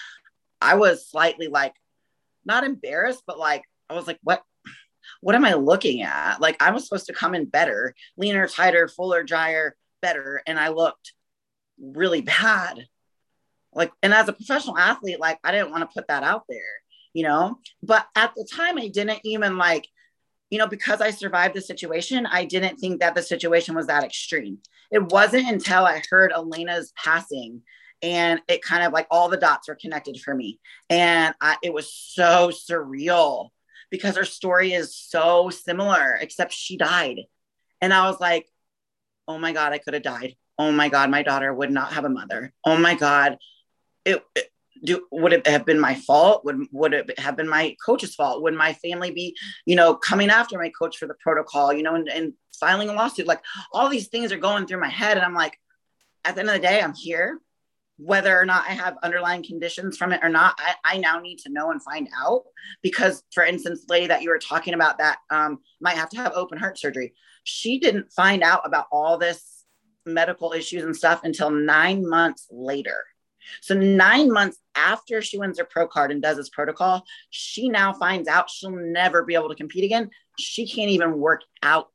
I 0.60 0.76
was 0.76 1.10
slightly 1.10 1.48
like, 1.48 1.74
not 2.46 2.64
embarrassed, 2.64 3.24
but 3.26 3.40
like, 3.40 3.64
I 3.90 3.96
was 3.96 4.06
like, 4.06 4.20
what, 4.22 4.44
what 5.22 5.36
am 5.36 5.46
I 5.46 5.54
looking 5.54 6.02
at? 6.02 6.40
Like 6.40 6.62
I 6.62 6.72
was 6.72 6.84
supposed 6.84 7.08
to 7.08 7.14
come 7.14 7.36
in 7.36 7.46
better, 7.46 7.94
leaner, 8.18 8.48
tighter, 8.48 8.88
fuller, 8.88 9.24
drier, 9.24 9.76
better. 10.02 10.42
And 10.46 10.60
I 10.60 10.70
looked 10.70 11.14
really 11.80 12.22
bad. 12.22 12.86
Like, 13.74 13.92
and 14.02 14.14
as 14.14 14.30
a 14.30 14.34
professional 14.34 14.78
athlete, 14.78 15.20
like 15.20 15.40
I 15.44 15.52
didn't 15.52 15.72
want 15.72 15.82
to 15.82 15.94
put 15.94 16.08
that 16.08 16.24
out 16.24 16.44
there, 16.48 16.60
you 17.14 17.24
know? 17.24 17.60
But 17.84 18.08
at 18.16 18.34
the 18.36 18.48
time, 18.50 18.78
I 18.78 18.88
didn't 18.88 19.20
even 19.24 19.58
like, 19.58 19.88
you 20.50 20.60
know, 20.60 20.68
because 20.68 21.02
I 21.02 21.12
survived 21.12 21.56
the 21.56 21.62
situation, 21.62 22.26
I 22.26 22.46
didn't 22.46 22.78
think 22.78 23.02
that 23.02 23.16
the 23.16 23.24
situation 23.24 23.76
was 23.76 23.88
that 23.88 24.04
extreme. 24.04 24.60
It 24.92 25.12
wasn't 25.12 25.50
until 25.50 25.86
I 25.86 26.02
heard 26.10 26.32
Elena's 26.32 26.94
passing 26.96 27.64
and 28.02 28.42
it 28.48 28.62
kind 28.62 28.84
of 28.84 28.94
like 28.94 29.08
all 29.10 29.30
the 29.30 29.38
dots 29.38 29.68
were 29.68 29.76
connected 29.76 30.20
for 30.22 30.34
me. 30.34 30.60
And 30.90 31.34
I, 31.42 31.58
it 31.64 31.74
was 31.74 31.92
so 31.92 32.52
surreal 32.52 33.50
because 33.92 34.18
her 34.18 34.26
story 34.26 34.74
is 34.74 34.96
so 34.96 35.50
similar, 35.50 36.18
except 36.20 36.54
she 36.54 36.78
died. 36.78 37.22
And 37.82 37.94
I 37.94 38.10
was 38.10 38.20
like, 38.20 38.48
oh 39.28 39.38
my 39.38 39.54
God, 39.54 39.74
I 39.74 39.78
could 39.78 39.94
have 39.94 40.04
died. 40.04 40.36
Oh 40.58 40.72
my 40.72 40.90
God, 40.90 41.10
my 41.10 41.24
daughter 41.24 41.54
would 41.54 41.72
not 41.72 41.94
have 41.94 42.06
a 42.06 42.10
mother. 42.10 42.54
Oh 42.66 42.78
my 42.78 42.96
God, 42.96 43.38
it, 44.06 44.24
it 44.36 44.50
do 44.84 45.06
would 45.12 45.34
it 45.34 45.48
have 45.48 45.66
been 45.66 45.80
my 45.80 45.96
fault? 45.96 46.46
Would 46.46 46.68
would 46.72 46.94
it 46.94 47.20
have 47.20 47.36
been 47.36 47.48
my 47.48 47.76
coach's 47.84 48.16
fault? 48.16 48.44
Would 48.44 48.54
my 48.54 48.74
family 48.74 49.12
be, 49.12 49.36
you 49.66 49.76
know, 49.76 49.96
coming 49.96 50.30
after 50.30 50.58
my 50.58 50.70
coach 50.70 50.98
for 50.98 51.08
the 51.08 51.16
protocol, 51.16 51.74
you 51.74 51.84
know, 51.84 51.96
and, 51.96 52.08
and 52.10 52.34
filing 52.60 52.90
a 52.90 52.94
lawsuit? 52.94 53.28
Like 53.28 53.42
all 53.72 53.90
these 53.90 54.08
things 54.08 54.32
are 54.32 54.38
going 54.38 54.68
through 54.68 54.82
my 54.82 54.90
head. 54.90 55.18
And 55.18 55.26
I'm 55.26 55.34
like, 55.34 55.58
at 56.24 56.36
the 56.36 56.42
end 56.42 56.50
of 56.50 56.56
the 56.56 56.62
day, 56.62 56.82
I'm 56.82 56.94
here 56.94 57.40
whether 57.98 58.38
or 58.38 58.46
not 58.46 58.66
I 58.68 58.74
have 58.74 58.98
underlying 59.04 59.44
conditions 59.44 59.98
from 59.98 60.12
it 60.12 60.20
or 60.22 60.30
not, 60.30 60.56
I, 60.58 60.96
I 60.96 60.98
now 60.98 61.20
need 61.20 61.40
to 61.40 61.52
know 61.52 61.72
and 61.72 61.82
find 61.82 62.10
out. 62.18 62.44
Because, 62.82 63.24
for 63.34 63.44
instance, 63.44 63.86
lady 63.90 64.08
that 64.08 64.22
you 64.22 64.30
were 64.30 64.40
talking 64.40 64.74
about 64.74 64.98
that 64.98 65.20
um, 65.30 65.60
might 65.80 65.98
have 65.98 66.10
to 66.10 66.18
have 66.18 66.34
open 66.34 66.58
heart 66.58 66.78
surgery, 66.78 67.14
she 67.44 67.80
didn't 67.80 68.12
find 68.12 68.44
out 68.44 68.62
about 68.66 68.88
all 68.92 69.18
this 69.18 69.64
medical 70.06 70.54
issues 70.54 70.84
and 70.84 70.96
stuff 70.96 71.22
until 71.24 71.50
nine 71.50 72.08
months 72.08 72.48
later. 72.52 73.04
So, 73.62 73.76
nine 73.76 74.32
months 74.32 74.58
after 74.76 75.22
she 75.22 75.38
wins 75.38 75.60
her 75.60 75.66
pro 75.66 75.88
card 75.88 76.12
and 76.12 76.22
does 76.22 76.38
this 76.38 76.50
protocol, 76.50 77.04
she 77.30 77.70
now 77.70 77.94
finds 77.94 78.28
out 78.28 78.50
she'll 78.50 78.72
never 78.72 79.24
be 79.24 79.36
able 79.36 79.50
to 79.50 79.56
compete 79.56 79.84
again. 79.84 80.10
She 80.40 80.68
can't 80.68 80.90
even 80.90 81.20
work 81.20 81.42
out 81.62 81.90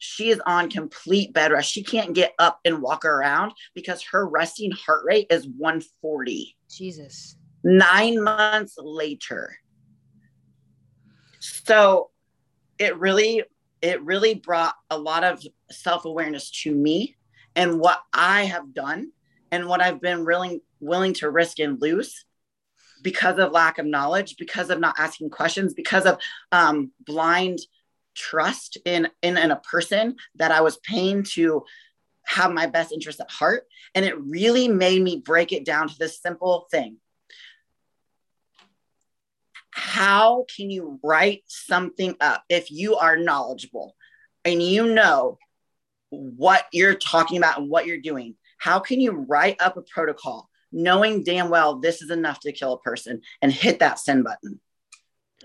she 0.00 0.30
is 0.30 0.40
on 0.46 0.70
complete 0.70 1.32
bed 1.34 1.52
rest. 1.52 1.70
She 1.70 1.84
can't 1.84 2.14
get 2.14 2.32
up 2.38 2.58
and 2.64 2.80
walk 2.82 3.04
around 3.04 3.52
because 3.74 4.02
her 4.10 4.26
resting 4.26 4.72
heart 4.72 5.04
rate 5.04 5.26
is 5.30 5.46
140. 5.46 6.56
Jesus. 6.68 7.36
Nine 7.62 8.22
months 8.22 8.76
later. 8.78 9.58
So 11.38 12.10
it 12.78 12.98
really, 12.98 13.44
it 13.82 14.02
really 14.02 14.34
brought 14.34 14.74
a 14.88 14.98
lot 14.98 15.22
of 15.22 15.46
self-awareness 15.70 16.50
to 16.62 16.74
me 16.74 17.16
and 17.54 17.78
what 17.78 18.00
I 18.14 18.44
have 18.44 18.72
done 18.72 19.12
and 19.52 19.68
what 19.68 19.82
I've 19.82 20.00
been 20.00 20.24
willing 20.24 20.62
willing 20.80 21.12
to 21.12 21.28
risk 21.28 21.58
and 21.58 21.78
lose 21.78 22.24
because 23.02 23.38
of 23.38 23.52
lack 23.52 23.76
of 23.76 23.84
knowledge, 23.84 24.36
because 24.38 24.70
of 24.70 24.80
not 24.80 24.94
asking 24.98 25.28
questions, 25.28 25.74
because 25.74 26.06
of 26.06 26.18
um, 26.52 26.90
blind 27.04 27.58
trust 28.20 28.76
in, 28.84 29.08
in 29.22 29.38
in 29.38 29.50
a 29.50 29.56
person 29.56 30.16
that 30.36 30.52
I 30.52 30.60
was 30.60 30.76
paying 30.78 31.22
to 31.34 31.64
have 32.24 32.52
my 32.52 32.66
best 32.66 32.92
interest 32.92 33.20
at 33.20 33.30
heart. 33.30 33.64
And 33.94 34.04
it 34.04 34.20
really 34.20 34.68
made 34.68 35.02
me 35.02 35.22
break 35.24 35.52
it 35.52 35.64
down 35.64 35.88
to 35.88 35.98
this 35.98 36.20
simple 36.20 36.66
thing. 36.70 36.98
How 39.72 40.44
can 40.54 40.70
you 40.70 41.00
write 41.02 41.42
something 41.46 42.14
up 42.20 42.44
if 42.48 42.70
you 42.70 42.96
are 42.96 43.16
knowledgeable 43.16 43.96
and 44.44 44.62
you 44.62 44.94
know 44.94 45.38
what 46.10 46.66
you're 46.72 46.94
talking 46.94 47.38
about 47.38 47.58
and 47.58 47.70
what 47.70 47.86
you're 47.86 47.98
doing? 47.98 48.36
How 48.58 48.78
can 48.78 49.00
you 49.00 49.12
write 49.12 49.60
up 49.60 49.76
a 49.76 49.82
protocol 49.82 50.48
knowing 50.72 51.24
damn 51.24 51.50
well 51.50 51.80
this 51.80 52.02
is 52.02 52.10
enough 52.10 52.40
to 52.40 52.52
kill 52.52 52.74
a 52.74 52.80
person 52.80 53.22
and 53.42 53.52
hit 53.52 53.78
that 53.78 53.98
send 53.98 54.24
button? 54.24 54.60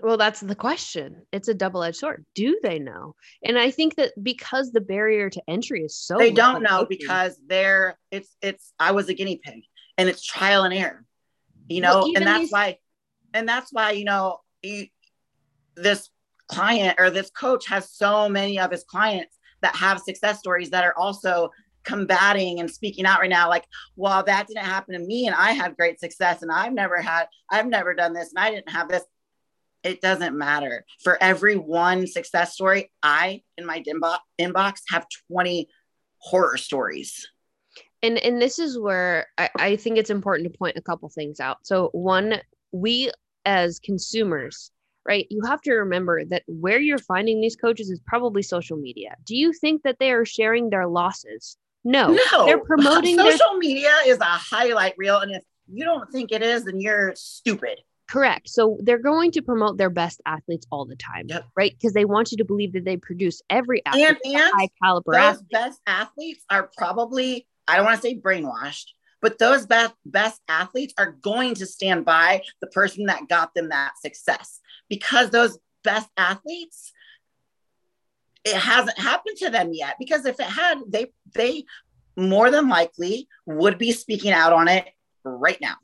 Well, 0.02 0.16
that's 0.16 0.40
the 0.40 0.54
question. 0.54 1.22
It's 1.32 1.48
a 1.48 1.54
double 1.54 1.82
edged 1.82 1.96
sword. 1.96 2.26
Do 2.34 2.58
they 2.62 2.78
know? 2.78 3.14
And 3.42 3.58
I 3.58 3.70
think 3.70 3.96
that 3.96 4.12
because 4.22 4.70
the 4.70 4.80
barrier 4.80 5.30
to 5.30 5.42
entry 5.48 5.84
is 5.84 5.96
so 5.96 6.18
they 6.18 6.32
don't 6.32 6.62
know 6.62 6.86
because 6.88 7.38
they're 7.46 7.98
it's 8.10 8.36
it's 8.42 8.72
I 8.78 8.92
was 8.92 9.08
a 9.08 9.14
guinea 9.14 9.40
pig 9.42 9.62
and 9.96 10.08
it's 10.08 10.24
trial 10.24 10.64
and 10.64 10.74
error, 10.74 11.04
you 11.68 11.80
know, 11.80 12.00
well, 12.00 12.12
and 12.14 12.26
that's 12.26 12.40
these- 12.40 12.52
why, 12.52 12.78
and 13.32 13.48
that's 13.48 13.72
why 13.72 13.92
you 13.92 14.04
know 14.04 14.40
you, 14.62 14.86
this 15.76 16.10
client 16.48 16.96
or 16.98 17.10
this 17.10 17.30
coach 17.30 17.66
has 17.68 17.90
so 17.90 18.28
many 18.28 18.58
of 18.58 18.70
his 18.70 18.84
clients 18.84 19.36
that 19.62 19.74
have 19.76 20.00
success 20.00 20.38
stories 20.38 20.70
that 20.70 20.84
are 20.84 20.96
also 20.96 21.50
combating 21.84 22.60
and 22.60 22.70
speaking 22.70 23.06
out 23.06 23.20
right 23.20 23.30
now 23.30 23.48
like 23.48 23.64
well 23.94 24.22
that 24.24 24.48
didn't 24.48 24.64
happen 24.64 24.92
to 24.92 25.06
me 25.06 25.26
and 25.26 25.36
i 25.36 25.52
had 25.52 25.76
great 25.76 26.00
success 26.00 26.42
and 26.42 26.50
i've 26.50 26.72
never 26.72 27.00
had 27.00 27.26
i've 27.50 27.66
never 27.66 27.94
done 27.94 28.12
this 28.12 28.32
and 28.34 28.44
i 28.44 28.50
didn't 28.50 28.68
have 28.68 28.88
this 28.88 29.04
it 29.82 30.00
doesn't 30.00 30.36
matter 30.36 30.84
for 31.02 31.20
every 31.22 31.56
one 31.56 32.06
success 32.06 32.54
story 32.54 32.90
i 33.02 33.42
in 33.56 33.66
my 33.66 33.82
inbox 34.40 34.80
have 34.88 35.06
20 35.30 35.68
horror 36.18 36.56
stories 36.56 37.28
and 38.02 38.18
and 38.18 38.40
this 38.40 38.58
is 38.58 38.78
where 38.78 39.26
I, 39.38 39.50
I 39.58 39.76
think 39.76 39.98
it's 39.98 40.10
important 40.10 40.50
to 40.52 40.58
point 40.58 40.76
a 40.76 40.82
couple 40.82 41.08
things 41.08 41.40
out 41.40 41.58
so 41.62 41.90
one 41.92 42.40
we 42.72 43.10
as 43.44 43.78
consumers 43.78 44.70
right? 45.06 45.26
You 45.30 45.42
have 45.46 45.60
to 45.62 45.72
remember 45.72 46.24
that 46.26 46.42
where 46.46 46.80
you're 46.80 46.98
finding 46.98 47.40
these 47.40 47.56
coaches 47.56 47.90
is 47.90 48.00
probably 48.06 48.42
social 48.42 48.76
media. 48.76 49.16
Do 49.24 49.36
you 49.36 49.52
think 49.52 49.82
that 49.84 49.98
they 49.98 50.10
are 50.10 50.24
sharing 50.24 50.68
their 50.70 50.86
losses? 50.86 51.56
No, 51.84 52.16
no. 52.32 52.46
They're 52.46 52.58
promoting 52.64 53.16
social 53.16 53.38
their- 53.50 53.58
media 53.58 53.92
is 54.06 54.18
a 54.18 54.24
highlight 54.24 54.94
reel, 54.98 55.20
and 55.20 55.32
if 55.32 55.42
you 55.72 55.84
don't 55.84 56.10
think 56.10 56.32
it 56.32 56.42
is, 56.42 56.64
then 56.64 56.80
you're 56.80 57.12
stupid. 57.14 57.80
Correct. 58.08 58.48
So 58.48 58.78
they're 58.82 58.98
going 58.98 59.32
to 59.32 59.42
promote 59.42 59.78
their 59.78 59.90
best 59.90 60.20
athletes 60.26 60.66
all 60.70 60.84
the 60.84 60.96
time, 60.96 61.26
yep. 61.26 61.46
right? 61.56 61.72
Because 61.72 61.92
they 61.92 62.04
want 62.04 62.30
you 62.30 62.38
to 62.38 62.44
believe 62.44 62.72
that 62.74 62.84
they 62.84 62.96
produce 62.96 63.42
every 63.50 63.84
athlete 63.84 64.16
and, 64.24 64.34
and 64.34 64.52
high 64.54 64.68
caliber. 64.82 65.12
Those 65.12 65.22
athlete. 65.22 65.50
best 65.50 65.80
athletes 65.86 66.44
are 66.50 66.70
probably 66.76 67.46
I 67.68 67.76
don't 67.76 67.84
want 67.84 68.00
to 68.00 68.02
say 68.02 68.16
brainwashed, 68.16 68.92
but 69.20 69.38
those 69.38 69.66
best 69.66 69.94
best 70.04 70.40
athletes 70.48 70.94
are 70.98 71.12
going 71.12 71.54
to 71.56 71.66
stand 71.66 72.04
by 72.04 72.42
the 72.60 72.68
person 72.68 73.06
that 73.06 73.28
got 73.28 73.54
them 73.54 73.70
that 73.70 73.98
success 74.00 74.60
because 74.88 75.30
those 75.30 75.58
best 75.82 76.08
athletes 76.16 76.92
it 78.44 78.54
hasn't 78.54 78.98
happened 78.98 79.36
to 79.36 79.50
them 79.50 79.70
yet 79.72 79.96
because 79.98 80.26
if 80.26 80.38
it 80.38 80.46
had 80.46 80.78
they 80.88 81.12
they 81.34 81.64
more 82.16 82.50
than 82.50 82.68
likely 82.68 83.28
would 83.44 83.78
be 83.78 83.92
speaking 83.92 84.32
out 84.32 84.52
on 84.52 84.68
it 84.68 84.86
right 85.24 85.58
now 85.60 85.76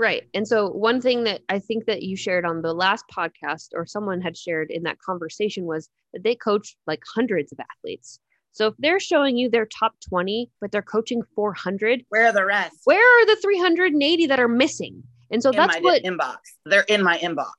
right 0.00 0.28
and 0.34 0.48
so 0.48 0.68
one 0.68 1.00
thing 1.00 1.24
that 1.24 1.42
i 1.48 1.58
think 1.58 1.84
that 1.84 2.02
you 2.02 2.16
shared 2.16 2.44
on 2.44 2.62
the 2.62 2.72
last 2.72 3.04
podcast 3.14 3.68
or 3.74 3.84
someone 3.86 4.20
had 4.20 4.36
shared 4.36 4.70
in 4.70 4.82
that 4.82 4.98
conversation 4.98 5.64
was 5.64 5.88
that 6.12 6.22
they 6.22 6.34
coach 6.34 6.76
like 6.86 7.02
hundreds 7.14 7.52
of 7.52 7.58
athletes. 7.60 8.18
So 8.52 8.68
if 8.68 8.74
they're 8.78 9.00
showing 9.00 9.36
you 9.36 9.48
their 9.48 9.66
top 9.66 9.94
20 10.08 10.50
but 10.60 10.72
they're 10.72 10.82
coaching 10.82 11.22
400 11.34 12.04
where 12.08 12.26
are 12.26 12.32
the 12.32 12.44
rest? 12.44 12.76
where 12.84 12.98
are 12.98 13.26
the 13.26 13.36
380 13.36 14.26
that 14.26 14.40
are 14.40 14.48
missing? 14.48 15.02
And 15.30 15.42
so 15.42 15.50
in 15.50 15.56
that's 15.56 15.76
what 15.80 16.02
inbox. 16.02 16.38
They're 16.66 16.84
in 16.88 17.02
my 17.04 17.18
inbox. 17.18 17.52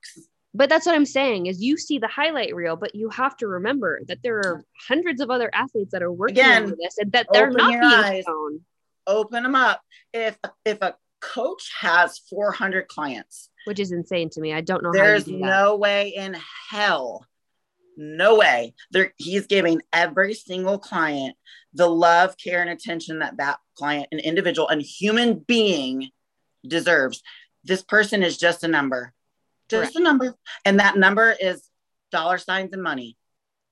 But 0.54 0.68
that's 0.68 0.86
what 0.86 0.96
I'm 0.96 1.06
saying 1.06 1.46
is 1.46 1.62
you 1.62 1.78
see 1.78 1.98
the 1.98 2.10
highlight 2.10 2.54
reel, 2.54 2.76
but 2.76 2.94
you 2.94 3.08
have 3.10 3.38
to 3.38 3.48
remember 3.48 4.02
that 4.08 4.22
there 4.22 4.40
are 4.40 4.66
hundreds 4.86 5.22
of 5.22 5.32
other 5.32 5.50
athletes 5.54 5.92
that 5.94 6.04
are 6.04 6.12
working 6.12 6.40
Again, 6.40 6.64
on 6.64 6.76
this 6.78 6.98
and 6.98 7.14
that 7.14 7.28
they're 7.32 7.50
not 7.50 7.70
being 7.70 7.82
eyes, 7.82 8.26
shown. 8.26 8.60
Open 9.08 9.44
them 9.44 9.56
up. 9.56 9.82
If 10.14 10.38
if 10.66 10.82
a 10.82 10.96
coach 11.22 11.72
has 11.80 12.20
400 12.30 12.88
clients, 12.88 13.50
which 13.66 13.80
is 13.80 13.92
insane 13.92 14.30
to 14.32 14.42
me, 14.42 14.54
I 14.54 14.62
don't 14.62 14.84
know. 14.84 14.92
There's 14.92 15.26
do 15.26 15.38
no 15.38 15.76
way 15.76 16.10
in 16.10 16.36
hell, 16.70 17.26
no 17.98 18.38
way. 18.38 18.74
There, 18.92 19.14
he's 19.18 19.48
giving 19.48 19.82
every 19.94 20.34
single 20.34 20.80
client 20.80 21.36
the 21.74 21.88
love, 21.88 22.36
care, 22.38 22.62
and 22.62 22.70
attention 22.70 23.20
that 23.20 23.38
that 23.38 23.60
client, 23.76 24.08
an 24.12 24.20
individual, 24.20 24.68
and 24.68 24.82
human 24.82 25.40
being 25.40 26.10
deserves. 26.68 27.22
This 27.64 27.82
person 27.82 28.24
is 28.24 28.38
just 28.38 28.64
a 28.64 28.68
number 28.68 29.14
just 29.72 29.94
Correct. 29.94 29.96
a 29.96 30.04
number. 30.04 30.36
And 30.66 30.80
that 30.80 30.98
number 30.98 31.32
is 31.32 31.64
dollar 32.12 32.38
signs 32.38 32.74
and 32.74 32.84
money. 32.84 33.18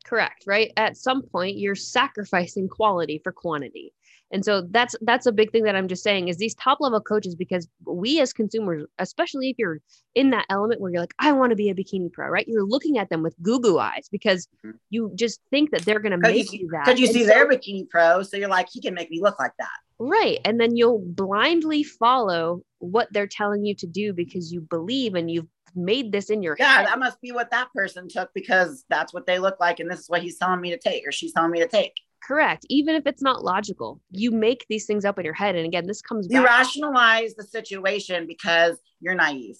Correct, 0.05 0.45
right? 0.47 0.71
At 0.77 0.97
some 0.97 1.21
point 1.23 1.57
you're 1.57 1.75
sacrificing 1.75 2.69
quality 2.69 3.19
for 3.21 3.31
quantity. 3.31 3.93
And 4.31 4.45
so 4.45 4.61
that's 4.69 4.95
that's 5.01 5.25
a 5.25 5.31
big 5.31 5.51
thing 5.51 5.63
that 5.63 5.75
I'm 5.75 5.87
just 5.87 6.03
saying 6.03 6.27
is 6.27 6.37
these 6.37 6.55
top 6.55 6.79
level 6.81 7.01
coaches 7.01 7.35
because 7.35 7.67
we 7.85 8.19
as 8.19 8.31
consumers, 8.31 8.85
especially 8.99 9.49
if 9.49 9.55
you're 9.57 9.79
in 10.13 10.29
that 10.31 10.45
element 10.49 10.81
where 10.81 10.91
you're 10.91 11.01
like, 11.01 11.15
I 11.19 11.31
want 11.31 11.49
to 11.51 11.55
be 11.55 11.69
a 11.69 11.75
bikini 11.75 12.11
pro, 12.11 12.27
right? 12.27 12.47
You're 12.47 12.65
looking 12.65 12.97
at 12.97 13.09
them 13.09 13.23
with 13.23 13.35
goo 13.41 13.59
goo 13.59 13.79
eyes 13.79 14.07
because 14.11 14.47
mm-hmm. 14.65 14.77
you 14.89 15.11
just 15.15 15.41
think 15.49 15.71
that 15.71 15.81
they're 15.81 15.99
going 15.99 16.11
to 16.11 16.17
make 16.17 16.51
you, 16.51 16.59
you 16.59 16.69
that. 16.71 16.85
Because 16.85 16.99
you 16.99 17.07
and 17.07 17.15
see 17.15 17.23
so, 17.23 17.27
their 17.27 17.49
bikini 17.49 17.89
pro, 17.89 18.23
so 18.23 18.37
you're 18.37 18.49
like, 18.49 18.67
he 18.71 18.81
can 18.81 18.93
make 18.93 19.09
me 19.09 19.19
look 19.21 19.39
like 19.39 19.53
that. 19.57 19.69
Right. 19.99 20.39
And 20.45 20.59
then 20.59 20.77
you'll 20.77 21.03
blindly 21.05 21.83
follow 21.83 22.61
what 22.77 23.09
they're 23.11 23.27
telling 23.27 23.65
you 23.65 23.75
to 23.75 23.87
do 23.87 24.13
because 24.13 24.51
you 24.51 24.61
believe 24.61 25.15
and 25.15 25.29
you've 25.29 25.47
made 25.75 26.11
this 26.11 26.29
in 26.29 26.41
your 26.41 26.55
yeah, 26.57 26.77
head. 26.77 26.87
that 26.87 26.99
must 26.99 27.19
be 27.21 27.31
what 27.31 27.51
that 27.51 27.71
person 27.73 28.07
took 28.07 28.33
because 28.33 28.85
that's 28.89 29.13
what 29.13 29.25
they 29.25 29.39
look 29.39 29.59
like. 29.59 29.79
And 29.79 29.91
this 29.91 29.99
is 29.99 30.09
what 30.09 30.21
he's 30.21 30.37
telling 30.37 30.61
me 30.61 30.69
to 30.71 30.77
take 30.77 31.05
or 31.07 31.11
she's 31.11 31.33
telling 31.33 31.51
me 31.51 31.59
to 31.59 31.67
take. 31.67 31.93
Correct. 32.21 32.65
Even 32.69 32.95
if 32.95 33.07
it's 33.07 33.21
not 33.21 33.43
logical, 33.43 34.01
you 34.11 34.31
make 34.31 34.65
these 34.69 34.85
things 34.85 35.05
up 35.05 35.17
in 35.17 35.25
your 35.25 35.33
head. 35.33 35.55
And 35.55 35.65
again, 35.65 35.87
this 35.87 36.01
comes 36.01 36.27
you 36.29 36.43
rationalize 36.43 37.33
the 37.35 37.43
situation 37.43 38.27
because 38.27 38.77
you're 38.99 39.15
naive. 39.15 39.57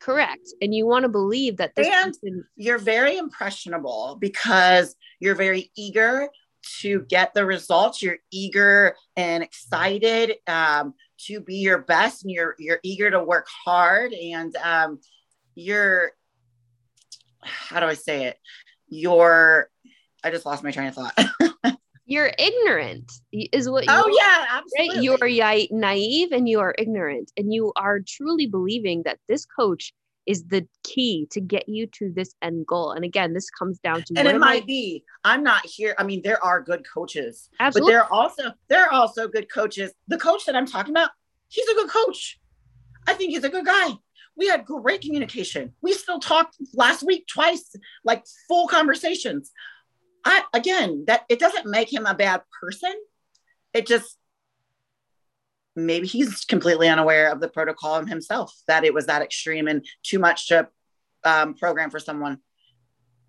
Correct. 0.00 0.48
And 0.60 0.74
you 0.74 0.86
want 0.86 1.04
to 1.04 1.08
believe 1.08 1.58
that 1.58 1.74
this 1.76 1.86
and 1.86 2.12
person- 2.12 2.44
you're 2.56 2.78
very 2.78 3.16
impressionable 3.16 4.18
because 4.20 4.96
you're 5.20 5.34
very 5.34 5.70
eager 5.76 6.28
to 6.80 7.00
get 7.08 7.34
the 7.34 7.46
results. 7.46 8.02
You're 8.02 8.18
eager 8.30 8.96
and 9.16 9.42
excited 9.42 10.34
um, 10.46 10.94
to 11.26 11.40
be 11.40 11.56
your 11.56 11.78
best, 11.78 12.24
and 12.24 12.32
you're 12.32 12.54
you're 12.58 12.80
eager 12.82 13.10
to 13.10 13.22
work 13.22 13.46
hard. 13.64 14.12
And 14.12 14.54
um, 14.56 15.00
you're 15.54 16.12
how 17.42 17.80
do 17.80 17.86
I 17.86 17.94
say 17.94 18.26
it? 18.26 18.38
You're 18.88 19.70
I 20.22 20.30
just 20.30 20.46
lost 20.46 20.64
my 20.64 20.70
train 20.70 20.88
of 20.88 20.94
thought. 20.94 21.18
you're 22.06 22.32
ignorant 22.38 23.10
is 23.32 23.68
what 23.68 23.84
you 23.84 23.90
oh 23.90 24.16
yeah 24.18 24.46
absolutely. 24.50 25.08
right 25.18 25.68
you're 25.70 25.78
naive 25.78 26.32
and 26.32 26.48
you 26.48 26.60
are 26.60 26.74
ignorant 26.78 27.32
and 27.36 27.52
you 27.52 27.72
are 27.76 28.00
truly 28.06 28.46
believing 28.46 29.02
that 29.04 29.18
this 29.28 29.46
coach 29.46 29.92
is 30.26 30.44
the 30.44 30.66
key 30.82 31.26
to 31.30 31.40
get 31.40 31.68
you 31.68 31.86
to 31.86 32.10
this 32.14 32.34
end 32.42 32.66
goal 32.66 32.92
and 32.92 33.04
again 33.04 33.32
this 33.32 33.50
comes 33.50 33.78
down 33.78 34.02
to 34.02 34.14
and 34.16 34.28
it 34.28 34.38
might 34.38 34.62
I- 34.62 34.66
be 34.66 35.04
i'm 35.24 35.42
not 35.42 35.64
here 35.64 35.94
i 35.98 36.04
mean 36.04 36.20
there 36.22 36.42
are 36.42 36.60
good 36.60 36.84
coaches 36.92 37.48
absolutely. 37.60 37.92
but 37.92 37.92
there 37.92 38.04
are 38.04 38.12
also 38.12 38.52
there 38.68 38.84
are 38.84 38.92
also 38.92 39.28
good 39.28 39.50
coaches 39.50 39.92
the 40.08 40.18
coach 40.18 40.46
that 40.46 40.56
i'm 40.56 40.66
talking 40.66 40.92
about 40.92 41.10
he's 41.48 41.68
a 41.68 41.74
good 41.74 41.88
coach 41.88 42.38
i 43.06 43.14
think 43.14 43.32
he's 43.32 43.44
a 43.44 43.50
good 43.50 43.66
guy 43.66 43.92
we 44.36 44.48
had 44.48 44.64
great 44.64 45.00
communication. 45.00 45.74
We 45.80 45.92
still 45.92 46.18
talked 46.18 46.56
last 46.72 47.02
week 47.02 47.26
twice, 47.26 47.74
like 48.04 48.24
full 48.48 48.66
conversations. 48.66 49.52
I 50.24 50.42
again, 50.52 51.04
that 51.06 51.22
it 51.28 51.38
doesn't 51.38 51.66
make 51.66 51.92
him 51.92 52.06
a 52.06 52.14
bad 52.14 52.42
person. 52.60 52.92
It 53.72 53.86
just 53.86 54.16
maybe 55.76 56.06
he's 56.06 56.44
completely 56.44 56.88
unaware 56.88 57.30
of 57.30 57.40
the 57.40 57.48
protocol 57.48 58.04
himself 58.04 58.54
that 58.68 58.84
it 58.84 58.94
was 58.94 59.06
that 59.06 59.22
extreme 59.22 59.68
and 59.68 59.84
too 60.02 60.18
much 60.18 60.48
to 60.48 60.68
um, 61.24 61.54
program 61.54 61.90
for 61.90 61.98
someone 61.98 62.38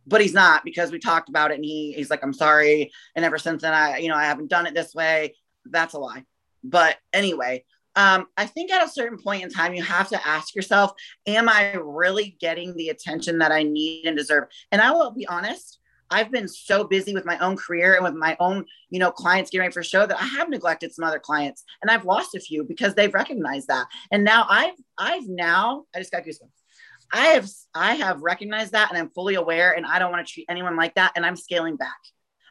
but 0.08 0.22
he's 0.22 0.34
not 0.34 0.64
because 0.64 0.92
we 0.92 1.00
talked 1.00 1.30
about 1.30 1.52
it 1.52 1.56
and 1.56 1.66
he 1.66 1.94
he's 1.94 2.10
like 2.10 2.24
i'm 2.24 2.34
sorry 2.34 2.92
and 3.16 3.26
ever 3.26 3.38
since 3.38 3.62
then 3.62 3.74
i 3.74 3.98
you 3.98 4.10
know 4.10 4.16
i 4.16 4.26
haven't 4.26 4.50
done 4.50 4.68
it 4.68 4.74
this 4.74 4.94
way 4.94 5.34
that's 5.66 5.94
a 5.94 6.00
lie 6.00 6.24
but 6.64 6.98
anyway 7.14 7.64
um, 7.98 8.28
I 8.36 8.46
think 8.46 8.74
at 8.74 8.86
a 8.86 8.90
certain 8.90 9.18
point 9.18 9.44
in 9.44 9.50
time, 9.50 9.74
you 9.74 9.82
have 9.82 10.10
to 10.10 10.28
ask 10.28 10.54
yourself, 10.54 10.92
am 11.26 11.48
I 11.48 11.76
really 11.76 12.36
getting 12.42 12.76
the 12.76 12.90
attention 12.90 13.40
that 13.40 13.54
I 13.54 13.64
need 13.64 14.06
and 14.06 14.18
deserve? 14.18 14.46
And 14.72 14.82
I 14.82 14.92
will 14.92 15.12
be 15.12 15.26
honest, 15.28 15.80
I've 16.10 16.32
been 16.32 16.48
so 16.48 16.84
busy 16.84 17.14
with 17.14 17.26
my 17.26 17.38
own 17.40 17.58
career 17.58 17.96
and 17.96 18.04
with 18.04 18.14
my 18.14 18.38
own, 18.40 18.66
you 18.90 19.00
know, 19.00 19.12
clients 19.12 19.50
getting 19.50 19.62
ready 19.64 19.74
for 19.74 19.84
show 19.84 20.06
that 20.06 20.20
I 20.20 20.26
have 20.26 20.50
neglected 20.50 20.94
some 20.94 21.06
other 21.06 21.20
clients 21.20 21.64
and 21.82 21.90
I've 21.90 22.06
lost 22.06 22.36
a 22.36 22.40
few 22.40 22.64
because 22.64 22.94
they've 22.94 23.14
recognized 23.14 23.68
that. 23.68 23.88
And 24.12 24.24
now 24.24 24.46
I've, 24.50 24.76
I've 24.98 25.28
now, 25.28 25.86
I 25.96 26.00
just 26.00 26.12
got 26.12 26.24
goosebumps. 26.24 26.50
I 27.14 27.28
have, 27.28 27.50
I 27.74 27.96
have 27.96 28.22
recognized 28.22 28.72
that 28.74 28.90
and 28.90 28.98
I'm 28.98 29.10
fully 29.10 29.36
aware 29.36 29.74
and 29.74 29.86
I 29.86 30.00
don't 30.00 30.12
want 30.12 30.26
to 30.26 30.32
treat 30.32 30.48
anyone 30.50 30.76
like 30.76 30.96
that. 30.96 31.14
And 31.16 31.26
I'm 31.26 31.36
scaling 31.36 31.76
back 31.76 31.98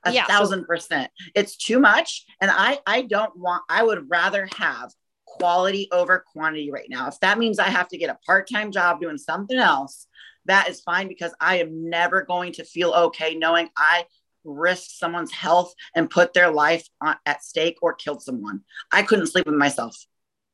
a 0.05 0.12
yeah, 0.12 0.26
thousand 0.26 0.61
so- 0.61 0.66
percent. 0.66 1.11
It's 1.34 1.57
too 1.57 1.78
much. 1.78 2.24
And 2.40 2.50
I, 2.50 2.78
I 2.86 3.02
don't 3.02 3.36
want, 3.36 3.62
I 3.68 3.82
would 3.82 4.09
rather 4.11 4.48
have 4.57 4.92
quality 5.26 5.88
over 5.90 6.24
quantity 6.32 6.70
right 6.70 6.88
now. 6.88 7.09
If 7.09 7.18
that 7.20 7.38
means 7.38 7.59
I 7.59 7.68
have 7.68 7.88
to 7.88 7.98
get 7.98 8.11
a 8.11 8.18
part 8.26 8.48
time 8.48 8.70
job 8.70 9.00
doing 9.00 9.18
something 9.18 9.57
else, 9.57 10.07
that 10.47 10.68
is 10.68 10.80
fine 10.80 11.09
because 11.09 11.34
I 11.40 11.59
am 11.59 11.88
never 11.88 12.22
going 12.22 12.53
to 12.55 12.64
feel 12.64 12.92
okay 12.92 13.34
knowing 13.34 13.68
I 13.76 14.05
risked 14.45 14.99
someone's 14.99 15.32
health 15.32 15.74
and 15.95 16.11
put 16.11 16.34
their 16.34 16.51
life 16.51 16.86
on, 17.01 17.16
at 17.26 17.42
stake 17.42 17.78
or 17.82 17.95
killed 17.95 18.22
someone. 18.22 18.61
I 18.92 19.03
couldn't 19.03 19.28
sleep 19.28 19.47
with 19.47 19.55
myself. 19.55 19.97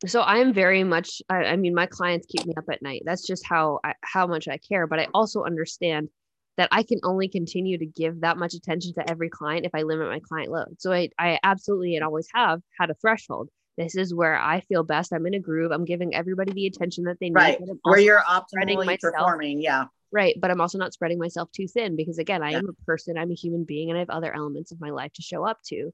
So 0.07 0.21
I 0.21 0.39
am 0.39 0.55
very 0.55 0.83
much. 0.83 1.21
I, 1.29 1.45
I 1.45 1.57
mean, 1.57 1.75
my 1.75 1.87
clients 1.87 2.27
keep 2.27 2.47
me 2.47 2.55
up 2.57 2.65
at 2.71 2.83
night. 2.83 3.03
That's 3.05 3.27
just 3.27 3.45
how 3.47 3.81
I, 3.85 3.95
how 4.03 4.27
much 4.27 4.49
I 4.49 4.57
care. 4.57 4.87
But 4.87 5.01
I 5.01 5.09
also 5.13 5.45
understand 5.45 6.09
that 6.57 6.69
I 6.73 6.83
can 6.83 7.01
only 7.03 7.29
continue 7.29 7.79
to 7.79 7.87
give 7.87 8.21
that 8.21 8.39
much 8.39 8.55
attention 8.55 8.95
to 8.95 9.11
every 9.11 9.29
client 9.29 9.67
if 9.67 9.75
I 9.75 9.83
limit 9.83 10.09
my 10.09 10.21
client 10.21 10.51
load. 10.51 10.77
So 10.79 10.93
I, 10.93 11.11
I 11.19 11.39
absolutely 11.43 11.97
and 11.97 12.05
always 12.05 12.29
have 12.35 12.61
had 12.79 12.91
a 12.91 12.95
threshold. 12.95 13.51
This 13.77 13.95
is 13.95 14.15
where 14.15 14.37
I 14.37 14.61
feel 14.61 14.83
best. 14.83 15.13
I'm 15.13 15.27
in 15.27 15.35
a 15.35 15.39
groove. 15.39 15.73
I'm 15.73 15.85
giving 15.85 16.15
everybody 16.15 16.53
the 16.53 16.67
attention 16.67 17.05
that 17.05 17.19
they 17.21 17.27
need. 17.27 17.35
Right. 17.35 17.61
Where 17.83 17.99
you're 17.99 18.21
optimally 18.21 19.01
performing. 19.01 19.61
Yeah. 19.61 19.85
Right. 20.13 20.35
But 20.39 20.51
I'm 20.51 20.61
also 20.61 20.79
not 20.79 20.93
spreading 20.93 21.19
myself 21.19 21.51
too 21.53 21.69
thin 21.69 21.97
because 21.97 22.19
again, 22.19 22.43
I 22.43 22.51
yeah. 22.51 22.59
am 22.59 22.69
a 22.69 22.85
person, 22.85 23.17
I'm 23.17 23.31
a 23.31 23.35
human 23.35 23.65
being, 23.65 23.91
and 23.91 23.97
I 23.97 24.01
have 24.01 24.11
other 24.11 24.35
elements 24.35 24.73
of 24.73 24.81
my 24.81 24.91
life 24.91 25.13
to 25.15 25.23
show 25.23 25.47
up 25.47 25.63
to. 25.69 25.93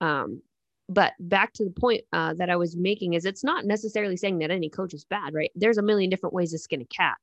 Um, 0.00 0.42
but 0.88 1.14
back 1.18 1.52
to 1.54 1.64
the 1.64 1.70
point 1.70 2.02
uh, 2.12 2.34
that 2.34 2.50
I 2.50 2.56
was 2.56 2.76
making 2.76 3.14
is 3.14 3.24
it's 3.24 3.42
not 3.42 3.64
necessarily 3.64 4.16
saying 4.16 4.38
that 4.40 4.50
any 4.50 4.68
coach 4.68 4.92
is 4.92 5.04
bad, 5.04 5.32
right? 5.32 5.50
There's 5.54 5.78
a 5.78 5.82
million 5.82 6.10
different 6.10 6.34
ways 6.34 6.50
to 6.52 6.58
skin 6.58 6.82
a 6.82 6.84
cat. 6.84 7.16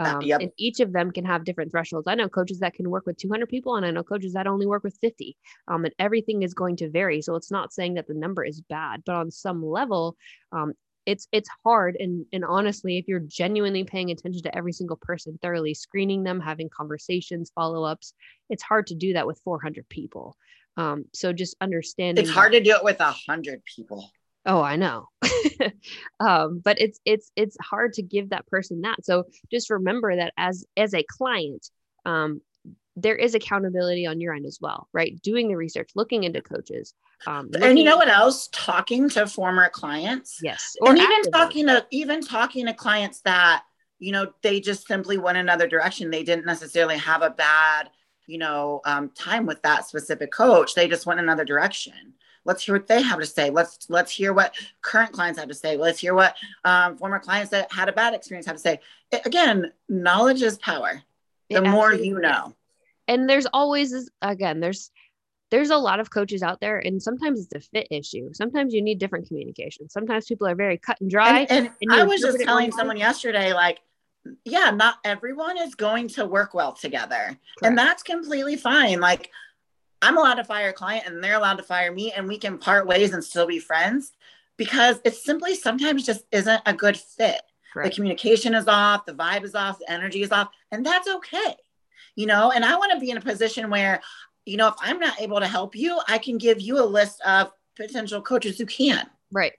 Uh, 0.00 0.14
um, 0.16 0.22
yep. 0.22 0.40
And 0.40 0.50
each 0.56 0.80
of 0.80 0.92
them 0.92 1.10
can 1.10 1.24
have 1.24 1.44
different 1.44 1.70
thresholds. 1.70 2.06
I 2.06 2.14
know 2.14 2.28
coaches 2.28 2.60
that 2.60 2.74
can 2.74 2.88
work 2.88 3.06
with 3.06 3.18
200 3.18 3.48
people, 3.48 3.76
and 3.76 3.84
I 3.84 3.90
know 3.90 4.02
coaches 4.02 4.32
that 4.32 4.46
only 4.46 4.66
work 4.66 4.82
with 4.82 4.96
50. 5.00 5.36
Um, 5.68 5.84
and 5.84 5.94
everything 5.98 6.42
is 6.42 6.54
going 6.54 6.76
to 6.76 6.90
vary. 6.90 7.20
So 7.22 7.34
it's 7.34 7.50
not 7.50 7.72
saying 7.72 7.94
that 7.94 8.06
the 8.06 8.14
number 8.14 8.44
is 8.44 8.60
bad, 8.62 9.02
but 9.04 9.14
on 9.14 9.30
some 9.30 9.64
level, 9.64 10.16
um, 10.52 10.72
it's 11.06 11.26
it's 11.32 11.48
hard 11.64 11.96
and 11.98 12.26
and 12.32 12.44
honestly 12.44 12.98
if 12.98 13.08
you're 13.08 13.20
genuinely 13.20 13.84
paying 13.84 14.10
attention 14.10 14.42
to 14.42 14.54
every 14.54 14.72
single 14.72 14.98
person 15.00 15.38
thoroughly 15.40 15.72
screening 15.72 16.22
them 16.22 16.38
having 16.38 16.68
conversations 16.68 17.50
follow-ups 17.54 18.12
it's 18.50 18.62
hard 18.62 18.86
to 18.86 18.94
do 18.94 19.14
that 19.14 19.26
with 19.26 19.40
400 19.42 19.88
people 19.88 20.36
um, 20.76 21.06
so 21.14 21.32
just 21.32 21.56
understanding 21.62 22.22
it's 22.22 22.32
hard 22.32 22.52
to 22.52 22.60
do 22.60 22.72
it 22.72 22.84
with 22.84 23.00
a 23.00 23.14
hundred 23.26 23.62
people 23.64 24.10
oh 24.46 24.62
i 24.62 24.76
know 24.76 25.06
um, 26.20 26.60
but 26.64 26.80
it's 26.80 26.98
it's 27.04 27.30
it's 27.36 27.56
hard 27.60 27.92
to 27.92 28.02
give 28.02 28.30
that 28.30 28.46
person 28.46 28.80
that 28.82 29.04
so 29.04 29.24
just 29.50 29.70
remember 29.70 30.16
that 30.16 30.32
as 30.36 30.64
as 30.76 30.94
a 30.94 31.04
client 31.04 31.68
um, 32.06 32.40
there 32.96 33.16
is 33.16 33.34
accountability 33.34 34.06
on 34.06 34.20
your 34.20 34.34
end 34.34 34.46
as 34.46 34.58
well, 34.60 34.88
right? 34.92 35.20
Doing 35.22 35.48
the 35.48 35.56
research, 35.56 35.90
looking 35.94 36.24
into 36.24 36.42
coaches. 36.42 36.94
Um, 37.26 37.50
and 37.60 37.78
you 37.78 37.84
know 37.84 37.96
what 37.96 38.08
else? 38.08 38.48
Talking 38.52 39.08
to 39.10 39.26
former 39.26 39.68
clients. 39.68 40.38
Yes. 40.42 40.76
Or 40.80 40.90
and 40.90 40.98
even 40.98 41.22
talking 41.30 41.66
to 41.66 41.86
even 41.90 42.22
talking 42.22 42.66
to 42.66 42.74
clients 42.74 43.20
that, 43.22 43.62
you 43.98 44.12
know, 44.12 44.32
they 44.42 44.60
just 44.60 44.86
simply 44.86 45.18
went 45.18 45.38
another 45.38 45.68
direction. 45.68 46.10
They 46.10 46.24
didn't 46.24 46.46
necessarily 46.46 46.96
have 46.98 47.22
a 47.22 47.30
bad, 47.30 47.90
you 48.26 48.38
know, 48.38 48.80
um, 48.84 49.10
time 49.10 49.46
with 49.46 49.62
that 49.62 49.86
specific 49.86 50.32
coach. 50.32 50.74
They 50.74 50.88
just 50.88 51.06
went 51.06 51.20
another 51.20 51.44
direction. 51.44 52.14
Let's 52.44 52.64
hear 52.64 52.74
what 52.74 52.86
they 52.86 53.02
have 53.02 53.20
to 53.20 53.26
say. 53.26 53.50
Let's 53.50 53.86
let's 53.88 54.10
hear 54.10 54.32
what 54.32 54.54
current 54.82 55.12
clients 55.12 55.38
have 55.38 55.48
to 55.48 55.54
say. 55.54 55.76
Let's 55.76 55.98
hear 55.98 56.14
what 56.14 56.36
um, 56.64 56.96
former 56.96 57.18
clients 57.18 57.50
that 57.50 57.72
had 57.72 57.88
a 57.88 57.92
bad 57.92 58.14
experience 58.14 58.46
have 58.46 58.56
to 58.56 58.62
say. 58.62 58.80
It, 59.10 59.26
again, 59.26 59.72
knowledge 59.88 60.42
is 60.42 60.58
power. 60.58 61.02
The 61.50 61.56
it 61.56 61.68
more 61.68 61.92
you 61.92 62.18
know 62.18 62.54
and 63.10 63.28
there's 63.28 63.46
always 63.52 63.90
this, 63.90 64.08
again 64.22 64.60
there's 64.60 64.90
there's 65.50 65.70
a 65.70 65.76
lot 65.76 66.00
of 66.00 66.10
coaches 66.10 66.42
out 66.42 66.60
there 66.60 66.78
and 66.78 67.02
sometimes 67.02 67.40
it's 67.40 67.54
a 67.54 67.60
fit 67.60 67.88
issue 67.90 68.30
sometimes 68.32 68.72
you 68.72 68.80
need 68.80 68.98
different 68.98 69.26
communication 69.26 69.90
sometimes 69.90 70.26
people 70.26 70.46
are 70.46 70.54
very 70.54 70.78
cut 70.78 70.98
and 71.00 71.10
dry 71.10 71.40
and, 71.40 71.50
and, 71.50 71.70
and 71.82 71.92
i 71.92 72.04
was 72.04 72.20
just 72.20 72.40
telling 72.40 72.70
someone 72.70 72.96
yesterday 72.96 73.52
like 73.52 73.80
yeah 74.44 74.70
not 74.70 74.96
everyone 75.04 75.58
is 75.58 75.74
going 75.74 76.06
to 76.06 76.24
work 76.24 76.54
well 76.54 76.72
together 76.72 77.16
Correct. 77.16 77.38
and 77.62 77.76
that's 77.76 78.02
completely 78.02 78.56
fine 78.56 79.00
like 79.00 79.30
i'm 80.02 80.16
allowed 80.16 80.34
to 80.34 80.44
fire 80.44 80.70
a 80.70 80.72
client 80.72 81.06
and 81.06 81.22
they're 81.22 81.36
allowed 81.36 81.56
to 81.56 81.62
fire 81.62 81.92
me 81.92 82.12
and 82.12 82.26
we 82.26 82.38
can 82.38 82.58
part 82.58 82.86
ways 82.86 83.12
and 83.12 83.24
still 83.24 83.46
be 83.46 83.58
friends 83.58 84.12
because 84.56 85.00
it 85.04 85.14
simply 85.14 85.54
sometimes 85.54 86.04
just 86.04 86.24
isn't 86.32 86.62
a 86.66 86.72
good 86.72 86.96
fit 86.96 87.40
Correct. 87.72 87.90
the 87.90 87.94
communication 87.94 88.54
is 88.54 88.66
off 88.66 89.06
the 89.06 89.12
vibe 89.12 89.44
is 89.44 89.54
off 89.54 89.78
the 89.78 89.90
energy 89.90 90.22
is 90.22 90.32
off 90.32 90.48
and 90.70 90.84
that's 90.84 91.08
okay 91.08 91.54
you 92.16 92.26
know, 92.26 92.50
and 92.50 92.64
I 92.64 92.76
want 92.76 92.92
to 92.92 93.00
be 93.00 93.10
in 93.10 93.16
a 93.16 93.20
position 93.20 93.70
where, 93.70 94.00
you 94.44 94.56
know, 94.56 94.68
if 94.68 94.74
I'm 94.80 94.98
not 94.98 95.20
able 95.20 95.40
to 95.40 95.46
help 95.46 95.76
you, 95.76 96.00
I 96.08 96.18
can 96.18 96.38
give 96.38 96.60
you 96.60 96.78
a 96.78 96.84
list 96.84 97.20
of 97.22 97.52
potential 97.76 98.20
coaches 98.20 98.58
who 98.58 98.66
can. 98.66 99.06
Right. 99.32 99.52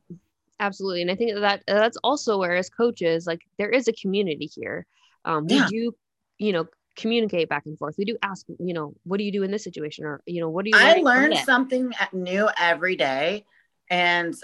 Absolutely. 0.59 1.01
And 1.01 1.11
I 1.11 1.15
think 1.15 1.33
that 1.33 1.63
that's 1.65 1.97
also 2.03 2.37
where 2.37 2.55
as 2.55 2.69
coaches, 2.69 3.25
like 3.25 3.41
there 3.57 3.69
is 3.69 3.87
a 3.87 3.93
community 3.93 4.45
here. 4.45 4.85
Um, 5.25 5.47
we 5.47 5.55
yeah. 5.55 5.67
do, 5.67 5.95
you 6.37 6.53
know, 6.53 6.67
communicate 7.01 7.49
back 7.49 7.65
and 7.65 7.77
forth. 7.77 7.95
We 7.97 8.05
do 8.05 8.17
ask, 8.21 8.45
you 8.59 8.73
know, 8.73 8.93
what 9.03 9.17
do 9.17 9.23
you 9.23 9.31
do 9.31 9.43
in 9.43 9.51
this 9.51 9.63
situation? 9.63 10.05
Or, 10.05 10.21
you 10.25 10.41
know, 10.41 10.49
what 10.49 10.65
do 10.65 10.71
you 10.71 10.77
I 10.77 10.95
learn 10.95 11.35
something 11.37 11.91
new 12.13 12.49
every 12.57 12.95
day. 12.95 13.45
And 13.89 14.35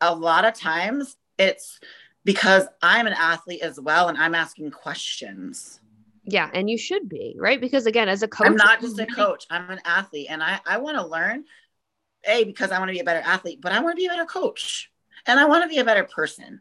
a 0.00 0.14
lot 0.14 0.44
of 0.44 0.54
times 0.54 1.16
it's 1.38 1.78
because 2.24 2.66
I'm 2.82 3.06
an 3.06 3.14
athlete 3.14 3.62
as 3.62 3.80
well 3.80 4.08
and 4.08 4.18
I'm 4.18 4.34
asking 4.34 4.70
questions. 4.70 5.80
Yeah, 6.24 6.50
and 6.52 6.68
you 6.68 6.76
should 6.76 7.08
be, 7.08 7.34
right? 7.38 7.60
Because 7.60 7.86
again, 7.86 8.08
as 8.08 8.22
a 8.22 8.28
coach, 8.28 8.46
I'm 8.46 8.56
not 8.56 8.80
just 8.80 8.98
a 8.98 9.06
coach, 9.06 9.46
I'm 9.48 9.70
an 9.70 9.80
athlete 9.84 10.26
and 10.28 10.42
I, 10.42 10.60
I 10.66 10.76
want 10.76 10.98
to 10.98 11.06
learn, 11.06 11.44
A, 12.24 12.44
because 12.44 12.70
I 12.70 12.78
want 12.78 12.90
to 12.90 12.92
be 12.92 13.00
a 13.00 13.04
better 13.04 13.22
athlete, 13.24 13.60
but 13.62 13.72
I 13.72 13.80
want 13.80 13.96
to 13.96 13.96
be 13.96 14.06
a 14.06 14.10
better 14.10 14.26
coach 14.26 14.90
and 15.26 15.40
I 15.40 15.46
want 15.46 15.62
to 15.64 15.68
be 15.68 15.78
a 15.78 15.84
better 15.84 16.04
person. 16.04 16.60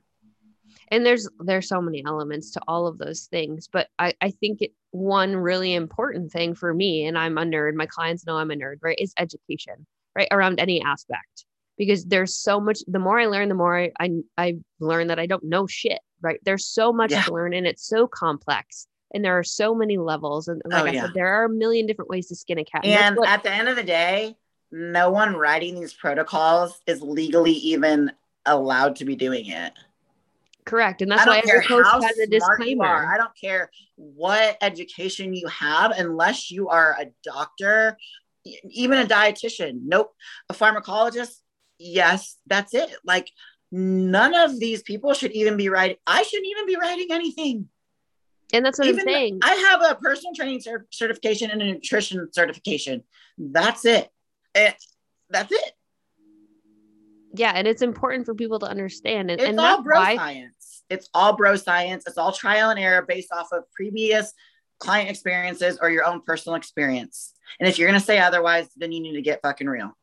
And 0.90 1.06
there's 1.06 1.28
there's 1.40 1.68
so 1.68 1.82
many 1.82 2.04
elements 2.06 2.52
to 2.52 2.62
all 2.68 2.88
of 2.88 2.98
those 2.98 3.26
things. 3.26 3.68
But 3.72 3.88
I, 4.00 4.14
I 4.22 4.32
think 4.32 4.62
it, 4.62 4.72
one 4.92 5.36
really 5.36 5.74
important 5.74 6.32
thing 6.32 6.56
for 6.56 6.74
me, 6.74 7.06
and 7.06 7.18
I'm 7.18 7.38
a 7.38 7.44
nerd, 7.44 7.74
my 7.74 7.86
clients 7.86 8.26
know 8.26 8.38
I'm 8.38 8.52
a 8.52 8.56
nerd, 8.56 8.78
right? 8.82 8.98
Is 9.00 9.14
education, 9.18 9.86
right? 10.16 10.28
Around 10.32 10.60
any 10.60 10.82
aspect. 10.82 11.46
Because 11.78 12.06
there's 12.06 12.36
so 12.36 12.60
much 12.60 12.80
the 12.88 13.00
more 13.00 13.20
I 13.20 13.28
learn, 13.28 13.50
the 13.50 13.56
more 13.56 13.78
I 13.78 13.92
I, 14.00 14.10
I 14.38 14.56
learn 14.80 15.08
that 15.08 15.20
I 15.20 15.28
don't 15.28 15.44
know 15.44 15.68
shit, 15.68 16.00
right? 16.22 16.40
There's 16.44 16.66
so 16.66 16.92
much 16.92 17.12
yeah. 17.12 17.22
to 17.24 17.34
learn 17.34 17.54
and 17.54 17.68
it's 17.68 17.88
so 17.88 18.08
complex 18.08 18.88
and 19.14 19.24
there 19.24 19.38
are 19.38 19.44
so 19.44 19.74
many 19.74 19.98
levels 19.98 20.48
and 20.48 20.62
like 20.66 20.84
oh, 20.84 20.86
i 20.86 20.92
yeah. 20.92 21.02
said 21.04 21.14
there 21.14 21.28
are 21.28 21.46
a 21.46 21.50
million 21.50 21.86
different 21.86 22.10
ways 22.10 22.28
to 22.28 22.36
skin 22.36 22.58
a 22.58 22.66
cat 22.66 22.84
and, 22.84 22.94
and 22.94 23.16
what, 23.18 23.30
at 23.30 23.44
the 23.44 23.52
end 23.52 23.68
of 23.68 23.76
the 23.76 23.84
day 23.84 24.36
no 24.72 25.10
one 25.10 25.36
writing 25.36 25.80
these 25.80 25.94
protocols 25.94 26.82
is 26.88 27.02
legally 27.02 27.54
even 27.54 28.12
allowed 28.46 28.96
to 28.96 29.06
be 29.06 29.16
doing 29.16 29.48
it 29.48 29.74
correct 30.68 31.02
and 31.02 31.12
that's 31.12 31.26
why 31.26 31.40
every 31.40 31.66
coach 31.66 31.86
has 32.04 32.18
a 32.20 32.28
disclaimer 32.28 33.08
i 33.12 33.18
don't 33.18 33.36
care 33.40 33.70
what 33.96 34.58
education 34.62 35.34
you 35.34 35.48
have 35.48 35.92
unless 35.92 36.52
you 36.52 36.70
are 36.70 36.96
a 37.00 37.06
doctor 37.24 37.98
even 38.70 39.00
a 39.00 39.06
dietitian 39.06 39.80
nope 39.86 40.14
a 40.50 40.54
pharmacologist 40.54 41.38
yes 41.80 42.38
that's 42.48 42.74
it 42.74 42.90
like 43.06 43.30
none 43.72 44.34
of 44.36 44.60
these 44.60 44.82
people 44.84 45.14
should 45.14 45.32
even 45.32 45.58
be 45.58 45.70
writing 45.70 45.98
i 46.06 46.22
shouldn't 46.24 46.48
even 46.48 46.66
be 46.66 46.76
writing 46.76 47.08
anything 47.12 47.68
and 48.54 48.66
that's 48.66 48.80
what 48.80 48.88
Even 48.88 49.02
I'm 49.02 49.14
saying. 49.14 49.40
I 49.44 49.54
have 49.70 49.92
a 49.92 49.96
personal 49.96 50.34
training 50.34 50.60
cert- 50.60 50.86
certification 50.90 51.52
and 51.52 51.62
a 51.62 51.66
nutrition 51.66 52.30
certification. 52.32 53.04
That's 53.38 53.84
it. 53.84 54.10
it. 54.56 54.76
That's 55.30 55.52
it. 55.52 55.72
Yeah, 57.34 57.52
and 57.54 57.68
it's 57.68 57.82
important 57.82 58.26
for 58.26 58.34
people 58.34 58.60
to 58.60 58.66
understand. 58.66 59.30
And, 59.30 59.42
it's 59.42 59.50
and 59.50 59.60
all 59.60 59.82
bro 59.84 60.00
why- 60.00 60.16
science. 60.16 60.54
It's 60.90 61.10
all 61.14 61.36
bro 61.36 61.56
science. 61.56 62.06
It's 62.08 62.18
all 62.18 62.32
trial 62.32 62.70
and 62.70 62.80
error 62.80 63.06
based 63.08 63.32
off 63.32 63.48
of 63.52 63.64
previous 63.72 64.34
client 64.80 65.10
experiences 65.10 65.80
or 65.82 65.90
your 65.90 66.06
own 66.06 66.22
personal 66.22 66.56
experience. 66.56 67.34
And 67.60 67.68
if 67.68 67.80
you're 67.80 67.88
going 67.88 68.00
to 68.00 68.06
say 68.06 68.20
otherwise, 68.20 68.68
then 68.78 68.92
you 68.92 69.02
need 69.02 69.16
to 69.16 69.22
get 69.22 69.42
fucking 69.42 69.68
real. 69.68 69.98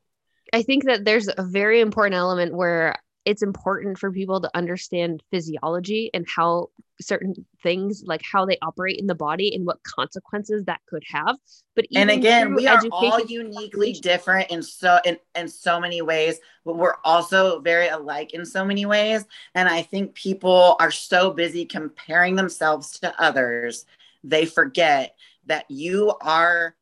I 0.53 0.63
think 0.63 0.85
that 0.85 1.05
there's 1.05 1.29
a 1.29 1.43
very 1.43 1.81
important 1.81 2.15
element 2.15 2.55
where 2.55 2.97
it's 3.25 3.43
important 3.43 3.99
for 3.99 4.13
people 4.13 4.41
to 4.41 4.51
understand 4.55 5.23
physiology 5.31 6.11
and 6.13 6.27
how 6.29 6.69
certain 7.01 7.35
things 7.63 8.03
like 8.07 8.23
how 8.23 8.45
they 8.45 8.59
operate 8.63 8.99
in 8.99 9.07
the 9.07 9.15
body 9.15 9.55
and 9.55 9.67
what 9.67 9.83
consequences 9.83 10.65
that 10.67 10.81
could 10.87 11.03
have. 11.07 11.37
But 11.75 11.87
and 11.95 12.11
again 12.11 12.55
we 12.55 12.67
are 12.67 12.81
all 12.93 13.21
uniquely 13.25 13.93
different 13.95 14.51
in 14.51 14.63
so 14.63 15.01
in, 15.05 15.19
in 15.35 15.49
so 15.49 15.81
many 15.81 16.03
ways 16.03 16.39
but 16.65 16.77
we're 16.77 16.97
also 17.05 17.61
very 17.61 17.89
alike 17.89 18.35
in 18.35 18.45
so 18.45 18.65
many 18.65 18.87
ways. 18.87 19.25
And 19.55 19.69
i 19.69 19.83
think 19.83 20.15
people 20.15 20.77
are 20.79 20.91
so 20.91 21.31
busy 21.31 21.65
comparing 21.65 22.37
themselves 22.37 23.01
to 23.01 23.21
others 23.21 23.87
they 24.23 24.47
forget 24.47 25.17
that 25.47 25.71
you 25.71 26.15
are 26.21 26.75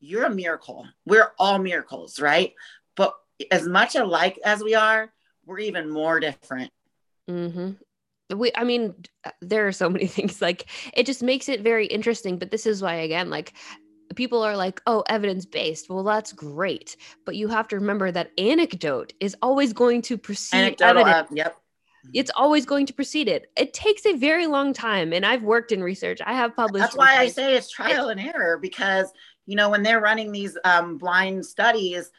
you're 0.00 0.24
a 0.24 0.34
miracle. 0.34 0.86
We're 1.06 1.32
all 1.38 1.58
miracles 1.58 2.20
right? 2.20 2.54
But 2.96 3.14
as 3.50 3.66
much 3.66 3.94
alike 3.94 4.38
as 4.44 4.62
we 4.62 4.74
are 4.74 5.12
we're 5.46 5.60
even 5.60 5.90
more 5.90 6.20
different. 6.20 6.70
Mm-hmm. 7.28 8.36
We, 8.36 8.50
I 8.54 8.64
mean, 8.64 8.94
there 9.40 9.66
are 9.66 9.72
so 9.72 9.90
many 9.90 10.06
things 10.08 10.40
like 10.40 10.66
it 10.94 11.06
just 11.06 11.22
makes 11.22 11.48
it 11.48 11.60
very 11.60 11.86
interesting. 11.86 12.38
But 12.38 12.50
this 12.50 12.66
is 12.66 12.82
why, 12.82 12.94
again, 12.94 13.30
like 13.30 13.54
people 14.14 14.42
are 14.42 14.56
like, 14.56 14.80
oh, 14.86 15.04
evidence 15.08 15.46
based. 15.46 15.88
Well, 15.88 16.04
that's 16.04 16.32
great. 16.32 16.96
But 17.24 17.36
you 17.36 17.48
have 17.48 17.68
to 17.68 17.76
remember 17.76 18.10
that 18.10 18.30
anecdote 18.38 19.12
is 19.20 19.36
always 19.42 19.72
going 19.72 20.02
to 20.02 20.18
precede 20.18 20.58
Anecdotal, 20.58 21.06
evidence. 21.06 21.30
Uh, 21.30 21.34
yep. 21.34 21.58
It's 22.12 22.32
always 22.34 22.66
going 22.66 22.86
to 22.86 22.92
precede 22.92 23.28
it. 23.28 23.50
It 23.56 23.72
takes 23.72 24.06
a 24.06 24.16
very 24.16 24.48
long 24.48 24.72
time. 24.72 25.12
And 25.12 25.24
I've 25.24 25.44
worked 25.44 25.70
in 25.70 25.84
research. 25.84 26.20
I 26.24 26.34
have 26.34 26.56
published. 26.56 26.82
That's 26.82 26.96
why 26.96 27.16
I 27.16 27.28
say 27.28 27.54
it's 27.54 27.70
trial 27.70 28.08
and 28.08 28.20
error 28.20 28.58
because 28.58 29.12
you 29.46 29.56
know, 29.56 29.70
when 29.70 29.82
they're 29.82 30.00
running 30.00 30.32
these 30.32 30.56
um, 30.64 30.98
blind 30.98 31.44
studies, 31.44 32.10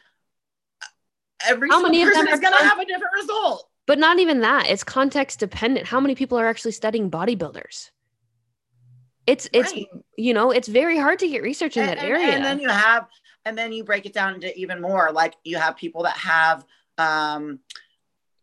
every 1.46 1.68
How 1.68 1.80
many 1.82 2.02
of 2.02 2.12
them 2.12 2.26
is 2.28 2.40
going 2.40 2.52
to 2.52 2.64
have 2.64 2.78
a 2.78 2.84
different 2.84 3.12
result. 3.14 3.68
But 3.86 3.98
not 3.98 4.18
even 4.18 4.40
that. 4.40 4.66
It's 4.68 4.82
context 4.82 5.40
dependent. 5.40 5.86
How 5.86 6.00
many 6.00 6.14
people 6.14 6.38
are 6.38 6.46
actually 6.46 6.72
studying 6.72 7.10
bodybuilders? 7.10 7.90
It's 9.26 9.48
it's 9.52 9.72
Right. 9.72 9.86
you 10.16 10.34
know, 10.34 10.50
it's 10.50 10.68
very 10.68 10.98
hard 10.98 11.18
to 11.20 11.28
get 11.28 11.42
research 11.42 11.76
in 11.76 11.82
and, 11.82 11.90
that 11.90 11.98
and- 11.98 12.08
area. 12.08 12.28
and 12.28 12.44
then 12.44 12.60
you 12.60 12.68
have, 12.68 13.06
and 13.44 13.56
then 13.56 13.72
you 13.72 13.84
break 13.84 14.06
it 14.06 14.12
down 14.12 14.34
into 14.34 14.54
even 14.58 14.80
more. 14.80 15.12
Like 15.12 15.34
you 15.44 15.56
have 15.56 15.76
people 15.76 16.02
that 16.04 16.16
have 16.16 16.64
um, 16.98 17.60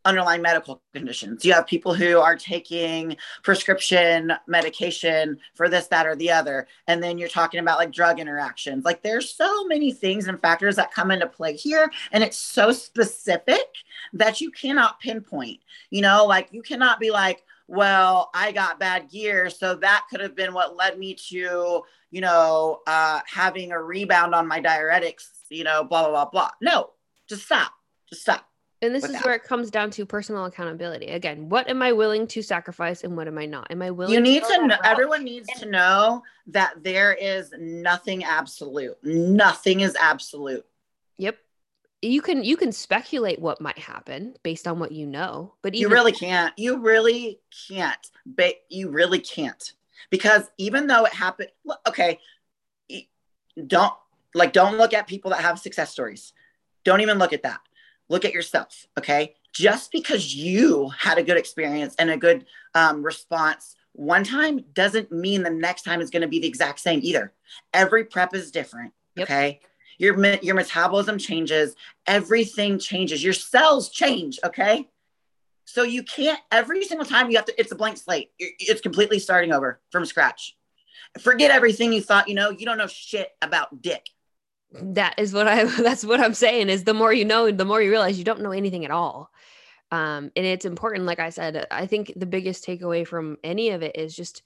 underlying 0.05 0.41
medical 0.41 0.81
conditions. 0.93 1.45
You 1.45 1.53
have 1.53 1.67
people 1.67 1.93
who 1.93 2.19
are 2.19 2.35
taking 2.35 3.17
prescription 3.43 4.33
medication 4.47 5.37
for 5.53 5.69
this, 5.69 5.87
that, 5.87 6.07
or 6.07 6.15
the 6.15 6.31
other. 6.31 6.67
And 6.87 7.03
then 7.03 7.17
you're 7.17 7.29
talking 7.29 7.59
about 7.59 7.77
like 7.77 7.91
drug 7.91 8.19
interactions. 8.19 8.85
Like 8.85 9.03
there's 9.03 9.33
so 9.33 9.65
many 9.65 9.91
things 9.91 10.27
and 10.27 10.41
factors 10.41 10.75
that 10.77 10.93
come 10.93 11.11
into 11.11 11.27
play 11.27 11.55
here. 11.55 11.91
And 12.11 12.23
it's 12.23 12.37
so 12.37 12.71
specific 12.71 13.65
that 14.13 14.41
you 14.41 14.51
cannot 14.51 14.99
pinpoint. 14.99 15.59
You 15.89 16.01
know, 16.01 16.25
like 16.25 16.49
you 16.51 16.61
cannot 16.61 16.99
be 16.99 17.11
like, 17.11 17.43
well, 17.67 18.29
I 18.33 18.51
got 18.51 18.79
bad 18.79 19.09
gear. 19.09 19.49
So 19.49 19.75
that 19.75 20.05
could 20.09 20.19
have 20.19 20.35
been 20.35 20.53
what 20.53 20.75
led 20.75 20.99
me 20.99 21.13
to, 21.29 21.83
you 22.09 22.21
know, 22.21 22.81
uh, 22.85 23.21
having 23.25 23.71
a 23.71 23.81
rebound 23.81 24.35
on 24.35 24.47
my 24.47 24.59
diuretics, 24.59 25.29
you 25.49 25.63
know, 25.63 25.83
blah, 25.83 26.09
blah, 26.09 26.25
blah, 26.25 26.29
blah. 26.29 26.49
No, 26.59 26.89
just 27.29 27.45
stop. 27.45 27.71
Just 28.09 28.23
stop. 28.23 28.50
And 28.81 28.95
this 28.95 29.03
is 29.03 29.11
that. 29.11 29.23
where 29.23 29.35
it 29.35 29.43
comes 29.43 29.69
down 29.69 29.91
to 29.91 30.05
personal 30.05 30.45
accountability. 30.45 31.07
Again, 31.07 31.49
what 31.49 31.69
am 31.69 31.83
I 31.83 31.91
willing 31.91 32.25
to 32.27 32.41
sacrifice 32.41 33.03
and 33.03 33.15
what 33.15 33.27
am 33.27 33.37
I 33.37 33.45
not? 33.45 33.69
Am 33.69 33.81
I 33.81 33.91
willing 33.91 34.13
You 34.13 34.21
need 34.21 34.43
to 34.43 34.67
know, 34.67 34.77
everyone 34.83 35.23
needs 35.23 35.47
to 35.59 35.67
know 35.67 36.23
that 36.47 36.83
there 36.83 37.13
is 37.13 37.53
nothing 37.59 38.23
absolute. 38.23 38.97
Nothing 39.03 39.81
is 39.81 39.95
absolute. 39.99 40.65
Yep. 41.17 41.37
You 42.01 42.23
can 42.23 42.43
you 42.43 42.57
can 42.57 42.71
speculate 42.71 43.37
what 43.37 43.61
might 43.61 43.77
happen 43.77 44.33
based 44.41 44.67
on 44.67 44.79
what 44.79 44.91
you 44.91 45.05
know, 45.05 45.53
but 45.61 45.75
You 45.75 45.87
really 45.87 46.11
can't. 46.11 46.51
You 46.57 46.79
really 46.79 47.39
can't. 47.67 48.09
But 48.25 48.55
you 48.69 48.89
really 48.89 49.19
can't. 49.19 49.73
Because 50.09 50.49
even 50.57 50.87
though 50.87 51.05
it 51.05 51.13
happened, 51.13 51.49
okay, 51.87 52.17
don't 53.67 53.93
like 54.33 54.53
don't 54.53 54.77
look 54.77 54.95
at 54.95 55.05
people 55.05 55.29
that 55.29 55.41
have 55.41 55.59
success 55.59 55.91
stories. 55.91 56.33
Don't 56.83 57.01
even 57.01 57.19
look 57.19 57.33
at 57.33 57.43
that. 57.43 57.59
Look 58.11 58.25
at 58.25 58.33
yourself. 58.33 58.87
Okay. 58.99 59.35
Just 59.53 59.89
because 59.89 60.35
you 60.35 60.89
had 60.89 61.17
a 61.17 61.23
good 61.23 61.37
experience 61.37 61.95
and 61.97 62.09
a 62.09 62.17
good 62.17 62.45
um, 62.75 63.03
response 63.03 63.75
one 63.93 64.25
time 64.25 64.65
doesn't 64.73 65.13
mean 65.13 65.43
the 65.43 65.49
next 65.49 65.83
time 65.83 66.01
is 66.01 66.09
going 66.09 66.21
to 66.21 66.27
be 66.27 66.39
the 66.39 66.47
exact 66.47 66.81
same 66.81 66.99
either. 67.03 67.31
Every 67.73 68.03
prep 68.03 68.35
is 68.35 68.51
different. 68.51 68.91
Yep. 69.15 69.23
Okay. 69.23 69.61
Your, 69.97 70.25
your 70.41 70.55
metabolism 70.55 71.17
changes. 71.19 71.73
Everything 72.05 72.79
changes. 72.79 73.23
Your 73.23 73.33
cells 73.33 73.89
change. 73.89 74.39
Okay. 74.43 74.89
So 75.63 75.83
you 75.83 76.03
can't 76.03 76.39
every 76.51 76.83
single 76.83 77.05
time 77.05 77.31
you 77.31 77.37
have 77.37 77.45
to, 77.45 77.57
it's 77.57 77.71
a 77.71 77.75
blank 77.75 77.97
slate. 77.97 78.31
It's 78.39 78.81
completely 78.81 79.19
starting 79.19 79.53
over 79.53 79.79
from 79.89 80.05
scratch. 80.05 80.57
Forget 81.19 81.49
everything 81.49 81.93
you 81.93 82.01
thought 82.01 82.27
you 82.27 82.35
know. 82.35 82.49
You 82.49 82.65
don't 82.65 82.77
know 82.77 82.87
shit 82.87 83.29
about 83.41 83.81
dick. 83.81 84.05
That 84.73 85.15
is 85.17 85.33
what 85.33 85.47
I 85.47 85.63
that's 85.81 86.05
what 86.05 86.19
I'm 86.19 86.33
saying 86.33 86.69
is 86.69 86.83
the 86.83 86.93
more 86.93 87.13
you 87.13 87.25
know, 87.25 87.51
the 87.51 87.65
more 87.65 87.81
you 87.81 87.89
realize 87.89 88.17
you 88.17 88.23
don't 88.23 88.41
know 88.41 88.51
anything 88.51 88.85
at 88.85 88.91
all. 88.91 89.31
Um, 89.91 90.31
and 90.37 90.45
it's 90.45 90.63
important, 90.63 91.05
like 91.05 91.19
I 91.19 91.31
said, 91.31 91.67
I 91.69 91.85
think 91.85 92.13
the 92.15 92.25
biggest 92.25 92.65
takeaway 92.65 93.05
from 93.05 93.37
any 93.43 93.71
of 93.71 93.83
it 93.83 93.97
is 93.97 94.15
just 94.15 94.41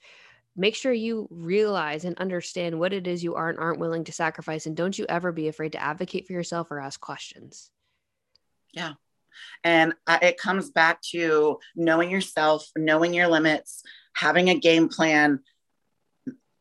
make 0.56 0.74
sure 0.74 0.92
you 0.92 1.28
realize 1.30 2.04
and 2.04 2.18
understand 2.18 2.78
what 2.78 2.92
it 2.92 3.06
is 3.06 3.22
you 3.22 3.36
are 3.36 3.48
and 3.48 3.58
aren't 3.58 3.78
willing 3.78 4.04
to 4.04 4.12
sacrifice. 4.12 4.66
And 4.66 4.76
don't 4.76 4.98
you 4.98 5.06
ever 5.08 5.30
be 5.30 5.46
afraid 5.46 5.72
to 5.72 5.82
advocate 5.82 6.26
for 6.26 6.32
yourself 6.32 6.70
or 6.70 6.80
ask 6.80 7.00
questions. 7.00 7.70
Yeah. 8.72 8.94
And 9.62 9.94
it 10.08 10.38
comes 10.38 10.70
back 10.70 11.00
to 11.12 11.58
knowing 11.76 12.10
yourself, 12.10 12.68
knowing 12.74 13.14
your 13.14 13.28
limits, 13.28 13.82
having 14.14 14.48
a 14.48 14.58
game 14.58 14.88
plan, 14.88 15.40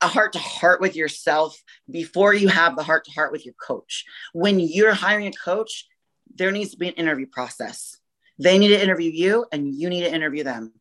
a 0.06 0.08
heart 0.08 0.34
to 0.34 0.40
heart 0.40 0.80
with 0.80 0.96
yourself 0.96 1.62
before 1.90 2.34
you 2.34 2.48
have 2.48 2.76
the 2.76 2.84
heart 2.84 3.06
to 3.06 3.12
heart 3.12 3.32
with 3.32 3.44
your 3.44 3.56
coach. 3.56 4.06
When 4.34 4.60
you're 4.60 4.94
hiring 4.94 5.28
a 5.28 5.32
coach, 5.32 5.88
there 6.36 6.52
needs 6.52 6.72
to 6.72 6.78
be 6.78 6.88
an 6.88 6.94
interview 6.94 7.26
process. 7.26 7.98
They 8.38 8.60
need 8.60 8.68
to 8.68 8.82
interview 8.82 9.10
you 9.10 9.46
and 9.52 9.74
you 9.74 9.90
need 9.90 10.04
to 10.04 10.14
interview 10.14 10.44
them. 10.44 10.74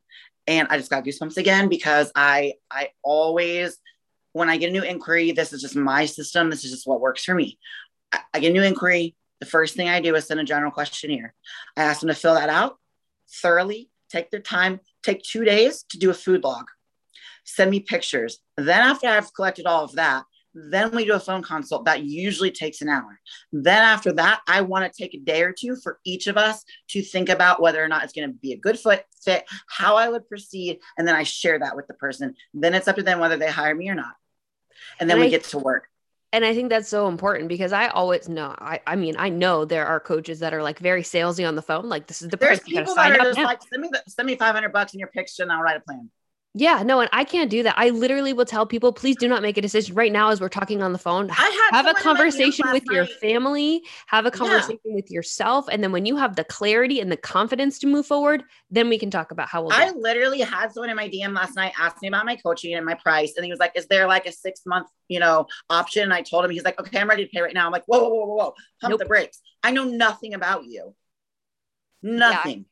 And 0.46 0.68
I 0.68 0.76
just 0.76 0.90
got 0.90 1.04
goosebumps 1.04 1.38
again 1.38 1.70
because 1.70 2.12
I 2.14 2.54
I 2.70 2.90
always 3.02 3.78
when 4.32 4.50
I 4.50 4.58
get 4.58 4.70
a 4.70 4.72
new 4.72 4.82
inquiry, 4.82 5.32
this 5.32 5.54
is 5.54 5.62
just 5.62 5.76
my 5.76 6.04
system. 6.04 6.50
This 6.50 6.64
is 6.64 6.72
just 6.72 6.86
what 6.86 7.00
works 7.00 7.24
for 7.24 7.34
me. 7.34 7.58
I, 8.12 8.20
I 8.34 8.40
get 8.40 8.50
a 8.50 8.52
new 8.52 8.62
inquiry. 8.62 9.16
The 9.40 9.46
first 9.46 9.74
thing 9.74 9.88
I 9.88 10.00
do 10.00 10.14
is 10.16 10.26
send 10.26 10.40
a 10.40 10.44
general 10.44 10.70
questionnaire. 10.70 11.34
I 11.76 11.84
ask 11.84 12.00
them 12.00 12.08
to 12.08 12.14
fill 12.14 12.34
that 12.34 12.50
out 12.50 12.76
thoroughly, 13.30 13.90
take 14.10 14.30
their 14.30 14.40
time, 14.40 14.80
take 15.02 15.22
two 15.22 15.44
days 15.44 15.84
to 15.90 15.98
do 15.98 16.10
a 16.10 16.14
food 16.14 16.44
log, 16.44 16.66
send 17.44 17.70
me 17.70 17.80
pictures. 17.80 18.38
Then, 18.56 18.80
after 18.80 19.06
I've 19.08 19.32
collected 19.34 19.66
all 19.66 19.84
of 19.84 19.92
that, 19.92 20.24
then 20.56 20.92
we 20.92 21.04
do 21.04 21.14
a 21.14 21.20
phone 21.20 21.42
consult 21.42 21.84
that 21.86 22.04
usually 22.04 22.50
takes 22.52 22.80
an 22.80 22.88
hour. 22.88 23.18
Then, 23.52 23.82
after 23.82 24.12
that, 24.12 24.40
I 24.46 24.60
want 24.60 24.90
to 24.92 25.02
take 25.02 25.14
a 25.14 25.18
day 25.18 25.42
or 25.42 25.52
two 25.52 25.76
for 25.76 25.98
each 26.04 26.26
of 26.28 26.36
us 26.36 26.64
to 26.90 27.02
think 27.02 27.28
about 27.28 27.60
whether 27.60 27.82
or 27.82 27.88
not 27.88 28.04
it's 28.04 28.12
going 28.12 28.28
to 28.28 28.34
be 28.34 28.52
a 28.52 28.56
good 28.58 28.78
foot 28.78 29.02
fit, 29.22 29.44
how 29.66 29.96
I 29.96 30.08
would 30.08 30.28
proceed. 30.28 30.78
And 30.96 31.06
then 31.08 31.16
I 31.16 31.24
share 31.24 31.58
that 31.58 31.74
with 31.76 31.86
the 31.88 31.94
person. 31.94 32.34
Then 32.52 32.74
it's 32.74 32.86
up 32.88 32.96
to 32.96 33.02
them 33.02 33.18
whether 33.18 33.36
they 33.36 33.50
hire 33.50 33.74
me 33.74 33.88
or 33.88 33.94
not. 33.94 34.14
And 35.00 35.10
then 35.10 35.16
And 35.16 35.22
we 35.22 35.26
I- 35.26 35.30
get 35.30 35.44
to 35.44 35.58
work. 35.58 35.88
And 36.32 36.44
I 36.44 36.52
think 36.52 36.68
that's 36.68 36.88
so 36.88 37.06
important 37.06 37.48
because 37.48 37.72
I 37.72 37.86
always 37.86 38.28
know, 38.28 38.52
I, 38.58 38.80
I 38.88 38.96
mean, 38.96 39.14
I 39.20 39.28
know 39.28 39.64
there 39.64 39.86
are 39.86 40.00
coaches 40.00 40.40
that 40.40 40.52
are 40.52 40.64
like 40.64 40.80
very 40.80 41.02
salesy 41.04 41.46
on 41.46 41.54
the 41.54 41.62
phone. 41.62 41.88
Like 41.88 42.08
this 42.08 42.22
is 42.22 42.28
the 42.28 42.36
There's 42.36 42.58
price. 42.58 42.68
People 42.68 42.94
that 42.96 43.12
are 43.12 43.16
just 43.24 43.38
now. 43.38 43.44
like, 43.44 43.60
send 43.62 43.80
me, 43.82 43.88
the, 43.92 44.02
send 44.08 44.26
me 44.26 44.34
500 44.34 44.72
bucks 44.72 44.94
in 44.94 44.98
your 44.98 45.10
picture 45.10 45.44
and 45.44 45.52
I'll 45.52 45.62
write 45.62 45.76
a 45.76 45.80
plan. 45.80 46.10
Yeah, 46.56 46.84
no, 46.84 47.00
and 47.00 47.10
I 47.12 47.24
can't 47.24 47.50
do 47.50 47.64
that. 47.64 47.74
I 47.76 47.90
literally 47.90 48.32
will 48.32 48.44
tell 48.44 48.64
people, 48.64 48.92
please 48.92 49.16
do 49.16 49.26
not 49.26 49.42
make 49.42 49.58
a 49.58 49.60
decision 49.60 49.96
right 49.96 50.12
now 50.12 50.30
as 50.30 50.40
we're 50.40 50.48
talking 50.48 50.82
on 50.82 50.92
the 50.92 50.98
phone. 51.00 51.28
I 51.36 51.50
Have 51.70 51.86
a 51.86 51.94
someone 51.94 52.06
in 52.06 52.12
my 52.12 52.26
DMs 52.26 52.60
conversation 52.60 52.70
with 52.70 52.84
your 52.88 53.02
night. 53.02 53.12
family, 53.20 53.82
have 54.06 54.24
a 54.24 54.30
conversation 54.30 54.78
with 54.84 55.10
yourself. 55.10 55.66
And 55.68 55.82
then 55.82 55.90
when 55.90 56.06
you 56.06 56.16
have 56.16 56.36
the 56.36 56.44
clarity 56.44 57.00
and 57.00 57.10
the 57.10 57.16
confidence 57.16 57.80
to 57.80 57.88
move 57.88 58.06
forward, 58.06 58.44
then 58.70 58.88
we 58.88 58.98
can 58.98 59.10
talk 59.10 59.32
about 59.32 59.48
how 59.48 59.62
we'll 59.64 59.72
I 59.72 59.86
it. 59.86 59.96
literally 59.96 60.40
had 60.42 60.72
someone 60.72 60.90
in 60.90 60.96
my 60.96 61.08
DM 61.08 61.34
last 61.34 61.56
night 61.56 61.72
ask 61.76 62.00
me 62.00 62.06
about 62.08 62.24
my 62.24 62.36
coaching 62.36 62.74
and 62.74 62.86
my 62.86 62.94
price. 62.94 63.32
And 63.36 63.44
he 63.44 63.50
was 63.50 63.58
like, 63.58 63.72
Is 63.74 63.86
there 63.88 64.06
like 64.06 64.26
a 64.26 64.32
six 64.32 64.60
month, 64.64 64.86
you 65.08 65.18
know, 65.18 65.46
option? 65.70 66.04
And 66.04 66.14
I 66.14 66.22
told 66.22 66.44
him, 66.44 66.52
he's 66.52 66.64
like, 66.64 66.78
Okay, 66.80 67.00
I'm 67.00 67.08
ready 67.08 67.24
to 67.24 67.30
pay 67.30 67.40
right 67.42 67.54
now. 67.54 67.66
I'm 67.66 67.72
like, 67.72 67.84
Whoa, 67.86 67.98
whoa, 67.98 68.08
whoa, 68.10 68.26
whoa, 68.26 68.34
whoa. 68.36 68.54
Pump 68.80 68.92
Nope. 68.92 69.00
the 69.00 69.06
brakes. 69.06 69.40
I 69.64 69.72
know 69.72 69.84
nothing 69.84 70.34
about 70.34 70.64
you. 70.66 70.94
Nothing. 72.02 72.66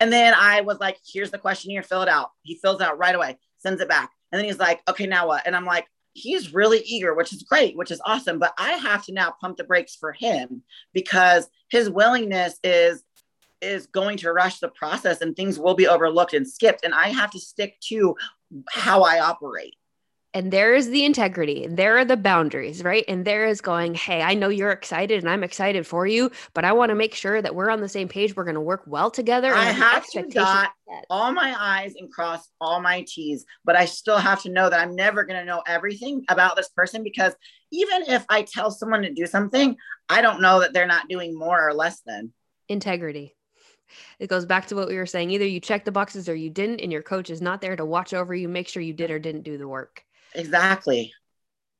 And 0.00 0.12
then 0.12 0.34
I 0.34 0.62
was 0.62 0.78
like, 0.80 0.98
Here's 1.06 1.30
the 1.30 1.38
questionnaire, 1.38 1.82
fill 1.82 2.02
it 2.02 2.08
out. 2.08 2.30
He 2.42 2.56
fills 2.56 2.80
it 2.80 2.86
out 2.86 2.98
right 2.98 3.14
away, 3.14 3.38
sends 3.58 3.80
it 3.80 3.88
back. 3.88 4.10
And 4.32 4.38
then 4.38 4.46
he's 4.46 4.58
like, 4.58 4.80
Okay, 4.88 5.06
now 5.06 5.28
what? 5.28 5.46
And 5.46 5.54
I'm 5.54 5.66
like, 5.66 5.86
He's 6.12 6.54
really 6.54 6.80
eager, 6.80 7.14
which 7.14 7.32
is 7.32 7.42
great, 7.42 7.76
which 7.76 7.90
is 7.90 8.00
awesome. 8.04 8.38
But 8.38 8.54
I 8.58 8.72
have 8.72 9.04
to 9.06 9.12
now 9.12 9.34
pump 9.40 9.58
the 9.58 9.64
brakes 9.64 9.96
for 9.96 10.12
him 10.12 10.62
because 10.94 11.48
his 11.70 11.90
willingness 11.90 12.58
is 12.64 13.02
is 13.62 13.86
going 13.86 14.18
to 14.18 14.32
rush 14.32 14.58
the 14.58 14.68
process 14.68 15.20
and 15.20 15.34
things 15.34 15.58
will 15.58 15.74
be 15.74 15.88
overlooked 15.88 16.34
and 16.34 16.46
skipped 16.46 16.84
and 16.84 16.94
i 16.94 17.08
have 17.08 17.30
to 17.30 17.40
stick 17.40 17.78
to 17.80 18.14
how 18.70 19.02
i 19.02 19.18
operate 19.18 19.74
And 20.36 20.52
there 20.52 20.74
is 20.74 20.90
the 20.90 21.06
integrity, 21.06 21.66
there 21.66 21.96
are 21.96 22.04
the 22.04 22.18
boundaries, 22.18 22.84
right? 22.84 23.06
And 23.08 23.24
there 23.24 23.46
is 23.46 23.62
going, 23.62 23.94
hey, 23.94 24.20
I 24.20 24.34
know 24.34 24.50
you're 24.50 24.70
excited 24.70 25.20
and 25.20 25.30
I'm 25.30 25.42
excited 25.42 25.86
for 25.86 26.06
you, 26.06 26.30
but 26.52 26.62
I 26.62 26.72
want 26.72 26.90
to 26.90 26.94
make 26.94 27.14
sure 27.14 27.40
that 27.40 27.54
we're 27.54 27.70
on 27.70 27.80
the 27.80 27.88
same 27.88 28.06
page. 28.06 28.36
We're 28.36 28.44
going 28.44 28.54
to 28.54 28.60
work 28.60 28.82
well 28.86 29.10
together. 29.10 29.54
I 29.54 29.64
have 29.64 30.04
to 30.12 30.26
dot 30.26 30.72
all 31.10 31.32
my 31.32 31.54
i's 31.58 31.94
and 31.96 32.12
cross 32.12 32.48
all 32.60 32.80
my 32.80 33.04
t's 33.08 33.44
but 33.64 33.74
i 33.74 33.84
still 33.84 34.18
have 34.18 34.40
to 34.40 34.52
know 34.52 34.70
that 34.70 34.78
i'm 34.78 34.94
never 34.94 35.24
going 35.24 35.38
to 35.38 35.44
know 35.44 35.60
everything 35.66 36.24
about 36.28 36.54
this 36.54 36.68
person 36.68 37.02
because 37.02 37.34
even 37.72 38.02
if 38.06 38.24
i 38.28 38.40
tell 38.42 38.70
someone 38.70 39.02
to 39.02 39.12
do 39.12 39.26
something 39.26 39.76
i 40.08 40.22
don't 40.22 40.40
know 40.40 40.60
that 40.60 40.72
they're 40.72 40.86
not 40.86 41.08
doing 41.08 41.36
more 41.36 41.68
or 41.68 41.74
less 41.74 42.02
than 42.06 42.32
integrity. 42.68 43.34
It 44.18 44.28
goes 44.28 44.46
back 44.46 44.66
to 44.66 44.74
what 44.74 44.88
we 44.88 44.96
were 44.96 45.06
saying. 45.06 45.30
Either 45.30 45.46
you 45.46 45.60
check 45.60 45.84
the 45.84 45.92
boxes 45.92 46.28
or 46.28 46.34
you 46.34 46.50
didn't, 46.50 46.80
and 46.80 46.90
your 46.90 47.02
coach 47.02 47.30
is 47.30 47.40
not 47.40 47.60
there 47.60 47.76
to 47.76 47.84
watch 47.84 48.14
over 48.14 48.34
you, 48.34 48.48
make 48.48 48.68
sure 48.68 48.82
you 48.82 48.92
did 48.92 49.10
or 49.10 49.18
didn't 49.18 49.42
do 49.42 49.58
the 49.58 49.68
work. 49.68 50.02
Exactly 50.36 51.12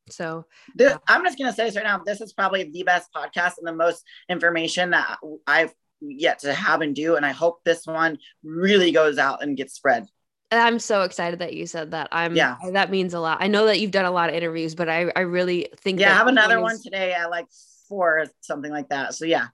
So 0.09 0.44
this, 0.74 0.92
Yeah. 0.92 0.98
i'm 1.09 1.24
just 1.24 1.38
going 1.38 1.50
to 1.50 1.57
say 1.57 1.64
this 1.64 1.76
right 1.76 1.84
now 1.84 1.98
this 2.04 2.20
is 2.20 2.32
probably 2.32 2.64
the 2.70 2.82
best 2.82 3.11
podcast 3.14 3.59
and 3.59 3.66
the 3.66 3.72
most 3.72 4.04
information 4.28 4.90
that 4.90 5.18
i've 5.46 5.72
yet 6.00 6.40
to 6.40 6.52
have 6.52 6.82
and 6.82 6.94
do 6.94 7.16
and 7.16 7.24
i 7.24 7.32
hope 7.32 7.61
this 7.64 7.86
one 7.86 8.18
really 8.44 8.92
goes 8.92 9.18
out 9.18 9.42
and 9.42 9.57
gets 9.57 9.74
spread 9.74 10.07
I'm 10.52 10.78
so 10.78 11.02
excited 11.02 11.40
that 11.40 11.54
you 11.54 11.66
said 11.66 11.90
that. 11.90 12.09
I'm 12.12 12.36
Yeah. 12.36 12.57
that 12.70 12.90
means 12.90 13.14
a 13.14 13.20
lot. 13.20 13.38
I 13.40 13.48
know 13.48 13.66
that 13.66 13.80
you've 13.80 13.90
done 13.90 14.04
a 14.04 14.12
lot 14.12 14.28
of 14.28 14.36
interviews, 14.36 14.76
but 14.76 14.88
I, 14.88 15.11
I 15.16 15.20
really 15.22 15.68
think 15.78 15.98
yeah 15.98 16.12
i 16.12 16.14
have 16.14 16.28
another 16.28 16.61
one 16.61 16.80
today 16.80 17.12
at 17.12 17.30
like 17.30 17.46
four 17.88 18.20
or 18.20 18.26
something 18.42 18.70
like 18.70 18.88
that 18.90 19.14
so 19.14 19.24
yeah 19.24 19.46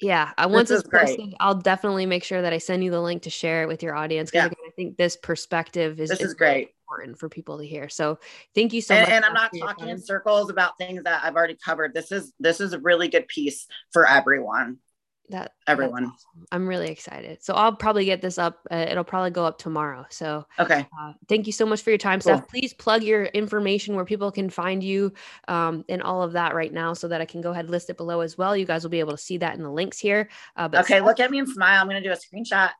Yeah, 0.00 0.30
uh, 0.38 0.42
I 0.42 0.46
once 0.46 0.70
it's 0.70 0.82
great. 0.82 1.18
posted, 1.18 1.34
I'll 1.40 1.54
definitely 1.56 2.06
make 2.06 2.24
sure 2.24 2.40
that 2.40 2.52
I 2.54 2.58
send 2.58 2.82
you 2.82 2.90
the 2.90 3.00
link 3.02 3.22
to 3.22 3.30
share 3.30 3.62
it 3.62 3.68
with 3.68 3.82
your 3.82 3.94
audience. 3.94 4.30
Because 4.30 4.44
Yeah. 4.44 4.46
again, 4.46 4.64
I 4.66 4.70
think 4.70 4.96
this 4.96 5.16
perspective 5.16 6.00
is, 6.00 6.08
this 6.08 6.20
is 6.20 6.26
is 6.28 6.34
great 6.34 6.70
important 6.90 7.18
for 7.18 7.28
people 7.28 7.58
to 7.58 7.66
hear. 7.66 7.88
So 7.88 8.18
thank 8.54 8.72
you 8.72 8.80
so 8.80 8.94
and, 8.94 9.02
much. 9.02 9.12
And 9.12 9.24
I'm 9.24 9.32
not 9.32 9.52
talking 9.58 9.88
in 9.88 10.00
circles 10.00 10.50
about 10.50 10.76
things 10.78 11.04
that 11.04 11.22
I've 11.24 11.36
already 11.36 11.56
covered. 11.62 11.94
This 11.94 12.12
is 12.12 12.32
this 12.40 12.60
is 12.60 12.72
a 12.72 12.78
really 12.78 13.08
good 13.08 13.28
piece 13.28 13.66
for 13.92 14.06
everyone 14.06 14.78
that 15.28 15.52
everyone 15.68 16.06
awesome. 16.06 16.46
i'm 16.50 16.66
really 16.66 16.90
excited 16.90 17.40
so 17.40 17.54
i'll 17.54 17.72
probably 17.72 18.04
get 18.04 18.20
this 18.20 18.36
up 18.36 18.66
uh, 18.72 18.84
it'll 18.88 19.04
probably 19.04 19.30
go 19.30 19.44
up 19.44 19.58
tomorrow 19.58 20.04
so 20.10 20.44
okay 20.58 20.84
uh, 21.00 21.12
thank 21.28 21.46
you 21.46 21.52
so 21.52 21.64
much 21.64 21.82
for 21.82 21.90
your 21.90 21.98
time 21.98 22.18
cool. 22.18 22.36
Steph. 22.36 22.48
please 22.48 22.74
plug 22.74 23.04
your 23.04 23.26
information 23.26 23.94
where 23.94 24.04
people 24.04 24.32
can 24.32 24.50
find 24.50 24.82
you 24.82 25.12
um, 25.46 25.84
and 25.88 26.02
all 26.02 26.24
of 26.24 26.32
that 26.32 26.52
right 26.52 26.72
now 26.72 26.94
so 26.94 27.06
that 27.06 27.20
i 27.20 27.24
can 27.24 27.40
go 27.40 27.52
ahead 27.52 27.66
and 27.66 27.70
list 27.70 27.90
it 27.90 27.96
below 27.96 28.22
as 28.22 28.36
well 28.36 28.56
you 28.56 28.66
guys 28.66 28.82
will 28.82 28.90
be 28.90 28.98
able 28.98 29.12
to 29.12 29.18
see 29.18 29.38
that 29.38 29.54
in 29.54 29.62
the 29.62 29.70
links 29.70 30.00
here 30.00 30.28
uh, 30.56 30.68
okay 30.74 30.96
Steph- 30.96 31.04
look 31.04 31.20
at 31.20 31.30
me 31.30 31.38
and 31.38 31.48
smile 31.48 31.80
i'm 31.80 31.88
going 31.88 32.02
to 32.02 32.08
do 32.08 32.12
a 32.12 32.16
screenshot 32.16 32.70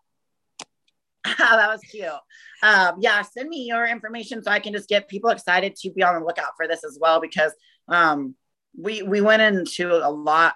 that 1.39 1.69
was 1.69 1.81
cute. 1.81 2.07
Um, 2.63 2.97
yeah 3.01 3.23
send 3.23 3.49
me 3.49 3.65
your 3.65 3.87
information 3.87 4.43
so 4.43 4.51
i 4.51 4.59
can 4.59 4.73
just 4.73 4.89
get 4.89 5.09
people 5.09 5.31
excited 5.31 5.77
to 5.77 5.91
be 5.91 6.03
on 6.03 6.15
the 6.15 6.25
lookout 6.25 6.53
for 6.57 6.69
this 6.69 6.85
as 6.85 6.99
well 7.01 7.21
because 7.21 7.53
um, 7.89 8.35
we 8.77 9.03
we 9.03 9.21
went 9.21 9.43
into 9.43 9.95
a 9.95 10.09
lot 10.11 10.55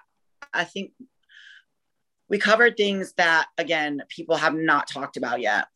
i 0.53 0.63
think 0.63 0.91
we 2.29 2.37
covered 2.37 2.77
things 2.77 3.13
that 3.17 3.47
again 3.57 4.01
people 4.09 4.35
have 4.35 4.55
not 4.55 4.87
talked 4.87 5.17
about 5.17 5.41
yet. 5.41 5.67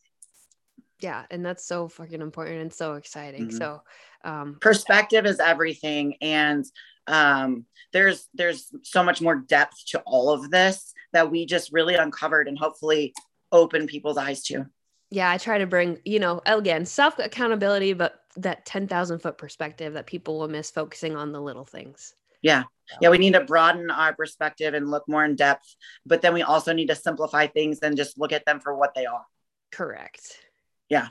Yeah 1.00 1.24
and 1.30 1.44
that's 1.44 1.64
so 1.64 1.88
fucking 1.88 2.20
important 2.20 2.60
and 2.60 2.72
so 2.72 2.94
exciting. 2.94 3.48
Mm-hmm. 3.48 3.56
so 3.56 3.82
um 4.24 4.58
perspective 4.60 5.26
is 5.26 5.40
everything 5.40 6.16
and 6.20 6.64
um 7.06 7.64
there's 7.92 8.28
there's 8.34 8.70
so 8.82 9.02
much 9.02 9.20
more 9.20 9.36
depth 9.36 9.76
to 9.88 10.00
all 10.06 10.30
of 10.30 10.50
this 10.50 10.92
that 11.12 11.30
we 11.30 11.46
just 11.46 11.72
really 11.72 11.94
uncovered 11.94 12.48
and 12.48 12.58
hopefully 12.58 13.14
open 13.50 13.86
people's 13.86 14.18
eyes 14.18 14.42
to 14.44 14.66
yeah 15.10 15.30
i 15.30 15.38
try 15.38 15.58
to 15.58 15.66
bring 15.66 15.98
you 16.04 16.18
know 16.18 16.40
again 16.46 16.84
self 16.86 17.18
accountability 17.18 17.92
but 17.92 18.20
that 18.36 18.64
10,000 18.64 19.18
foot 19.18 19.38
perspective 19.38 19.94
that 19.94 20.06
people 20.06 20.38
will 20.38 20.48
miss 20.48 20.70
focusing 20.70 21.16
on 21.16 21.32
the 21.32 21.40
little 21.40 21.64
things. 21.64 22.14
Yeah. 22.42 22.62
Yeah 23.00 23.10
we 23.10 23.18
need 23.18 23.34
to 23.34 23.44
broaden 23.44 23.90
our 23.90 24.14
perspective 24.14 24.72
and 24.72 24.90
look 24.90 25.04
more 25.08 25.24
in 25.24 25.36
depth 25.36 25.76
but 26.06 26.22
then 26.22 26.32
we 26.32 26.42
also 26.42 26.72
need 26.72 26.86
to 26.88 26.94
simplify 26.94 27.46
things 27.46 27.80
and 27.80 27.96
just 27.96 28.18
look 28.18 28.32
at 28.32 28.44
them 28.46 28.60
for 28.60 28.76
what 28.76 28.94
they 28.94 29.06
are. 29.06 29.24
Correct. 29.72 30.38
Yeah 30.88 31.08